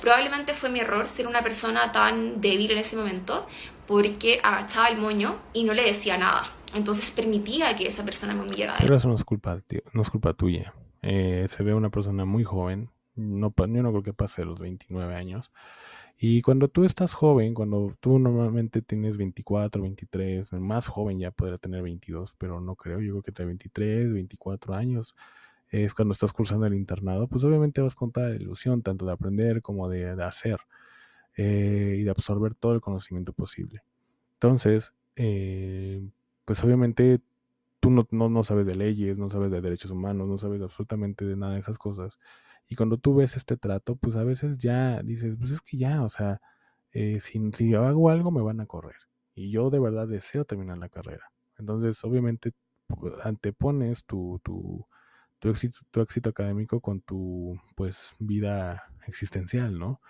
Probablemente 0.00 0.54
fue 0.54 0.70
mi 0.70 0.78
error 0.78 1.08
ser 1.08 1.26
una 1.26 1.42
persona 1.42 1.90
tan 1.90 2.40
débil 2.40 2.70
en 2.70 2.78
ese 2.78 2.94
momento, 2.94 3.48
porque 3.88 4.38
agachaba 4.44 4.86
el 4.86 4.98
moño 4.98 5.34
y 5.54 5.64
no 5.64 5.74
le 5.74 5.82
decía 5.82 6.16
nada. 6.16 6.52
Entonces 6.72 7.10
permitía 7.10 7.74
que 7.74 7.88
esa 7.88 8.04
persona 8.04 8.32
me 8.32 8.42
humillara. 8.42 8.76
Pero 8.78 8.94
eso 8.94 9.08
no 9.08 9.16
es 9.16 9.24
culpa, 9.24 9.58
no 9.92 10.02
es 10.02 10.08
culpa 10.08 10.34
tuya. 10.34 10.72
Eh, 11.02 11.46
se 11.48 11.64
ve 11.64 11.74
una 11.74 11.90
persona 11.90 12.24
muy 12.24 12.44
joven, 12.44 12.90
no, 13.16 13.52
yo 13.58 13.66
no 13.66 13.90
creo 13.90 14.02
que 14.04 14.12
pase 14.14 14.44
los 14.44 14.60
29 14.60 15.16
años. 15.16 15.50
Y 16.20 16.42
cuando 16.42 16.66
tú 16.68 16.84
estás 16.84 17.14
joven, 17.14 17.54
cuando 17.54 17.96
tú 18.00 18.18
normalmente 18.18 18.82
tienes 18.82 19.16
24, 19.16 19.80
23, 19.80 20.52
más 20.54 20.88
joven 20.88 21.20
ya 21.20 21.30
podría 21.30 21.58
tener 21.58 21.80
22, 21.80 22.34
pero 22.36 22.60
no 22.60 22.74
creo, 22.74 23.00
yo 23.00 23.12
creo 23.12 23.22
que 23.22 23.30
entre 23.30 23.44
23, 23.44 24.12
24 24.12 24.74
años 24.74 25.14
es 25.68 25.94
cuando 25.94 26.12
estás 26.12 26.32
cursando 26.32 26.66
el 26.66 26.74
internado, 26.74 27.28
pues 27.28 27.44
obviamente 27.44 27.80
vas 27.80 27.94
con 27.94 28.10
toda 28.10 28.30
la 28.30 28.34
ilusión, 28.34 28.82
tanto 28.82 29.06
de 29.06 29.12
aprender 29.12 29.62
como 29.62 29.88
de, 29.88 30.10
hacer 30.22 30.58
eh, 31.36 31.96
y 32.00 32.02
de 32.02 32.10
absorber 32.10 32.54
todo 32.54 32.74
el 32.74 32.80
conocimiento 32.80 33.32
posible. 33.32 33.82
Entonces, 34.34 34.94
eh, 35.14 36.02
pues 36.44 36.64
obviamente 36.64 37.20
tú 38.04 38.16
no, 38.16 38.44
sabes 38.44 38.66
de 38.66 38.74
leyes, 38.74 39.18
no 39.18 39.30
sabes 39.30 39.50
de 39.50 39.60
derechos 39.60 39.90
humanos, 39.90 40.28
no 40.28 40.38
sabes 40.38 40.62
absolutamente 40.62 41.24
de 41.24 41.36
nada 41.36 41.54
de 41.54 41.60
esas 41.60 41.78
cosas. 41.78 42.18
Y 42.68 42.76
cuando 42.76 42.98
tú 42.98 43.14
ves 43.14 43.36
este 43.36 43.56
trato, 43.56 43.96
pues 43.96 44.16
a 44.16 44.24
veces 44.24 44.58
ya 44.58 45.02
dices, 45.02 45.36
pues 45.38 45.52
es 45.52 45.60
que 45.62 45.76
ya, 45.76 46.02
o 46.02 46.08
sea, 46.08 46.40
eh, 46.92 47.20
si, 47.20 47.40
si 47.52 47.74
hago 47.74 48.10
algo 48.10 48.30
me 48.30 48.42
van 48.42 48.60
a 48.60 48.66
correr. 48.66 48.96
Y 49.34 49.50
yo 49.50 49.70
de 49.70 49.78
verdad 49.78 50.08
deseo 50.08 50.44
terminar 50.44 50.78
la 50.78 50.88
carrera. 50.88 51.32
Entonces, 51.58 52.02
obviamente, 52.04 52.52
antepones 53.24 54.04
tu, 54.04 54.40
tu, 54.42 54.86
tu, 55.38 55.50
éxito, 55.50 55.78
tu 55.90 56.00
éxito 56.00 56.30
académico 56.30 56.80
con 56.80 57.00
tu, 57.00 57.58
pues, 57.76 58.14
vida 58.18 58.84
existencial, 59.06 59.78
¿no? 59.78 60.00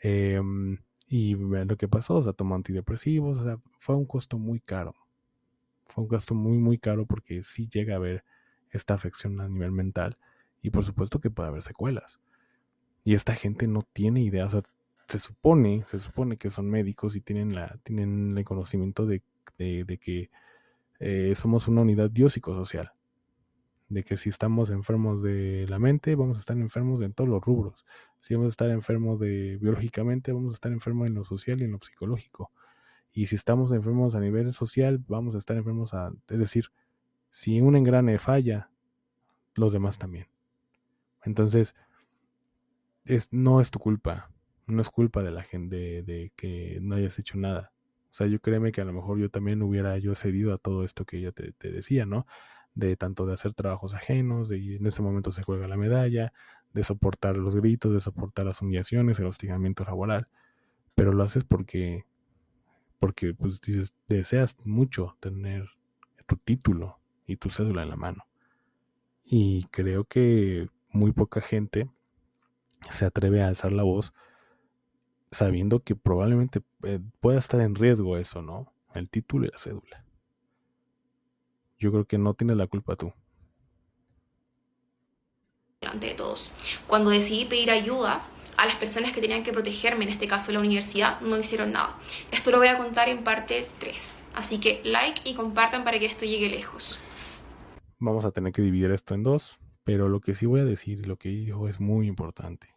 Em, 0.00 0.78
y 1.08 1.34
lo 1.34 1.76
que 1.76 1.88
pasó, 1.88 2.16
o 2.16 2.22
sea, 2.22 2.32
tomó 2.32 2.54
antidepresivos, 2.54 3.40
o 3.40 3.44
sea, 3.44 3.58
fue 3.78 3.96
un 3.96 4.06
costo 4.06 4.38
muy 4.38 4.60
caro, 4.60 4.94
fue 5.92 6.04
un 6.04 6.08
gasto 6.08 6.34
muy, 6.34 6.58
muy 6.58 6.78
caro 6.78 7.06
porque 7.06 7.42
sí 7.42 7.68
llega 7.68 7.94
a 7.94 7.96
haber 7.96 8.24
esta 8.70 8.94
afección 8.94 9.40
a 9.40 9.48
nivel 9.48 9.72
mental 9.72 10.16
y 10.62 10.70
por 10.70 10.84
supuesto 10.84 11.20
que 11.20 11.30
puede 11.30 11.50
haber 11.50 11.62
secuelas. 11.62 12.20
Y 13.04 13.14
esta 13.14 13.34
gente 13.34 13.66
no 13.66 13.82
tiene 13.92 14.22
idea, 14.22 14.46
o 14.46 14.50
sea, 14.50 14.62
se 15.08 15.18
supone, 15.18 15.84
se 15.86 15.98
supone 15.98 16.36
que 16.38 16.48
son 16.48 16.70
médicos 16.70 17.16
y 17.16 17.20
tienen, 17.20 17.54
la, 17.54 17.78
tienen 17.82 18.38
el 18.38 18.44
conocimiento 18.44 19.04
de, 19.06 19.22
que 19.56 20.30
eh, 21.00 21.34
somos 21.34 21.68
una 21.68 21.82
unidad 21.82 22.10
biopsicosocial. 22.10 22.92
De 23.88 24.04
que 24.04 24.16
si 24.16 24.30
estamos 24.30 24.70
enfermos 24.70 25.20
de 25.22 25.66
la 25.68 25.78
mente, 25.78 26.14
vamos 26.14 26.38
a 26.38 26.40
estar 26.40 26.56
enfermos 26.56 27.02
en 27.02 27.12
todos 27.12 27.28
los 27.28 27.42
rubros. 27.42 27.84
Si 28.20 28.34
vamos 28.34 28.46
a 28.46 28.54
estar 28.54 28.70
enfermos 28.70 29.20
de 29.20 29.58
biológicamente, 29.60 30.32
vamos 30.32 30.54
a 30.54 30.56
estar 30.56 30.72
enfermos 30.72 31.08
en 31.08 31.14
lo 31.14 31.24
social 31.24 31.60
y 31.60 31.64
en 31.64 31.72
lo 31.72 31.78
psicológico. 31.80 32.50
Y 33.12 33.26
si 33.26 33.36
estamos 33.36 33.72
enfermos 33.72 34.14
a 34.14 34.20
nivel 34.20 34.52
social, 34.52 35.02
vamos 35.06 35.34
a 35.34 35.38
estar 35.38 35.56
enfermos 35.56 35.92
a... 35.92 36.12
Es 36.28 36.38
decir, 36.38 36.66
si 37.30 37.60
un 37.60 37.76
engrane 37.76 38.18
falla, 38.18 38.70
los 39.54 39.72
demás 39.72 39.98
también. 39.98 40.28
Entonces, 41.24 41.74
es, 43.04 43.32
no 43.32 43.60
es 43.60 43.70
tu 43.70 43.78
culpa. 43.78 44.30
No 44.66 44.80
es 44.80 44.90
culpa 44.90 45.22
de 45.22 45.30
la 45.30 45.42
gente 45.42 46.02
de, 46.02 46.32
que 46.36 46.78
no 46.80 46.94
hayas 46.94 47.18
hecho 47.18 47.36
nada. 47.36 47.72
O 48.10 48.14
sea, 48.14 48.26
yo 48.26 48.40
créeme 48.40 48.72
que 48.72 48.80
a 48.80 48.84
lo 48.84 48.92
mejor 48.92 49.18
yo 49.18 49.30
también 49.30 49.62
hubiera 49.62 49.98
yo 49.98 50.14
cedido 50.14 50.52
a 50.54 50.58
todo 50.58 50.84
esto 50.84 51.04
que 51.04 51.18
ella 51.18 51.32
te, 51.32 51.52
te 51.52 51.72
decía, 51.72 52.06
¿no? 52.06 52.26
De 52.74 52.96
tanto 52.96 53.26
de 53.26 53.34
hacer 53.34 53.54
trabajos 53.54 53.94
ajenos, 53.94 54.48
de 54.48 54.76
en 54.76 54.86
ese 54.86 55.02
momento 55.02 55.32
se 55.32 55.42
juega 55.42 55.68
la 55.68 55.76
medalla, 55.76 56.32
de 56.72 56.82
soportar 56.82 57.36
los 57.36 57.54
gritos, 57.54 57.92
de 57.92 58.00
soportar 58.00 58.46
las 58.46 58.62
humillaciones, 58.62 59.18
el 59.18 59.26
hostigamiento 59.26 59.84
laboral. 59.84 60.28
Pero 60.94 61.12
lo 61.12 61.22
haces 61.22 61.44
porque 61.44 62.04
porque 63.02 63.34
pues 63.34 63.60
dices, 63.60 63.96
deseas 64.06 64.56
mucho 64.62 65.16
tener 65.18 65.68
tu 66.28 66.36
título 66.36 67.00
y 67.26 67.36
tu 67.36 67.50
cédula 67.50 67.82
en 67.82 67.88
la 67.88 67.96
mano. 67.96 68.28
Y 69.24 69.64
creo 69.72 70.04
que 70.04 70.68
muy 70.90 71.10
poca 71.10 71.40
gente 71.40 71.90
se 72.90 73.04
atreve 73.04 73.42
a 73.42 73.48
alzar 73.48 73.72
la 73.72 73.82
voz 73.82 74.12
sabiendo 75.32 75.80
que 75.80 75.96
probablemente 75.96 76.62
eh, 76.84 77.00
pueda 77.18 77.40
estar 77.40 77.60
en 77.60 77.74
riesgo 77.74 78.16
eso, 78.18 78.40
¿no? 78.40 78.72
El 78.94 79.10
título 79.10 79.46
y 79.46 79.50
la 79.50 79.58
cédula. 79.58 80.04
Yo 81.80 81.90
creo 81.90 82.04
que 82.04 82.18
no 82.18 82.34
tienes 82.34 82.56
la 82.56 82.68
culpa 82.68 82.94
tú. 82.94 83.12
Delante 85.80 86.06
de 86.06 86.14
todos. 86.14 86.52
Cuando 86.86 87.10
decidí 87.10 87.46
pedir 87.46 87.72
ayuda, 87.72 88.24
a 88.56 88.66
las 88.66 88.76
personas 88.76 89.12
que 89.12 89.20
tenían 89.20 89.42
que 89.42 89.52
protegerme, 89.52 90.04
en 90.04 90.10
este 90.10 90.28
caso 90.28 90.52
la 90.52 90.60
universidad, 90.60 91.20
no 91.20 91.38
hicieron 91.38 91.72
nada. 91.72 91.98
Esto 92.30 92.50
lo 92.50 92.58
voy 92.58 92.68
a 92.68 92.78
contar 92.78 93.08
en 93.08 93.24
parte 93.24 93.66
3. 93.78 94.24
Así 94.34 94.58
que 94.58 94.80
like 94.84 95.28
y 95.28 95.34
compartan 95.34 95.84
para 95.84 95.98
que 95.98 96.06
esto 96.06 96.24
llegue 96.24 96.48
lejos. 96.48 96.98
Vamos 97.98 98.24
a 98.24 98.32
tener 98.32 98.52
que 98.52 98.62
dividir 98.62 98.90
esto 98.90 99.14
en 99.14 99.22
dos, 99.22 99.58
pero 99.84 100.08
lo 100.08 100.20
que 100.20 100.34
sí 100.34 100.46
voy 100.46 100.60
a 100.60 100.64
decir, 100.64 101.06
lo 101.06 101.16
que 101.16 101.28
dijo 101.28 101.68
es 101.68 101.80
muy 101.80 102.06
importante. 102.06 102.68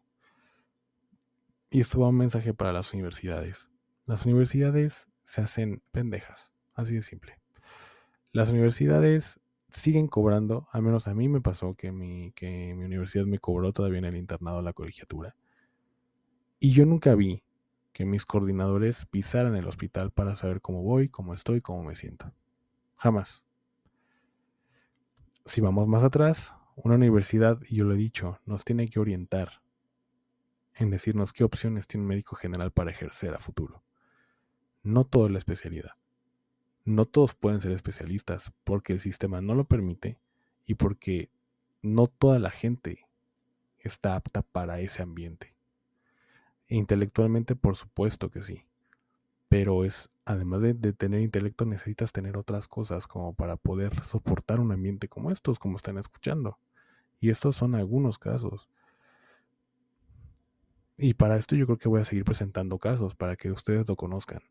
Y 1.70 1.82
esto 1.82 2.00
va 2.00 2.10
un 2.10 2.18
mensaje 2.18 2.54
para 2.54 2.72
las 2.72 2.94
universidades. 2.94 3.70
Las 4.06 4.26
universidades 4.26 5.08
se 5.24 5.42
hacen 5.42 5.82
pendejas, 5.92 6.54
así 6.74 6.96
de 6.96 7.02
simple. 7.02 7.40
Las 8.32 8.50
universidades 8.50 9.40
siguen 9.72 10.08
cobrando, 10.08 10.68
al 10.72 10.84
menos 10.84 11.08
a 11.08 11.14
mí 11.14 11.28
me 11.28 11.42
pasó 11.42 11.74
que 11.74 11.92
mi, 11.92 12.32
que 12.34 12.74
mi 12.76 12.86
universidad 12.86 13.26
me 13.26 13.40
cobró 13.40 13.74
todavía 13.74 14.00
en 14.00 14.06
el 14.06 14.16
internado 14.16 14.62
la 14.62 14.74
colegiatura. 14.74 15.36
Y 16.66 16.72
yo 16.72 16.88
nunca 16.88 17.14
vi 17.14 17.44
que 17.94 18.06
mis 18.06 18.26
coordinadores 18.26 19.06
pisaran 19.06 19.56
el 19.56 19.68
hospital 19.68 20.10
para 20.10 20.36
saber 20.36 20.62
cómo 20.62 20.82
voy, 20.82 21.10
cómo 21.10 21.36
estoy, 21.36 21.62
cómo 21.62 21.84
me 21.84 21.94
siento. 21.94 22.34
Jamás. 22.96 23.44
Si 25.46 25.62
vamos 25.62 25.88
más 25.88 26.04
atrás, 26.04 26.56
una 26.76 26.96
universidad, 26.96 27.60
y 27.70 27.76
yo 27.76 27.86
lo 27.86 27.94
he 27.94 27.98
dicho, 27.98 28.40
nos 28.48 28.66
tiene 28.66 28.88
que 28.88 29.00
orientar 29.00 29.62
en 30.74 30.90
decirnos 30.90 31.34
qué 31.34 31.44
opciones 31.44 31.86
tiene 31.86 32.02
un 32.02 32.08
médico 32.08 32.36
general 32.36 32.72
para 32.72 32.90
ejercer 32.90 33.36
a 33.36 33.40
futuro. 33.40 33.84
No 34.82 35.06
toda 35.06 35.30
la 35.30 35.38
especialidad. 35.38 35.92
No 36.84 37.06
todos 37.06 37.36
pueden 37.36 37.62
ser 37.62 37.74
especialistas 37.74 38.52
porque 38.64 38.94
el 38.94 39.00
sistema 39.00 39.40
no 39.40 39.54
lo 39.54 39.66
permite 39.66 40.18
y 40.66 40.74
porque 40.74 41.30
no 41.84 42.08
toda 42.08 42.40
la 42.40 42.50
gente 42.50 43.08
está 43.78 44.16
apta 44.16 44.42
para 44.42 44.80
ese 44.80 45.04
ambiente. 45.04 45.55
Intelectualmente, 46.68 47.56
por 47.56 47.76
supuesto 47.76 48.30
que 48.30 48.42
sí. 48.42 48.66
Pero 49.50 49.86
es, 49.86 50.10
además 50.26 50.62
de, 50.62 50.74
tener 50.94 51.22
intelecto, 51.22 51.66
necesitas 51.66 52.12
tener 52.12 52.38
otras 52.38 52.68
cosas 52.68 53.08
como 53.08 53.34
para 53.34 53.58
poder 53.58 54.02
soportar 54.04 54.60
un 54.60 54.72
ambiente 54.72 55.08
como 55.08 55.32
estos, 55.32 55.60
como 55.60 55.76
están 55.76 55.98
escuchando. 55.98 56.58
Y 57.20 57.30
estos 57.30 57.56
son 57.56 57.76
algunos 57.76 58.18
casos. 58.18 58.70
Y 60.98 61.14
para 61.14 61.38
esto 61.38 61.56
yo 61.56 61.66
creo 61.66 61.78
que 61.78 61.90
voy 61.90 62.02
a 62.02 62.06
seguir 62.06 62.24
presentando 62.24 62.80
casos 62.80 63.16
para 63.16 63.36
que 63.36 63.52
ustedes 63.52 63.88
lo 63.88 63.96
conozcan. 63.96 64.42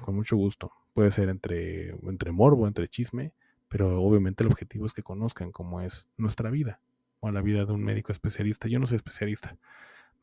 Con 0.00 0.16
mucho 0.16 0.36
gusto. 0.36 0.72
Puede 0.94 1.10
ser 1.10 1.28
entre, 1.28 1.90
entre 1.90 2.32
morbo, 2.32 2.66
entre 2.66 2.88
chisme, 2.88 3.32
pero 3.68 4.02
obviamente 4.02 4.42
el 4.42 4.50
objetivo 4.50 4.86
es 4.86 4.94
que 4.94 5.02
conozcan 5.02 5.52
cómo 5.52 5.80
es 5.80 6.08
nuestra 6.16 6.50
vida 6.50 6.80
o 7.20 7.30
la 7.30 7.42
vida 7.42 7.64
de 7.64 7.72
un 7.72 7.84
médico 7.84 8.10
especialista. 8.12 8.66
Yo 8.66 8.80
no 8.80 8.86
soy 8.86 8.96
especialista, 8.96 9.56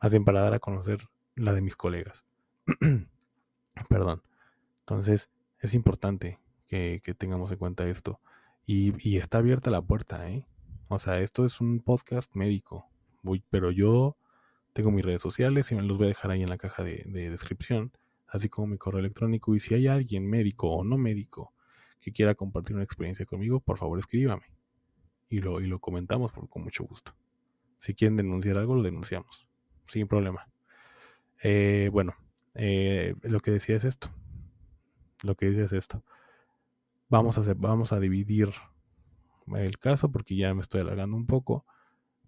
más 0.02 0.12
bien 0.12 0.26
para 0.26 0.42
dar 0.42 0.56
a 0.56 0.60
conocer 0.60 1.08
la 1.38 1.54
de 1.54 1.62
mis 1.62 1.76
colegas. 1.76 2.26
Perdón. 3.90 4.22
Entonces, 4.80 5.30
es 5.60 5.74
importante 5.74 6.40
que, 6.68 7.02
tengamos 7.18 7.52
en 7.52 7.58
cuenta 7.58 7.88
esto. 7.88 8.20
Y, 8.66 9.18
está 9.18 9.38
abierta 9.38 9.72
la 9.72 9.82
puerta, 9.82 10.30
¿eh? 10.30 10.46
O 10.90 11.00
sea, 11.00 11.20
esto 11.20 11.46
es 11.46 11.62
un 11.62 11.80
podcast 11.80 12.36
médico. 12.36 12.90
Voy, 13.22 13.44
pero 13.50 13.72
yo 13.72 14.18
tengo 14.74 14.92
mis 14.92 15.06
redes 15.06 15.22
sociales 15.22 15.72
y 15.72 15.76
me 15.76 15.84
los 15.84 15.98
voy 15.98 16.06
a 16.06 16.10
dejar 16.10 16.32
ahí 16.32 16.44
en 16.44 16.50
la 16.50 16.58
caja 16.58 16.84
de, 16.84 17.04
descripción, 17.06 17.92
así 18.28 18.50
como 18.50 18.68
mi 18.68 18.78
correo 18.78 19.00
electrónico. 19.00 19.56
Y 19.56 19.60
si 19.60 19.74
hay 19.74 19.88
alguien 19.88 20.30
médico 20.30 20.70
o 20.70 20.84
no 20.84 20.98
médico 20.98 21.54
que 22.02 22.12
quiera 22.12 22.36
compartir 22.36 22.76
una 22.76 22.84
experiencia 22.84 23.26
conmigo, 23.26 23.60
por 23.60 23.78
favor 23.78 24.00
escríbame. 24.00 24.46
Y 25.30 25.40
lo, 25.40 25.60
y 25.60 25.68
lo 25.68 25.80
comentamos 25.80 26.32
con 26.32 26.64
mucho 26.64 26.86
gusto. 26.86 27.14
Si 27.80 27.94
quieren 27.94 28.18
denunciar 28.18 28.58
algo, 28.58 28.76
lo 28.76 28.84
denunciamos. 28.84 29.48
Sin 29.88 30.08
problema. 30.08 30.48
Eh, 31.44 31.90
bueno, 31.92 32.16
eh, 32.56 33.16
lo 33.24 33.40
que 33.40 33.52
decía 33.52 33.76
es 33.76 33.84
esto. 33.84 34.10
Lo 35.24 35.36
que 35.36 35.48
decía 35.48 35.66
es 35.66 35.74
esto. 35.74 36.04
Vamos 37.10 37.38
a, 37.38 37.42
hacer, 37.42 37.56
vamos 37.56 37.94
a 37.94 38.00
dividir 38.00 38.50
el 39.56 39.78
caso 39.78 40.12
porque 40.12 40.36
ya 40.36 40.54
me 40.54 40.62
estoy 40.62 40.82
alargando 40.82 41.16
un 41.16 41.26
poco. 41.26 41.66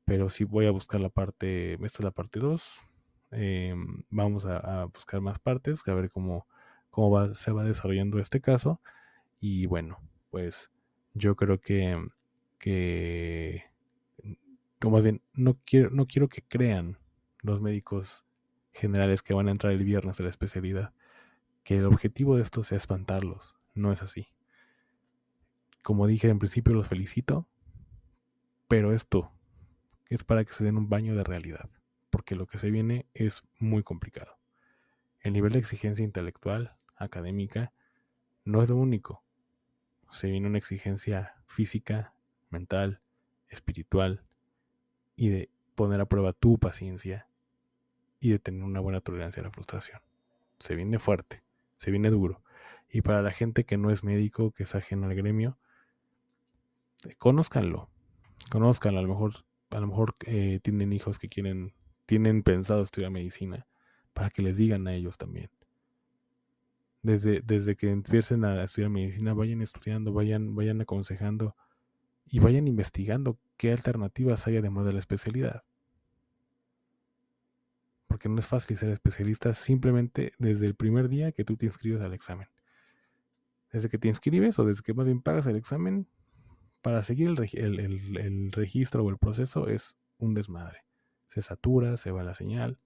Pero 0.05 0.29
sí 0.29 0.43
voy 0.43 0.65
a 0.65 0.71
buscar 0.71 1.01
la 1.01 1.09
parte. 1.09 1.73
Esta 1.73 1.99
es 1.99 2.03
la 2.03 2.11
parte 2.11 2.39
2. 2.39 2.87
Eh, 3.31 3.75
vamos 4.09 4.45
a, 4.45 4.85
buscar 4.85 5.21
más 5.21 5.37
partes, 5.39 5.83
a 5.87 5.93
ver 5.93 6.09
cómo, 6.09 6.47
cómo 6.89 7.33
se 7.35 7.51
va 7.51 7.63
desarrollando 7.63 8.19
este 8.19 8.41
caso. 8.41 8.81
Y 9.39 9.67
bueno, 9.67 9.99
pues 10.31 10.71
yo 11.13 11.35
creo 11.35 11.59
que, 11.61 12.07
que 12.57 13.65
o 14.83 14.89
más 14.89 15.03
bien, 15.03 15.21
no 15.33 15.59
quiero, 15.65 15.89
no 15.91 16.07
quiero 16.07 16.29
que 16.29 16.43
crean 16.43 16.97
los 17.41 17.61
médicos 17.61 18.25
generales 18.73 19.21
que 19.21 19.33
van 19.33 19.47
a 19.47 19.51
entrar 19.51 19.73
el 19.73 19.83
viernes 19.83 20.19
a 20.19 20.23
la 20.23 20.29
especialidad 20.29 20.93
que 21.63 21.77
el 21.77 21.85
objetivo 21.85 22.35
de 22.35 22.41
esto 22.41 22.63
sea 22.63 22.77
espantarlos. 22.77 23.55
No 23.75 23.91
es 23.91 24.01
así. 24.01 24.27
Como 25.83 26.07
dije 26.07 26.29
en 26.29 26.39
principio, 26.39 26.73
los 26.73 26.87
felicito, 26.87 27.47
pero 28.67 28.91
esto 28.91 29.31
es 30.07 30.23
para 30.23 30.43
que 30.43 30.53
se 30.53 30.63
den 30.63 30.77
un 30.77 30.89
baño 30.89 31.15
de 31.15 31.23
realidad, 31.23 31.69
porque 32.09 32.35
lo 32.35 32.47
que 32.47 32.57
se 32.57 32.71
viene 32.71 33.07
es 33.13 33.43
muy 33.59 33.83
complicado. 33.83 34.39
El 35.19 35.33
nivel 35.33 35.53
de 35.53 35.59
exigencia 35.59 36.03
intelectual, 36.03 36.75
académica, 36.95 37.71
no 38.45 38.63
es 38.63 38.69
lo 38.69 38.75
único. 38.75 39.23
Se 40.09 40.29
viene 40.29 40.47
una 40.47 40.57
exigencia 40.57 41.35
física, 41.45 42.15
mental, 42.49 43.01
espiritual, 43.47 44.23
y 45.15 45.29
de 45.29 45.51
poner 45.75 46.01
a 46.01 46.07
prueba 46.07 46.33
tu 46.33 46.57
paciencia 46.57 47.28
y 48.19 48.31
de 48.31 48.39
tener 48.39 48.63
una 48.63 48.79
buena 48.79 49.01
tolerancia 49.01 49.41
a 49.41 49.45
la 49.45 49.51
frustración. 49.51 49.99
Se 50.59 50.75
viene 50.75 50.99
fuerte, 50.99 51.43
se 51.77 51.91
viene 51.91 52.09
duro. 52.09 52.43
Y 52.91 53.01
para 53.01 53.21
la 53.21 53.31
gente 53.31 53.65
que 53.65 53.77
no 53.77 53.91
es 53.91 54.03
médico, 54.03 54.51
que 54.51 54.63
es 54.63 54.75
ajeno 54.75 55.07
al 55.07 55.15
gremio, 55.15 55.57
eh, 57.07 57.15
conózcanlo, 57.17 57.89
conózcanlo. 58.51 58.99
A 58.99 59.03
lo 59.03 59.09
mejor, 59.09 59.45
a 59.71 59.79
lo 59.79 59.87
mejor 59.87 60.15
eh, 60.25 60.59
tienen 60.61 60.91
hijos 60.91 61.19
que 61.19 61.29
quieren, 61.29 61.73
tienen 62.05 62.43
pensado 62.43 62.81
estudiar 62.81 63.11
medicina, 63.11 63.67
para 64.13 64.29
que 64.29 64.41
les 64.41 64.57
digan 64.57 64.87
a 64.87 64.93
ellos 64.93 65.17
también. 65.17 65.49
Desde, 67.01 67.41
desde 67.41 67.75
que 67.75 67.89
empiecen 67.91 68.43
a 68.43 68.63
estudiar 68.63 68.89
medicina, 68.89 69.33
vayan 69.33 69.61
estudiando, 69.61 70.11
vayan, 70.11 70.55
vayan 70.55 70.81
aconsejando 70.81 71.55
y 72.25 72.39
vayan 72.39 72.67
investigando 72.67 73.39
qué 73.55 73.71
alternativas 73.71 74.45
hay 74.47 74.57
además 74.57 74.85
de 74.85 74.93
la 74.93 74.99
especialidad. 74.99 75.63
Porque 78.09 78.27
no 78.27 78.37
es 78.39 78.47
fácil 78.47 78.75
ser 78.75 78.89
especialista 78.89 79.53
simplemente 79.53 80.33
desde 80.37 80.65
el 80.65 80.75
primer 80.75 81.07
día 81.07 81.31
que 81.31 81.45
tú 81.45 81.55
te 81.55 81.67
inscribes 81.67 82.01
al 82.01 82.13
examen. 82.13 82.49
Desde 83.71 83.87
que 83.87 83.97
te 83.97 84.09
inscribes 84.09 84.59
o 84.59 84.65
desde 84.65 84.83
que 84.83 84.93
más 84.93 85.05
bien 85.05 85.21
pagas 85.21 85.47
el 85.47 85.55
examen, 85.55 86.09
para 86.81 87.03
seguir 87.03 87.29
el, 87.29 88.51
registro 88.51 89.03
o 89.03 89.09
el 89.09 89.17
proceso 89.17 89.67
es 89.67 89.97
un 90.17 90.33
desmadre. 90.33 90.85
Se 91.27 91.41
satura, 91.41 91.97
se 91.97 92.11
va 92.11 92.23
la 92.23 92.33
señal 92.33 92.79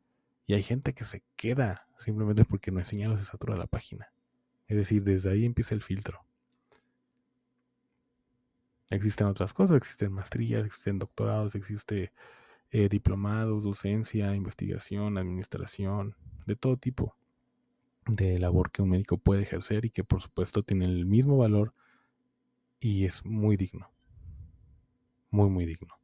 y 0.45 0.53
hay 0.53 0.63
gente 0.63 0.93
que 0.93 1.03
se 1.03 1.23
queda 1.35 1.87
simplemente 1.97 2.43
porque 2.45 2.71
no 2.71 2.79
hay 2.79 2.85
señal 2.85 3.13
o 3.13 3.17
se 3.17 3.23
satura 3.23 3.55
la 3.55 3.67
página. 3.67 4.11
Es 4.67 4.77
decir, 4.77 5.03
desde 5.03 5.31
ahí 5.31 5.45
empieza 5.45 5.73
el 5.73 5.81
filtro. 5.81 6.25
Existen 8.89 9.27
otras 9.27 9.53
cosas, 9.53 9.77
existen 9.77 10.11
maestrías, 10.11 10.65
existen 10.65 10.99
doctorados, 10.99 11.55
existe 11.55 12.11
eh, 12.73 12.89
diplomados, 12.89 13.63
docencia, 13.63 14.35
investigación, 14.35 15.19
administración, 15.19 16.15
de 16.47 16.55
todo 16.55 16.75
tipo 16.75 17.15
de 18.07 18.39
labor 18.39 18.71
que 18.71 18.81
un 18.81 18.89
médico 18.89 19.17
puede 19.17 19.43
ejercer 19.43 19.85
y 19.85 19.91
que 19.91 20.03
por 20.03 20.21
supuesto 20.21 20.63
tiene 20.63 20.85
el 20.85 21.05
mismo 21.05 21.37
valor 21.37 21.75
y 22.79 23.05
es 23.05 23.23
muy 23.25 23.57
digno. 23.57 23.91
Muy, 25.29 25.51
muy 25.51 25.67
digno. 25.67 25.99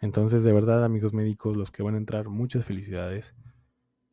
Entonces, 0.00 0.44
de 0.44 0.52
verdad, 0.52 0.84
amigos 0.84 1.12
médicos, 1.12 1.56
los 1.56 1.72
que 1.72 1.82
van 1.82 1.96
a 1.96 1.98
entrar, 1.98 2.28
muchas 2.28 2.64
felicidades 2.64 3.34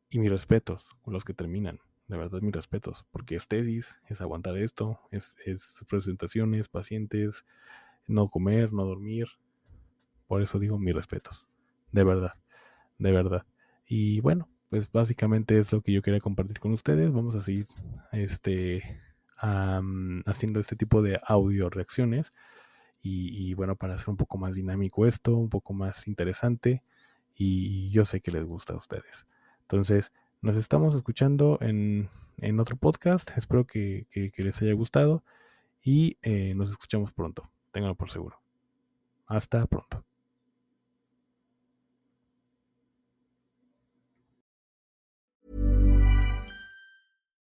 y 0.09 0.17
mis 0.17 0.31
respetos 0.31 0.87
con 1.03 1.13
los 1.13 1.23
que 1.23 1.35
terminan. 1.35 1.79
De 2.07 2.17
verdad, 2.17 2.41
mis 2.41 2.53
respetos, 2.53 3.05
porque 3.11 3.35
es 3.35 3.47
tesis, 3.47 3.99
es 4.09 4.19
aguantar 4.19 4.57
esto, 4.57 4.99
es, 5.11 5.35
es 5.45 5.85
presentaciones, 5.87 6.69
pacientes, 6.69 7.45
no 8.07 8.27
comer, 8.29 8.73
no 8.73 8.83
dormir. 8.83 9.27
Por 10.27 10.41
eso 10.41 10.59
digo 10.59 10.77
mis 10.77 10.95
respetos. 10.95 11.47
De 11.91 12.03
verdad, 12.03 12.33
de 12.97 13.11
verdad. 13.11 13.45
Y 13.87 14.19
bueno, 14.21 14.49
pues 14.69 14.91
básicamente 14.91 15.57
es 15.57 15.71
lo 15.71 15.81
que 15.81 15.93
yo 15.93 16.01
quería 16.01 16.19
compartir 16.19 16.59
con 16.59 16.73
ustedes. 16.73 17.11
Vamos 17.11 17.35
a 17.35 17.41
seguir 17.41 17.67
este, 18.11 19.01
haciendo 19.37 20.59
este 20.59 20.75
tipo 20.75 21.01
de 21.01 21.19
audio 21.25 21.69
reacciones. 21.69 22.33
Y, 23.07 23.53
bueno, 23.53 23.75
para 23.75 23.93
hacer 23.93 24.09
un 24.09 24.17
poco 24.17 24.39
más 24.39 24.55
dinámico 24.55 25.05
esto, 25.05 25.37
un 25.37 25.49
poco 25.49 25.73
más 25.75 26.07
interesante. 26.07 26.81
Y 27.35 27.91
yo 27.91 28.03
sé 28.03 28.19
que 28.19 28.31
les 28.31 28.43
gusta 28.45 28.73
a 28.73 28.77
ustedes. 28.77 29.27
Entonces, 29.61 30.11
nos 30.41 30.57
estamos 30.57 30.95
escuchando 30.95 31.59
en, 31.61 32.09
otro 32.59 32.75
podcast. 32.77 33.37
Espero 33.37 33.67
que, 33.67 34.07
les 34.11 34.61
haya 34.61 34.73
gustado. 34.73 35.23
Y 35.83 36.17
eh, 36.23 36.55
nos 36.55 36.71
escuchamos 36.71 37.13
pronto. 37.13 37.47
Ténganlo 37.71 37.93
por 37.93 38.09
seguro. 38.09 38.41
Hasta 39.27 39.67
pronto. 39.67 40.03